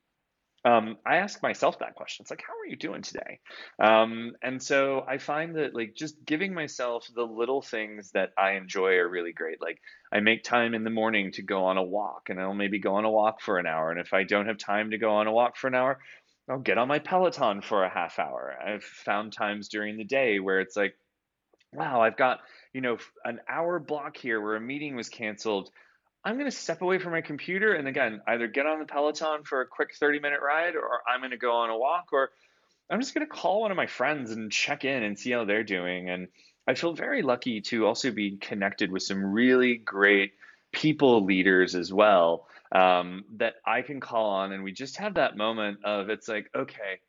um, 0.64 0.98
I 1.06 1.18
ask 1.18 1.42
myself 1.42 1.80
that 1.80 1.96
question. 1.96 2.24
It's 2.24 2.30
like, 2.30 2.44
how 2.46 2.54
are 2.54 2.68
you 2.68 2.76
doing 2.76 3.02
today? 3.02 3.40
Um, 3.80 4.34
and 4.44 4.62
so 4.62 5.04
I 5.08 5.18
find 5.18 5.56
that 5.56 5.74
like 5.74 5.96
just 5.96 6.24
giving 6.24 6.54
myself 6.54 7.08
the 7.16 7.24
little 7.24 7.64
things 7.64 8.12
that 8.12 8.30
I 8.38 8.52
enjoy 8.52 8.94
are 8.98 9.10
really 9.10 9.34
great. 9.34 9.60
Like 9.60 9.80
I 10.14 10.20
make 10.20 10.44
time 10.44 10.76
in 10.76 10.84
the 10.84 10.92
morning 10.92 11.32
to 11.34 11.42
go 11.42 11.66
on 11.66 11.78
a 11.78 11.84
walk 11.84 12.30
and 12.30 12.40
I'll 12.40 12.54
maybe 12.54 12.80
go 12.80 12.96
on 12.96 13.06
a 13.06 13.12
walk 13.12 13.42
for 13.42 13.58
an 13.58 13.66
hour. 13.66 13.90
And 13.90 14.00
if 14.00 14.14
I 14.14 14.24
don't 14.24 14.48
have 14.48 14.60
time 14.60 14.92
to 14.92 15.00
go 15.00 15.12
on 15.16 15.26
a 15.26 15.32
walk 15.32 15.58
for 15.58 15.68
an 15.68 15.76
hour, 15.76 16.00
I'll 16.48 16.60
get 16.60 16.78
on 16.78 16.88
my 16.88 17.00
Peloton 17.00 17.62
for 17.62 17.84
a 17.84 17.90
half 17.90 18.20
hour. 18.20 18.56
I've 18.64 18.84
found 18.84 19.34
times 19.34 19.68
during 19.68 19.98
the 19.98 20.04
day 20.04 20.40
where 20.40 20.60
it's 20.60 20.76
like, 20.76 20.96
wow, 21.74 22.02
I've 22.02 22.18
got, 22.18 22.42
you 22.74 22.82
know, 22.82 22.98
an 23.24 23.40
hour 23.48 23.80
block 23.80 24.18
here 24.18 24.42
where 24.42 24.56
a 24.56 24.62
meeting 24.62 24.96
was 24.96 25.10
canceled 25.10 25.72
I'm 26.24 26.36
going 26.36 26.50
to 26.50 26.56
step 26.56 26.82
away 26.82 27.00
from 27.00 27.14
my 27.14 27.22
computer 27.22 27.74
and 27.74 27.88
again, 27.88 28.22
either 28.28 28.48
get 28.48 28.68
on 28.68 28.80
the 28.80 28.86
Peloton 28.86 29.44
for 29.44 29.62
a 29.62 29.68
quick 29.68 29.96
30 29.96 30.20
minute 30.20 30.40
ride 30.42 30.76
or 30.76 31.02
I'm 31.08 31.22
going 31.22 31.32
to 31.32 31.38
go 31.38 31.52
on 31.52 31.70
a 31.70 31.78
walk 31.78 32.10
or 32.12 32.30
I'm 32.90 33.00
just 33.00 33.14
going 33.14 33.26
to 33.26 33.34
call 33.34 33.62
one 33.62 33.72
of 33.72 33.78
my 33.78 33.88
friends 33.88 34.32
and 34.32 34.52
check 34.52 34.86
in 34.86 35.04
and 35.04 35.18
see 35.18 35.32
how 35.32 35.46
they're 35.46 35.64
doing. 35.64 36.10
And 36.10 36.28
I 36.68 36.76
feel 36.76 36.94
very 36.94 37.24
lucky 37.24 37.62
to 37.62 37.88
also 37.88 38.12
be 38.12 38.38
connected 38.38 38.92
with 38.92 39.02
some 39.02 39.24
really 39.24 39.78
great 39.78 40.34
people 40.72 41.26
leaders 41.26 41.74
as 41.74 41.92
well 41.92 42.48
um, 42.72 43.26
that 43.38 43.56
I 43.66 43.82
can 43.82 44.00
call 44.00 44.30
on. 44.30 44.52
And 44.52 44.64
we 44.64 44.74
just 44.74 44.98
have 44.98 45.16
that 45.16 45.38
moment 45.38 45.80
of 45.86 46.10
it's 46.10 46.28
like, 46.28 46.52
okay, 46.54 47.00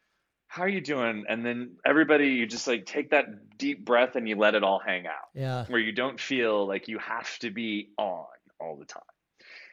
how 0.52 0.64
are 0.64 0.68
you 0.68 0.82
doing? 0.82 1.24
And 1.30 1.46
then 1.46 1.76
everybody, 1.82 2.28
you 2.28 2.44
just 2.44 2.68
like 2.68 2.84
take 2.84 3.12
that 3.12 3.56
deep 3.56 3.86
breath 3.86 4.16
and 4.16 4.28
you 4.28 4.36
let 4.36 4.54
it 4.54 4.62
all 4.62 4.78
hang 4.78 5.06
out. 5.06 5.30
Yeah. 5.32 5.64
Where 5.64 5.80
you 5.80 5.92
don't 5.92 6.20
feel 6.20 6.68
like 6.68 6.88
you 6.88 6.98
have 6.98 7.38
to 7.38 7.50
be 7.50 7.88
on 7.96 8.26
all 8.60 8.76
the 8.76 8.84
time. 8.84 9.02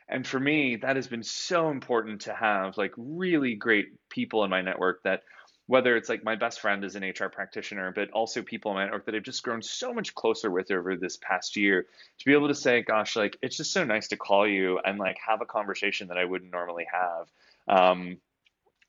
And 0.07 0.25
for 0.25 0.39
me, 0.39 0.77
that 0.77 0.95
has 0.95 1.05
been 1.05 1.23
so 1.23 1.69
important 1.69 2.21
to 2.21 2.33
have 2.33 2.77
like 2.77 2.93
really 2.95 3.55
great 3.55 3.87
people 4.09 4.45
in 4.45 4.49
my 4.49 4.61
network 4.61 5.03
that 5.03 5.23
whether 5.67 5.97
it's 5.97 6.07
like 6.07 6.23
my 6.23 6.37
best 6.37 6.61
friend 6.61 6.85
is 6.85 6.95
an 6.95 7.03
HR 7.03 7.27
practitioner, 7.27 7.91
but 7.91 8.09
also 8.11 8.41
people 8.41 8.71
in 8.71 8.77
my 8.77 8.85
network 8.85 9.05
that 9.07 9.15
I've 9.15 9.23
just 9.23 9.43
grown 9.43 9.61
so 9.61 9.93
much 9.93 10.15
closer 10.15 10.49
with 10.49 10.71
over 10.71 10.95
this 10.95 11.17
past 11.17 11.57
year 11.57 11.87
to 12.19 12.25
be 12.25 12.31
able 12.31 12.47
to 12.47 12.55
say, 12.55 12.83
gosh, 12.83 13.17
like 13.17 13.37
it's 13.41 13.57
just 13.57 13.73
so 13.73 13.83
nice 13.83 14.07
to 14.07 14.15
call 14.15 14.47
you 14.47 14.79
and 14.79 14.97
like 14.97 15.17
have 15.27 15.41
a 15.41 15.45
conversation 15.45 16.07
that 16.07 16.17
I 16.17 16.23
wouldn't 16.23 16.53
normally 16.53 16.87
have. 16.89 17.27
Um, 17.67 18.17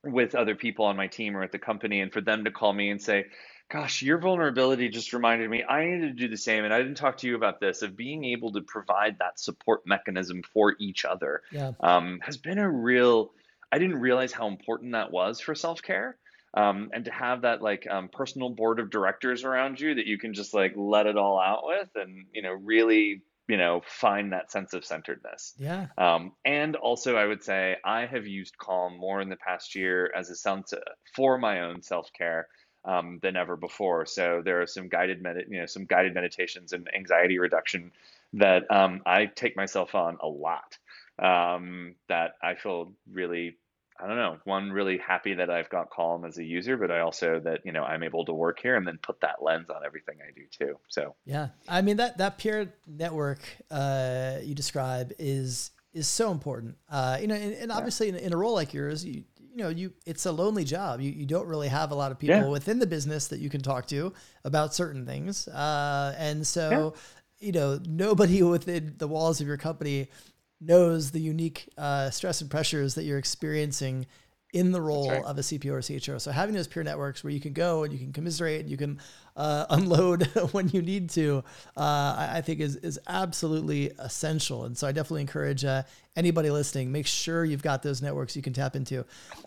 with 0.05 0.35
other 0.35 0.55
people 0.55 0.87
on 0.87 0.97
my 0.97 1.07
team 1.07 1.37
or 1.37 1.43
at 1.43 1.53
the 1.53 1.59
company 1.59 2.01
and 2.01 2.13
for 2.13 2.21
them 2.21 2.45
to 2.45 2.51
call 2.51 2.73
me 2.73 2.91
and 2.91 3.03
say 3.03 3.27
gosh, 3.71 4.03
your 4.03 4.19
vulnerability 4.19 4.89
just 4.89 5.13
reminded 5.13 5.49
me 5.49 5.63
I 5.65 5.85
needed 5.85 6.19
to 6.19 6.25
do 6.25 6.29
the 6.29 6.37
same. 6.37 6.65
And 6.65 6.75
I 6.75 6.79
didn't 6.79 6.97
talk 6.97 7.19
to 7.19 7.27
you 7.27 7.37
about 7.37 7.61
this 7.61 7.83
of 7.83 7.97
being 7.97 8.25
able 8.25 8.53
to 8.53 8.61
provide 8.61 9.19
that 9.21 9.39
support 9.39 9.87
mechanism 9.87 10.43
for 10.43 10.75
each 10.79 11.05
other 11.05 11.43
yeah. 11.51 11.73
um, 11.81 12.21
has 12.23 12.37
been 12.37 12.59
a 12.59 12.69
real, 12.69 13.33
I 13.73 13.79
didn't 13.79 14.01
realize 14.01 14.33
how 14.33 14.49
important 14.49 14.93
that 14.93 15.11
was 15.11 15.41
for 15.41 15.55
self 15.55 15.81
care. 15.83 16.17
Um, 16.53 16.91
and 16.93 17.05
to 17.05 17.13
have 17.13 17.43
that 17.43 17.63
like 17.63 17.87
um, 17.89 18.09
personal 18.09 18.51
board 18.51 18.81
of 18.81 18.91
directors 18.91 19.45
around 19.45 19.79
you 19.79 19.95
that 19.95 20.07
you 20.07 20.19
can 20.19 20.35
just 20.35 20.53
like 20.53 20.73
let 20.75 21.07
it 21.07 21.17
all 21.17 21.39
out 21.39 21.65
with 21.65 21.89
and, 21.95 22.27
you 22.35 22.43
know, 22.43 22.51
really 22.51 23.23
you 23.51 23.57
know 23.57 23.83
find 23.87 24.33
that 24.33 24.51
sense 24.51 24.73
of 24.75 24.85
centeredness 24.85 25.55
yeah 25.59 25.87
um, 25.99 26.33
and 26.45 26.77
also 26.77 27.17
i 27.17 27.27
would 27.27 27.43
say 27.43 27.77
i 27.85 28.07
have 28.07 28.27
used 28.27 28.57
calm 28.59 28.97
more 28.97 29.21
in 29.21 29.29
the 29.29 29.37
past 29.37 29.75
year 29.75 30.11
as 30.17 30.31
a 30.31 30.37
sense 30.37 30.73
for 31.15 31.39
my 31.39 31.61
own 31.63 31.83
self-care 31.83 32.47
um, 32.85 33.19
than 33.23 33.37
ever 33.37 33.57
before. 33.57 34.07
So 34.07 34.43
there 34.45 34.63
are 34.63 34.67
some 34.67 34.89
guided 34.89 35.23
med- 35.23 35.47
you 35.49 35.61
know 35.61 35.67
some 35.67 35.85
guided 35.85 36.15
meditations 36.15 36.73
and 36.73 36.89
anxiety 36.95 37.39
reduction 37.39 37.93
that 38.35 38.71
um, 38.71 39.03
I 39.07 39.27
take 39.27 39.57
myself 39.57 39.95
on 39.95 40.17
a 40.21 40.29
lot. 40.29 40.79
Um, 41.19 41.97
that 42.09 42.37
I 42.43 42.55
feel 42.55 42.95
really 43.13 43.59
I 44.03 44.07
don't 44.07 44.17
know 44.17 44.39
one 44.45 44.71
really 44.71 44.99
happy 44.99 45.35
that 45.35 45.51
I've 45.51 45.69
got 45.69 45.91
Calm 45.91 46.25
as 46.25 46.39
a 46.39 46.45
user, 46.45 46.77
but 46.77 46.91
I 46.91 47.01
also 47.01 47.41
that 47.41 47.61
you 47.65 47.73
know 47.73 47.85
I'm 47.85 48.03
able 48.03 48.25
to 48.27 48.33
work 48.33 48.61
here 48.61 48.77
and 48.77 48.87
then 48.87 48.99
put 49.03 49.21
that 49.21 49.43
lens 49.43 49.69
on 49.71 49.85
everything 49.85 50.17
I 50.27 50.33
do 50.33 50.43
too. 50.51 50.79
So 50.89 51.15
yeah, 51.25 51.49
I 51.69 51.83
mean 51.83 51.99
that 51.99 52.19
that 52.19 52.39
peer 52.39 52.75
network 52.87 53.41
uh, 53.71 54.39
you 54.43 54.55
describe 54.55 55.13
is 55.19 55.71
is 55.93 56.07
so 56.07 56.31
important. 56.31 56.77
Uh, 56.89 57.19
you 57.21 57.27
know, 57.27 57.35
and, 57.35 57.53
and 57.55 57.73
obviously 57.73 58.09
yeah. 58.09 58.19
in, 58.19 58.27
in, 58.27 58.33
a 58.33 58.37
role 58.37 58.55
like 58.55 58.73
yours, 58.73 59.05
you 59.05 59.25
you 59.39 59.57
know, 59.57 59.69
you 59.69 59.93
it's 60.07 60.27
a 60.27 60.33
lonely 60.33 60.65
job. 60.65 61.01
You 61.01 61.11
you 61.11 61.27
don't 61.27 61.47
really 61.47 61.69
have 61.69 61.91
a 61.91 61.95
lot 61.95 62.13
of 62.13 62.19
people 62.19 62.37
yeah. 62.37 62.49
within 62.49 62.79
the 62.79 62.87
business 62.87 63.29
that 63.29 63.41
you 63.41 63.51
can 63.51 63.61
talk 63.61 63.87
to 63.89 64.13
about 64.45 64.75
certain 64.75 65.05
things. 65.05 65.49
Uh, 65.49 66.15
and 66.17 66.47
so, 66.47 66.95
yeah. 67.41 67.47
you 67.47 67.53
know, 67.53 67.81
nobody 67.87 68.43
within 68.45 68.95
the 68.99 69.09
walls 69.09 69.41
of 69.41 69.47
your 69.47 69.57
company 69.57 70.09
knows 70.61 71.11
the 71.11 71.21
unique 71.21 71.69
uh, 71.79 72.11
stress 72.11 72.41
and 72.41 72.51
pressures 72.51 72.95
that 72.95 73.05
you're 73.05 73.19
experiencing 73.19 74.07
in 74.53 74.73
the 74.73 74.81
role 74.81 75.11
right. 75.11 75.25
of 75.25 75.39
a 75.39 75.43
CPO 75.43 75.71
or 75.71 75.81
CHRO. 75.81 76.21
So 76.21 76.33
having 76.33 76.55
those 76.55 76.67
peer 76.67 76.83
networks 76.83 77.23
where 77.23 77.33
you 77.33 77.41
can 77.41 77.53
go 77.53 77.85
and 77.85 77.93
you 77.93 77.99
can 77.99 78.13
commiserate 78.13 78.61
and 78.61 78.71
you 78.71 78.77
can 78.77 79.01
uh, 79.41 79.67
unload 79.71 80.25
when 80.53 80.69
you 80.69 80.83
need 80.83 81.09
to, 81.11 81.43
uh, 81.77 81.81
I, 82.19 82.31
I, 82.35 82.41
think 82.43 82.61
is 82.61 82.77
is 82.77 82.99
absolutely 83.09 83.91
essential. 83.99 84.67
And 84.67 84.77
so 84.77 84.87
I 84.87 84.93
definitely 84.93 85.23
encourage 85.23 85.65
uh, 85.65 85.83
anybody 86.15 86.51
listening, 86.51 86.93
make 86.93 87.07
sure 87.07 87.45
you've 87.45 87.63
got 87.63 87.83
those 87.83 88.03
networks 88.03 88.37
you 88.37 88.43
can 88.43 88.53
tap 88.53 88.77
into. 88.77 89.05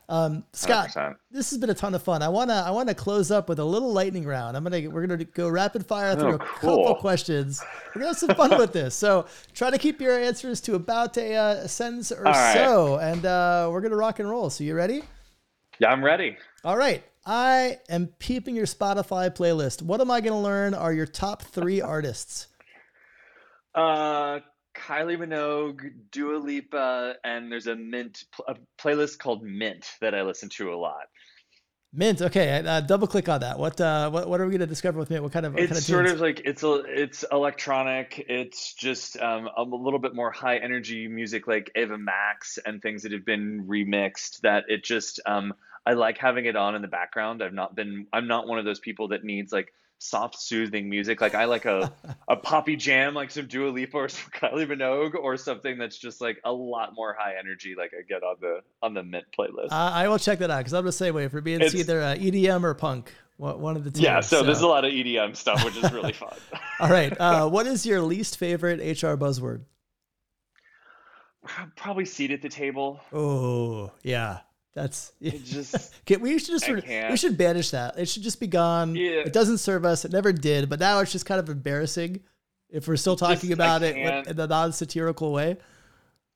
Um, 0.09 0.43
Scott, 0.53 0.89
100%. 0.89 1.15
this 1.29 1.51
has 1.51 1.59
been 1.59 1.69
a 1.69 1.75
ton 1.75 1.93
of 1.93 2.01
fun. 2.01 2.23
I 2.23 2.29
wanna 2.29 2.63
I 2.65 2.71
wanna 2.71 2.95
close 2.95 3.29
up 3.29 3.49
with 3.49 3.59
a 3.59 3.63
little 3.63 3.93
lightning 3.93 4.25
round. 4.25 4.57
I'm 4.57 4.63
gonna 4.63 4.89
we're 4.89 5.05
gonna 5.05 5.23
go 5.23 5.47
rapid 5.47 5.85
fire 5.85 6.15
through 6.15 6.33
oh, 6.33 6.35
a 6.35 6.39
couple 6.39 6.95
questions. 6.95 7.63
We're 7.93 8.01
gonna 8.01 8.07
have 8.07 8.17
some 8.17 8.35
fun 8.35 8.57
with 8.57 8.73
this. 8.73 8.95
So 8.95 9.27
try 9.53 9.69
to 9.69 9.77
keep 9.77 10.01
your 10.01 10.19
answers 10.19 10.59
to 10.61 10.75
about 10.75 11.15
a, 11.17 11.35
uh, 11.35 11.53
a 11.53 11.67
sentence 11.67 12.11
or 12.11 12.33
so, 12.53 12.97
and 12.97 13.25
uh, 13.25 13.69
we're 13.71 13.81
gonna 13.81 13.95
rock 13.95 14.19
and 14.19 14.29
roll. 14.29 14.49
So 14.49 14.63
you 14.63 14.73
ready? 14.73 15.03
Yeah, 15.79 15.91
I'm 15.91 16.03
ready. 16.03 16.37
All 16.63 16.77
right. 16.77 17.03
I 17.25 17.79
am 17.89 18.07
peeping 18.19 18.55
your 18.55 18.65
Spotify 18.65 19.29
playlist. 19.33 19.81
What 19.81 20.01
am 20.01 20.11
I 20.11 20.21
going 20.21 20.33
to 20.33 20.39
learn 20.39 20.73
are 20.73 20.93
your 20.93 21.05
top 21.05 21.41
three 21.41 21.81
artists? 21.81 22.47
Uh, 23.73 24.39
Kylie 24.75 25.17
Minogue, 25.17 25.91
Dua 26.11 26.37
Lipa, 26.37 27.15
and 27.23 27.51
there's 27.51 27.67
a 27.67 27.75
Mint 27.75 28.23
a 28.47 28.55
playlist 28.79 29.19
called 29.19 29.43
Mint 29.43 29.89
that 30.01 30.13
I 30.13 30.23
listen 30.23 30.49
to 30.49 30.73
a 30.73 30.75
lot. 30.75 31.07
Mint. 31.95 32.23
Okay, 32.23 32.51
uh, 32.65 32.81
double 32.81 33.05
click 33.05 33.29
on 33.29 33.41
that. 33.41 33.59
What 33.59 33.79
uh, 33.79 34.09
what 34.09 34.27
what 34.27 34.41
are 34.41 34.45
we 34.45 34.51
going 34.51 34.61
to 34.61 34.67
discover 34.67 34.97
with 34.97 35.11
Mint? 35.11 35.21
What 35.21 35.31
kind 35.31 35.45
of? 35.45 35.53
What 35.53 35.61
it's 35.61 35.69
kind 35.69 35.77
of 35.77 35.83
sort 35.83 36.07
of 36.07 36.19
like 36.19 36.41
it's 36.43 36.63
a, 36.63 36.81
it's 36.87 37.23
electronic. 37.31 38.25
It's 38.27 38.73
just 38.73 39.15
um, 39.17 39.47
a 39.55 39.61
little 39.61 39.99
bit 39.99 40.15
more 40.15 40.31
high 40.31 40.57
energy 40.57 41.07
music, 41.07 41.47
like 41.47 41.71
Ava 41.75 41.99
Max 41.99 42.57
and 42.65 42.81
things 42.81 43.03
that 43.03 43.11
have 43.11 43.25
been 43.25 43.67
remixed. 43.67 44.41
That 44.41 44.65
it 44.69 44.83
just 44.83 45.19
um, 45.27 45.53
I 45.85 45.93
like 45.93 46.17
having 46.17 46.45
it 46.45 46.55
on 46.55 46.75
in 46.75 46.81
the 46.81 46.87
background. 46.87 47.43
I've 47.43 47.53
not 47.53 47.75
been. 47.75 48.07
I'm 48.13 48.27
not 48.27 48.47
one 48.47 48.59
of 48.59 48.65
those 48.65 48.79
people 48.79 49.09
that 49.09 49.23
needs 49.23 49.51
like 49.51 49.73
soft, 50.03 50.39
soothing 50.39 50.89
music. 50.89 51.21
Like 51.21 51.35
I 51.35 51.45
like 51.45 51.65
a 51.65 51.93
a 52.27 52.35
poppy 52.35 52.75
jam, 52.75 53.13
like 53.13 53.31
some 53.31 53.47
Dua 53.47 53.69
Lipa 53.69 53.97
or 53.97 54.09
some 54.09 54.29
Kylie 54.31 54.67
Minogue, 54.67 55.15
or 55.15 55.37
something 55.37 55.77
that's 55.77 55.97
just 55.97 56.21
like 56.21 56.39
a 56.43 56.51
lot 56.51 56.93
more 56.95 57.15
high 57.17 57.35
energy, 57.39 57.75
like 57.77 57.91
I 57.97 58.03
get 58.03 58.23
on 58.23 58.35
the 58.39 58.59
on 58.81 58.93
the 58.93 59.03
Mint 59.03 59.25
playlist. 59.37 59.71
Uh, 59.71 59.91
I 59.93 60.07
will 60.07 60.19
check 60.19 60.39
that 60.39 60.51
out 60.51 60.59
because 60.59 60.73
I'm 60.73 60.85
the 60.85 60.91
same 60.91 61.15
way. 61.15 61.27
For 61.27 61.41
me, 61.41 61.53
it's, 61.53 61.73
it's 61.73 61.75
either 61.75 62.01
uh, 62.01 62.15
EDM 62.15 62.63
or 62.63 62.73
punk. 62.73 63.13
One 63.37 63.75
of 63.75 63.83
the 63.83 63.91
two. 63.91 64.01
Yeah, 64.01 64.21
so, 64.21 64.39
so, 64.39 64.43
there's 64.45 64.61
a 64.61 64.67
lot 64.67 64.85
of 64.85 64.93
EDM 64.93 65.35
stuff, 65.35 65.65
which 65.65 65.75
is 65.75 65.91
really 65.91 66.13
fun. 66.13 66.37
All 66.79 66.89
right, 66.89 67.19
uh, 67.19 67.49
what 67.49 67.65
is 67.65 67.85
your 67.85 67.99
least 67.99 68.37
favorite 68.37 68.79
HR 68.79 69.17
buzzword? 69.17 69.63
Probably 71.75 72.05
seat 72.05 72.31
at 72.31 72.41
the 72.41 72.47
table. 72.47 73.01
Oh 73.11 73.91
yeah, 74.01 74.41
that's 74.73 75.11
it 75.21 75.43
just 75.43 75.93
we 76.19 76.39
should 76.39 76.47
just 76.47 76.65
sort 76.65 76.79
of, 76.79 76.85
we 77.09 77.17
should 77.17 77.37
banish 77.37 77.71
that. 77.71 77.97
It 77.97 78.07
should 78.07 78.23
just 78.23 78.39
be 78.39 78.47
gone. 78.47 78.95
Yeah. 78.95 79.21
It 79.21 79.33
doesn't 79.33 79.59
serve 79.59 79.85
us. 79.85 80.05
It 80.05 80.11
never 80.11 80.33
did. 80.33 80.69
But 80.69 80.79
now 80.79 80.99
it's 80.99 81.11
just 81.11 81.25
kind 81.25 81.39
of 81.39 81.49
embarrassing 81.49 82.21
if 82.69 82.87
we're 82.87 82.95
still 82.95 83.15
talking 83.15 83.49
just, 83.49 83.53
about 83.53 83.83
it 83.83 83.95
in 83.95 84.39
a 84.39 84.47
non-satirical 84.47 85.31
way. 85.31 85.57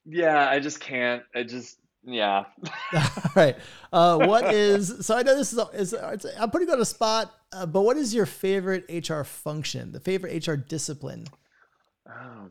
Yeah, 0.06 0.48
I 0.48 0.60
just 0.60 0.80
can't. 0.80 1.22
I 1.34 1.42
just 1.42 1.78
yeah. 2.04 2.44
All 2.94 3.32
right. 3.34 3.56
Uh, 3.92 4.18
what 4.18 4.54
is 4.54 5.04
so? 5.06 5.16
I 5.16 5.22
know 5.22 5.36
this 5.36 5.52
is, 5.52 5.58
is 5.74 5.94
I'm 6.38 6.50
putting 6.50 6.68
you 6.68 6.74
on 6.74 6.80
a 6.80 6.84
spot, 6.84 7.34
uh, 7.52 7.66
but 7.66 7.82
what 7.82 7.96
is 7.96 8.14
your 8.14 8.26
favorite 8.26 8.86
HR 8.88 9.22
function? 9.22 9.92
The 9.92 10.00
favorite 10.00 10.46
HR 10.46 10.54
discipline? 10.54 11.26
Oh, 12.08 12.48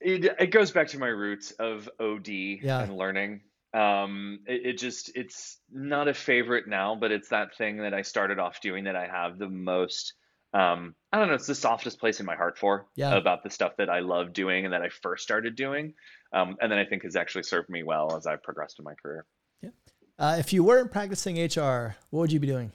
it, 0.00 0.34
it 0.38 0.50
goes 0.50 0.70
back 0.70 0.88
to 0.88 0.98
my 0.98 1.08
roots 1.08 1.52
of 1.52 1.88
OD 2.00 2.28
yeah. 2.28 2.82
and 2.82 2.96
learning 2.96 3.42
um 3.74 4.38
it, 4.46 4.66
it, 4.66 4.78
just 4.78 5.10
it's 5.16 5.58
not 5.70 6.06
a 6.06 6.14
favorite 6.14 6.68
now 6.68 6.94
but 6.94 7.10
it's 7.10 7.28
that 7.30 7.56
thing 7.56 7.78
that 7.78 7.92
i 7.92 8.02
started 8.02 8.38
off 8.38 8.60
doing 8.60 8.84
that 8.84 8.94
i 8.94 9.06
have 9.06 9.36
the 9.36 9.48
most 9.48 10.14
um 10.52 10.94
i 11.12 11.18
don't 11.18 11.26
know 11.26 11.34
it's 11.34 11.48
the 11.48 11.54
softest 11.54 11.98
place 11.98 12.20
in 12.20 12.26
my 12.26 12.36
heart 12.36 12.56
for 12.56 12.86
yeah. 12.94 13.16
about 13.16 13.42
the 13.42 13.50
stuff 13.50 13.72
that 13.76 13.90
i 13.90 13.98
love 13.98 14.32
doing 14.32 14.64
and 14.64 14.72
that 14.72 14.82
i 14.82 14.88
first 14.88 15.24
started 15.24 15.56
doing. 15.56 15.92
Um 16.32 16.56
and 16.60 16.70
then 16.70 16.78
i 16.78 16.84
think 16.84 17.02
has 17.02 17.16
actually 17.16 17.42
served 17.42 17.68
me 17.68 17.82
well 17.82 18.16
as 18.16 18.26
i've 18.28 18.42
progressed 18.44 18.78
in 18.78 18.84
my 18.84 18.94
career. 18.94 19.26
Yeah. 19.60 19.70
Uh, 20.16 20.36
if 20.38 20.52
you 20.52 20.62
weren't 20.62 20.92
practicing 20.92 21.36
hr 21.36 21.96
what 22.10 22.20
would 22.20 22.32
you 22.32 22.38
be 22.38 22.46
doing? 22.46 22.70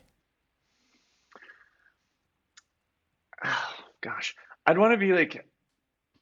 Oh 3.43 3.73
gosh. 4.01 4.35
I'd 4.65 4.77
want 4.77 4.93
to 4.93 4.97
be 4.97 5.13
like 5.13 5.48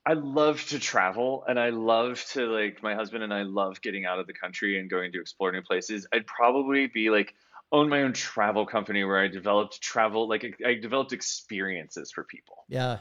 I 0.08 0.14
love 0.14 0.66
to 0.68 0.80
travel 0.80 1.44
and 1.50 1.60
I 1.60 1.70
love 1.72 2.24
to 2.32 2.46
like 2.46 2.82
my 2.82 2.96
husband 2.96 3.26
and 3.26 3.34
I 3.34 3.42
love 3.42 3.82
getting 3.82 4.06
out 4.06 4.20
of 4.20 4.26
the 4.26 4.32
country 4.34 4.80
and 4.80 4.90
going 4.90 5.12
to 5.12 5.20
explore 5.20 5.52
new 5.52 5.62
places. 5.62 6.08
I'd 6.14 6.26
probably 6.26 6.88
be 6.88 7.10
like 7.10 7.34
own 7.74 7.90
my 7.90 8.04
own 8.04 8.14
travel 8.14 8.66
company 8.66 9.04
where 9.04 9.20
I 9.20 9.28
developed 9.28 9.82
travel 9.82 10.30
like 10.30 10.56
I 10.66 10.76
developed 10.76 11.12
experiences 11.12 12.10
for 12.10 12.24
people. 12.24 12.64
Yeah. 12.70 13.00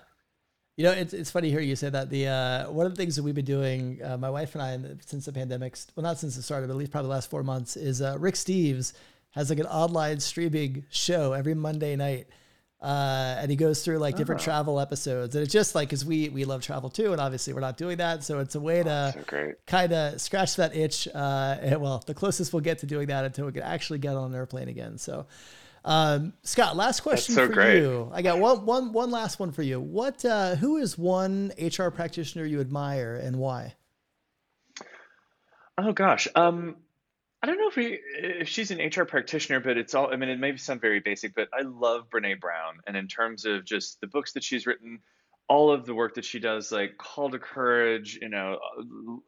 You 0.77 0.83
know, 0.83 0.91
it's, 0.91 1.15
it's 1.15 1.31
funny 1.31 1.49
hear 1.49 1.61
you 1.61 1.77
say 1.77 1.91
that. 1.91 2.11
The 2.11 2.27
uh, 2.27 2.73
one 2.73 2.87
of 2.87 2.93
the 2.93 2.97
things 2.97 3.15
that 3.15 3.23
we've 3.23 3.37
been 3.37 3.45
doing, 3.45 4.01
uh, 4.03 4.17
my 4.17 4.29
wife 4.29 4.57
and 4.57 4.63
I, 4.63 4.97
since 5.07 5.27
the 5.27 5.33
pandemic, 5.33 5.79
well, 5.95 6.03
not 6.03 6.19
since 6.19 6.37
it 6.37 6.43
started, 6.43 6.67
but 6.67 6.73
at 6.73 6.77
least 6.77 6.91
probably 6.91 7.07
the 7.07 7.15
last 7.15 7.31
four 7.31 7.45
months, 7.45 7.77
is 7.77 8.03
uh, 8.03 8.17
Rick 8.19 8.35
Steves 8.35 8.95
has 9.31 9.49
like 9.49 9.61
an 9.61 9.67
online 9.67 10.19
streaming 10.19 10.85
show 10.91 11.35
every 11.35 11.55
Monday 11.55 11.95
night 11.95 12.27
uh, 12.81 13.37
and 13.39 13.51
he 13.51 13.57
goes 13.57 13.83
through 13.83 13.99
like 13.99 14.17
different 14.17 14.41
oh. 14.43 14.45
travel 14.45 14.79
episodes, 14.79 15.35
and 15.35 15.43
it's 15.43 15.53
just 15.53 15.75
like 15.75 15.89
because 15.89 16.05
we 16.05 16.29
we 16.29 16.45
love 16.45 16.63
travel 16.63 16.91
too, 16.91 17.13
and 17.13 17.21
obviously 17.21 17.55
we're 17.55 17.61
not 17.61 17.79
doing 17.79 17.97
that, 17.97 18.23
so 18.23 18.39
it's 18.39 18.55
a 18.55 18.61
way 18.61 18.83
to 18.83 19.15
so 19.29 19.53
kind 19.67 19.93
of 19.93 20.21
scratch 20.21 20.57
that 20.57 20.77
itch. 20.77 21.09
Uh, 21.09 21.57
and, 21.61 21.81
well, 21.81 22.03
the 22.07 22.15
closest 22.15 22.53
we'll 22.53 22.61
get 22.61 22.79
to 22.81 22.87
doing 22.87 23.09
that 23.09 23.25
until 23.25 23.47
we 23.47 23.53
can 23.53 23.63
actually 23.63 23.99
get 23.99 24.15
on 24.15 24.31
an 24.31 24.37
airplane 24.37 24.69
again. 24.69 24.99
So, 24.99 25.27
um, 25.87 26.35
Scott, 26.43 26.77
last 26.77 27.01
question 27.01 27.35
so 27.35 27.47
for 27.47 27.53
great. 27.53 27.79
you. 27.79 28.11
I 28.13 28.21
got 28.21 28.39
one 28.39 28.67
one 28.67 28.93
one 28.93 29.11
last 29.11 29.41
one 29.41 29.53
for 29.53 29.63
you. 29.63 29.81
What 29.81 30.23
uh, 30.25 30.57
who 30.57 30.77
is 30.77 30.99
one 30.99 31.53
HR 31.59 31.89
practitioner 31.89 32.45
you 32.45 32.61
admire 32.61 33.17
and 33.17 33.37
why? 33.37 33.75
Oh 35.79 35.93
gosh, 35.93 36.29
um, 36.35 36.77
I 37.43 37.47
don't 37.47 37.59
know 37.59 37.69
if 37.69 37.77
we, 37.77 38.01
if 38.19 38.49
she's 38.49 38.71
an 38.71 38.79
HR 38.79 39.05
practitioner, 39.05 39.61
but 39.61 39.77
it's 39.77 39.95
all. 39.95 40.13
I 40.13 40.17
mean, 40.17 40.31
it 40.31 40.39
may 40.39 40.57
sound 40.57 40.81
very 40.81 41.01
basic, 41.01 41.35
but 41.35 41.49
I 41.53 41.63
love 41.63 42.09
Brene 42.09 42.41
Brown, 42.41 42.81
and 42.87 42.97
in 42.97 43.09
terms 43.09 43.45
of 43.45 43.65
just 43.65 44.01
the 44.01 44.07
books 44.07 44.33
that 44.33 44.43
she's 44.43 44.67
written, 44.67 45.01
all 45.49 45.71
of 45.71 45.87
the 45.87 45.95
work 45.95 46.15
that 46.15 46.25
she 46.25 46.41
does, 46.41 46.73
like 46.73 46.97
Call 46.99 47.31
to 47.31 47.39
Courage, 47.39 48.19
you 48.21 48.29
know, 48.29 48.59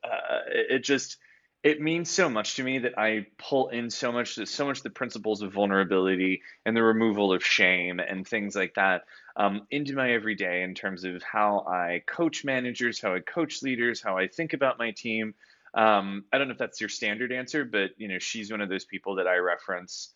uh, 0.05 0.41
it 0.49 0.85
just 0.85 1.19
it 1.65 1.81
means 1.81 2.09
so 2.09 2.29
much 2.29 2.55
to 2.55 2.63
me 2.63 2.79
that 2.81 2.99
I 2.99 3.27
pull 3.37 3.69
in 3.69 3.91
so 3.91 4.13
much, 4.13 4.39
so 4.47 4.67
much 4.67 4.83
the 4.83 4.91
principles 4.91 5.43
of 5.43 5.53
vulnerability 5.53 6.43
and 6.65 6.77
the 6.77 6.83
removal 6.83 7.33
of 7.33 7.45
shame 7.45 7.99
and 7.99 8.27
things 8.27 8.55
like 8.55 8.75
that 8.75 9.05
um, 9.37 9.67
into 9.71 9.95
my 9.95 10.13
everyday 10.13 10.63
in 10.63 10.75
terms 10.75 11.03
of 11.05 11.23
how 11.23 11.65
I 11.69 12.03
coach 12.07 12.45
managers, 12.45 13.01
how 13.01 13.15
I 13.15 13.21
coach 13.21 13.63
leaders, 13.63 14.01
how 14.01 14.17
I 14.17 14.29
think 14.29 14.53
about 14.53 14.79
my 14.79 14.93
team. 14.93 15.35
Um, 15.79 16.25
I 16.33 16.39
don't 16.39 16.49
know 16.49 16.53
if 16.53 16.59
that's 16.59 16.81
your 16.81 16.89
standard 16.89 17.31
answer, 17.33 17.65
but 17.65 17.91
you 17.99 18.09
know, 18.09 18.19
she's 18.19 18.51
one 18.51 18.61
of 18.61 18.69
those 18.69 18.85
people 18.85 19.15
that 19.17 19.29
I 19.29 19.37
reference. 19.37 20.13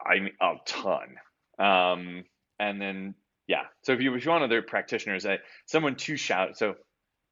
I 0.00 0.30
a 0.40 0.54
ton. 0.64 1.16
Um, 1.58 2.24
and 2.58 2.80
then 2.80 3.14
yeah, 3.46 3.64
so 3.82 3.92
if 3.92 4.00
you 4.00 4.14
if 4.14 4.24
you 4.24 4.30
want 4.30 4.44
other 4.44 4.62
practitioners, 4.62 5.26
I 5.26 5.38
someone 5.66 5.96
to 5.96 6.16
shout. 6.16 6.56
So 6.56 6.74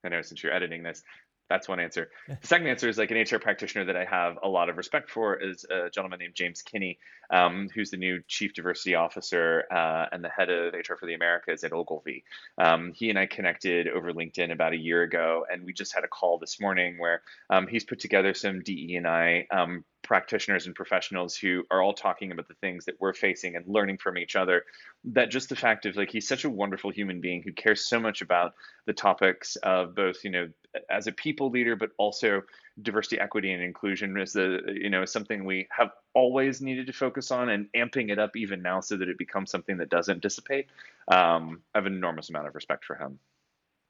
I 0.05 0.11
know 0.11 0.20
since 0.20 0.43
you're 0.43 0.53
editing 0.53 0.83
this, 0.83 1.03
that's 1.49 1.68
one 1.68 1.80
answer. 1.80 2.11
The 2.28 2.47
second 2.47 2.66
answer 2.66 2.88
is 2.88 2.99
like 2.99 3.11
an 3.11 3.18
HR 3.18 3.38
practitioner 3.38 3.84
that 3.86 3.97
I 3.97 4.05
have 4.05 4.38
a 4.42 4.49
lot 4.49 4.68
of 4.68 4.76
respect 4.76 5.11
for 5.11 5.36
is 5.36 5.64
a 5.64 5.90
gentleman 5.90 6.18
named 6.18 6.34
James 6.34 6.62
Kinney, 6.62 6.99
um, 7.30 7.68
who's 7.74 7.90
the 7.90 7.97
new 7.97 8.22
chief 8.26 8.55
diversity 8.55 8.95
officer 8.95 9.64
uh, 9.70 10.07
and 10.12 10.22
the 10.22 10.28
head 10.28 10.51
of 10.51 10.74
HR 10.74 10.95
for 10.99 11.07
the 11.07 11.14
Americas 11.14 11.64
at 11.64 11.72
Ogilvy. 11.72 12.24
Um, 12.59 12.92
he 12.95 13.11
and 13.11 13.18
I 13.18 13.26
connected 13.26 13.88
over 13.88 14.12
LinkedIn 14.12 14.53
about 14.53 14.72
a 14.72 14.78
year 14.78 15.03
ago, 15.03 15.45
and 15.51 15.64
we 15.64 15.72
just 15.72 15.95
had 15.95 16.05
a 16.05 16.09
call 16.09 16.38
this 16.38 16.61
morning 16.61 16.99
where 16.99 17.22
um, 17.51 17.66
he's 17.66 17.84
put 17.84 18.01
together 18.01 18.34
some 18.34 18.61
DE 18.62 18.97
and 18.97 19.07
I 19.07 19.47
um, 19.51 19.84
practitioners 20.05 20.66
and 20.66 20.74
professionals 20.74 21.34
who 21.34 21.64
are 21.70 21.82
all 21.82 21.94
talking 21.94 22.30
about 22.30 22.46
the 22.46 22.55
things 22.55 22.84
that 22.84 23.00
we're 23.00 23.14
facing 23.14 23.57
and 23.57 23.66
learning 23.66 23.98
from 23.98 24.16
each 24.16 24.36
other 24.36 24.64
that 25.05 25.30
just 25.30 25.48
the 25.48 25.57
fact 25.57 25.86
of 25.86 25.96
like 25.96 26.11
he's 26.11 26.28
such 26.28 26.44
a 26.44 26.50
wonderful 26.50 26.90
human 26.90 27.20
being 27.20 27.42
who 27.42 27.52
cares 27.52 27.84
so 27.84 27.98
much 27.98 28.22
about 28.22 28.55
the 28.86 28.92
topics 28.92 29.57
of 29.57 29.94
both 29.94 30.22
you 30.22 30.30
know 30.30 30.48
as 30.90 31.07
a 31.07 31.12
people 31.12 31.50
leader 31.50 31.74
but 31.74 31.90
also 31.98 32.42
diversity 32.82 33.18
equity 33.18 33.52
and 33.52 33.62
inclusion 33.62 34.16
is 34.18 34.32
the 34.32 34.61
you 34.66 34.90
know 34.90 35.05
something 35.05 35.44
we 35.44 35.66
have 35.70 35.90
always 36.14 36.61
needed 36.61 36.86
to 36.86 36.92
focus 36.92 37.30
on 37.30 37.48
and 37.48 37.68
amping 37.74 38.11
it 38.11 38.18
up 38.18 38.36
even 38.36 38.62
now 38.62 38.80
so 38.80 38.96
that 38.96 39.09
it 39.09 39.18
becomes 39.18 39.50
something 39.50 39.78
that 39.78 39.88
doesn't 39.88 40.20
dissipate. 40.20 40.66
Um, 41.09 41.62
i 41.74 41.78
have 41.78 41.86
an 41.86 41.94
enormous 41.94 42.30
amount 42.30 42.46
of 42.46 42.55
respect 42.55 42.84
for 42.84 42.96
him. 42.96 43.18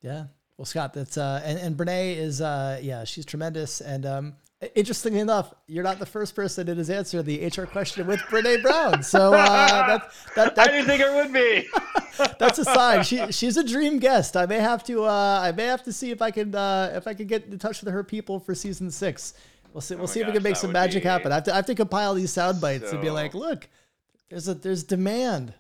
Yeah. 0.01 0.27
Well 0.57 0.67
scott 0.67 0.95
that's 0.95 1.19
uh 1.19 1.43
and, 1.45 1.59
and 1.59 1.77
brene 1.77 2.17
is 2.17 2.41
uh 2.41 2.79
yeah 2.83 3.05
she's 3.05 3.27
tremendous. 3.27 3.81
And 3.81 4.07
um 4.07 4.37
Interestingly 4.75 5.21
enough, 5.21 5.53
you're 5.67 5.85
not 5.85 5.99
the 5.99 6.07
first 6.07 6.35
person 6.35 6.67
that 6.67 6.77
has 6.77 6.91
answered 6.91 7.23
the 7.25 7.47
HR 7.47 7.65
question 7.65 8.07
with 8.07 8.21
Brene 8.21 8.63
Brown. 8.63 9.03
So 9.03 9.35
uh, 9.35 9.87
that, 9.87 10.13
that, 10.37 10.55
that, 10.57 10.69
I 10.69 10.73
didn't 10.73 10.87
think 10.87 11.01
it 11.01 11.13
would 11.13 11.33
be. 11.33 11.69
that's 12.39 12.59
a 12.59 12.65
sign. 12.65 13.03
She 13.05 13.33
she's 13.33 13.57
a 13.57 13.65
dream 13.65 13.99
guest. 13.99 14.37
I 14.37 14.47
may 14.47 14.59
have 14.59 14.85
to 14.85 15.05
uh, 15.05 15.41
I 15.43 15.53
may 15.53 15.65
have 15.65 15.83
to 15.85 15.93
see 15.93 16.11
if 16.11 16.23
I 16.23 16.31
can 16.31 16.55
uh, 16.55 16.93
if 16.95 17.07
I 17.07 17.15
can 17.15 17.27
get 17.27 17.47
in 17.47 17.59
touch 17.59 17.83
with 17.83 17.93
her 17.93 18.05
people 18.05 18.39
for 18.39 18.55
season 18.55 18.91
six. 18.91 19.35
We'll 19.73 19.81
see. 19.81 19.95
Oh 19.95 19.99
we'll 19.99 20.07
see 20.07 20.21
gosh, 20.21 20.29
if 20.29 20.33
we 20.33 20.37
can 20.39 20.43
make 20.43 20.57
some 20.57 20.73
magic 20.73 21.03
be... 21.03 21.09
happen. 21.09 21.33
I 21.33 21.37
have 21.37 21.45
to 21.45 21.53
I 21.53 21.57
have 21.57 21.67
to 21.67 21.75
compile 21.75 22.15
these 22.15 22.33
sound 22.33 22.61
bites 22.61 22.91
so... 22.91 22.93
and 22.93 23.01
be 23.01 23.11
like, 23.11 23.35
look, 23.35 23.69
there's 24.31 24.49
a 24.49 24.55
there's 24.55 24.85
demand. 24.85 25.55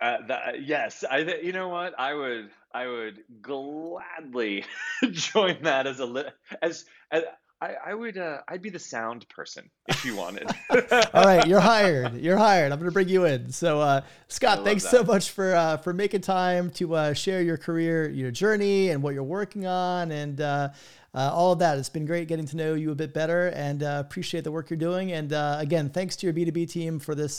Uh, 0.00 0.18
that, 0.26 0.64
yes, 0.64 1.04
I. 1.08 1.22
Th- 1.22 1.44
you 1.44 1.52
know 1.52 1.68
what? 1.68 1.98
I 1.98 2.14
would. 2.14 2.50
I 2.74 2.88
would 2.88 3.22
gladly 3.40 4.64
join 5.12 5.62
that 5.62 5.86
as 5.86 6.00
a 6.00 6.06
li- 6.06 6.24
as, 6.60 6.84
as 7.12 7.22
I, 7.60 7.74
I 7.86 7.94
would. 7.94 8.18
Uh, 8.18 8.38
I'd 8.48 8.62
be 8.62 8.70
the 8.70 8.78
sound 8.78 9.28
person 9.28 9.70
if 9.88 10.04
you 10.04 10.16
wanted. 10.16 10.48
All 11.14 11.24
right, 11.24 11.46
you're 11.46 11.60
hired. 11.60 12.14
You're 12.14 12.36
hired. 12.36 12.72
I'm 12.72 12.78
going 12.78 12.90
to 12.90 12.92
bring 12.92 13.08
you 13.08 13.24
in. 13.24 13.50
So, 13.52 13.80
uh, 13.80 14.02
Scott, 14.28 14.64
thanks 14.64 14.82
that. 14.82 14.90
so 14.90 15.04
much 15.04 15.30
for 15.30 15.54
uh, 15.54 15.76
for 15.78 15.92
making 15.92 16.22
time 16.22 16.70
to 16.72 16.94
uh, 16.94 17.12
share 17.14 17.42
your 17.42 17.56
career, 17.56 18.08
your 18.10 18.30
journey, 18.30 18.90
and 18.90 19.02
what 19.02 19.14
you're 19.14 19.22
working 19.22 19.66
on, 19.66 20.10
and 20.10 20.40
uh, 20.40 20.70
uh, 21.14 21.30
all 21.32 21.52
of 21.52 21.60
that. 21.60 21.78
It's 21.78 21.88
been 21.88 22.06
great 22.06 22.28
getting 22.28 22.46
to 22.46 22.56
know 22.56 22.74
you 22.74 22.90
a 22.90 22.94
bit 22.94 23.14
better, 23.14 23.48
and 23.48 23.82
appreciate 23.82 24.44
the 24.44 24.52
work 24.52 24.68
you're 24.68 24.76
doing. 24.76 25.12
And 25.12 25.32
again, 25.32 25.90
thanks 25.90 26.16
to 26.16 26.26
your 26.26 26.34
B2B 26.34 26.70
team 26.70 26.98
for 26.98 27.14
this. 27.14 27.38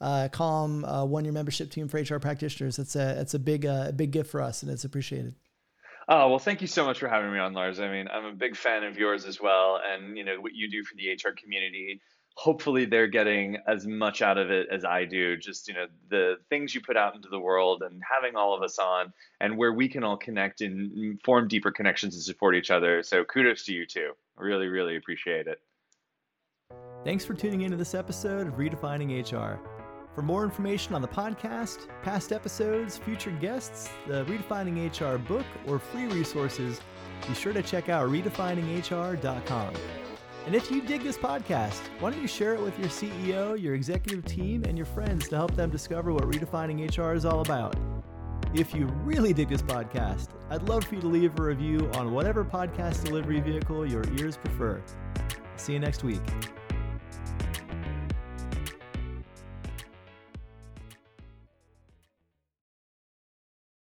Calm 0.00 0.82
one 0.82 1.24
year 1.24 1.32
membership 1.32 1.70
team 1.70 1.88
for 1.88 1.98
HR 1.98 2.18
practitioners. 2.18 2.78
It's 2.78 2.96
a 2.96 3.20
it's 3.20 3.34
a 3.34 3.38
big 3.38 3.64
a 3.64 3.92
big 3.94 4.10
gift 4.10 4.30
for 4.30 4.42
us, 4.42 4.62
and 4.62 4.70
it's 4.70 4.84
appreciated. 4.84 5.34
Oh, 6.08 6.28
well, 6.28 6.38
thank 6.38 6.60
you 6.60 6.68
so 6.68 6.84
much 6.84 7.00
for 7.00 7.08
having 7.08 7.32
me 7.32 7.38
on, 7.38 7.52
Lars. 7.52 7.80
I 7.80 7.90
mean, 7.90 8.06
I'm 8.12 8.26
a 8.26 8.32
big 8.32 8.56
fan 8.56 8.84
of 8.84 8.96
yours 8.96 9.24
as 9.24 9.40
well. 9.40 9.80
And, 9.84 10.16
you 10.16 10.24
know, 10.24 10.40
what 10.40 10.54
you 10.54 10.70
do 10.70 10.84
for 10.84 10.94
the 10.94 11.10
HR 11.10 11.34
community, 11.36 12.00
hopefully 12.36 12.84
they're 12.84 13.08
getting 13.08 13.56
as 13.66 13.88
much 13.88 14.22
out 14.22 14.38
of 14.38 14.50
it 14.52 14.68
as 14.70 14.84
I 14.84 15.04
do. 15.04 15.36
Just, 15.36 15.66
you 15.66 15.74
know, 15.74 15.86
the 16.08 16.36
things 16.48 16.74
you 16.76 16.80
put 16.80 16.96
out 16.96 17.16
into 17.16 17.28
the 17.28 17.40
world 17.40 17.82
and 17.82 18.00
having 18.08 18.36
all 18.36 18.54
of 18.54 18.62
us 18.62 18.78
on 18.78 19.12
and 19.40 19.58
where 19.58 19.72
we 19.72 19.88
can 19.88 20.04
all 20.04 20.16
connect 20.16 20.60
and 20.60 21.20
form 21.24 21.48
deeper 21.48 21.72
connections 21.72 22.14
and 22.14 22.22
support 22.22 22.54
each 22.54 22.70
other. 22.70 23.02
So 23.02 23.24
kudos 23.24 23.64
to 23.64 23.72
you 23.72 23.84
too. 23.84 24.12
Really, 24.36 24.68
really 24.68 24.96
appreciate 24.96 25.48
it. 25.48 25.60
Thanks 27.04 27.24
for 27.24 27.34
tuning 27.34 27.62
into 27.62 27.76
this 27.76 27.94
episode 27.94 28.46
of 28.46 28.54
Redefining 28.54 29.32
HR. 29.32 29.75
For 30.16 30.22
more 30.22 30.44
information 30.44 30.94
on 30.94 31.02
the 31.02 31.08
podcast, 31.08 31.88
past 32.02 32.32
episodes, 32.32 32.96
future 32.96 33.32
guests, 33.32 33.90
the 34.06 34.24
Redefining 34.24 34.88
HR 34.88 35.18
book, 35.18 35.44
or 35.66 35.78
free 35.78 36.06
resources, 36.06 36.80
be 37.28 37.34
sure 37.34 37.52
to 37.52 37.62
check 37.62 37.90
out 37.90 38.08
redefininghr.com. 38.08 39.74
And 40.46 40.54
if 40.54 40.70
you 40.70 40.80
dig 40.80 41.02
this 41.02 41.18
podcast, 41.18 41.80
why 42.00 42.12
don't 42.12 42.22
you 42.22 42.28
share 42.28 42.54
it 42.54 42.62
with 42.62 42.78
your 42.78 42.88
CEO, 42.88 43.60
your 43.60 43.74
executive 43.74 44.24
team, 44.24 44.64
and 44.64 44.74
your 44.78 44.86
friends 44.86 45.28
to 45.28 45.36
help 45.36 45.54
them 45.54 45.68
discover 45.68 46.14
what 46.14 46.22
redefining 46.22 46.96
HR 46.96 47.12
is 47.12 47.26
all 47.26 47.42
about? 47.42 47.76
If 48.54 48.74
you 48.74 48.86
really 49.04 49.34
dig 49.34 49.50
this 49.50 49.60
podcast, 49.60 50.28
I'd 50.48 50.66
love 50.66 50.84
for 50.84 50.94
you 50.94 51.02
to 51.02 51.08
leave 51.08 51.38
a 51.38 51.42
review 51.42 51.90
on 51.92 52.14
whatever 52.14 52.42
podcast 52.42 53.04
delivery 53.04 53.40
vehicle 53.40 53.86
your 53.86 54.04
ears 54.16 54.38
prefer. 54.38 54.82
See 55.56 55.74
you 55.74 55.78
next 55.78 56.04
week. 56.04 56.22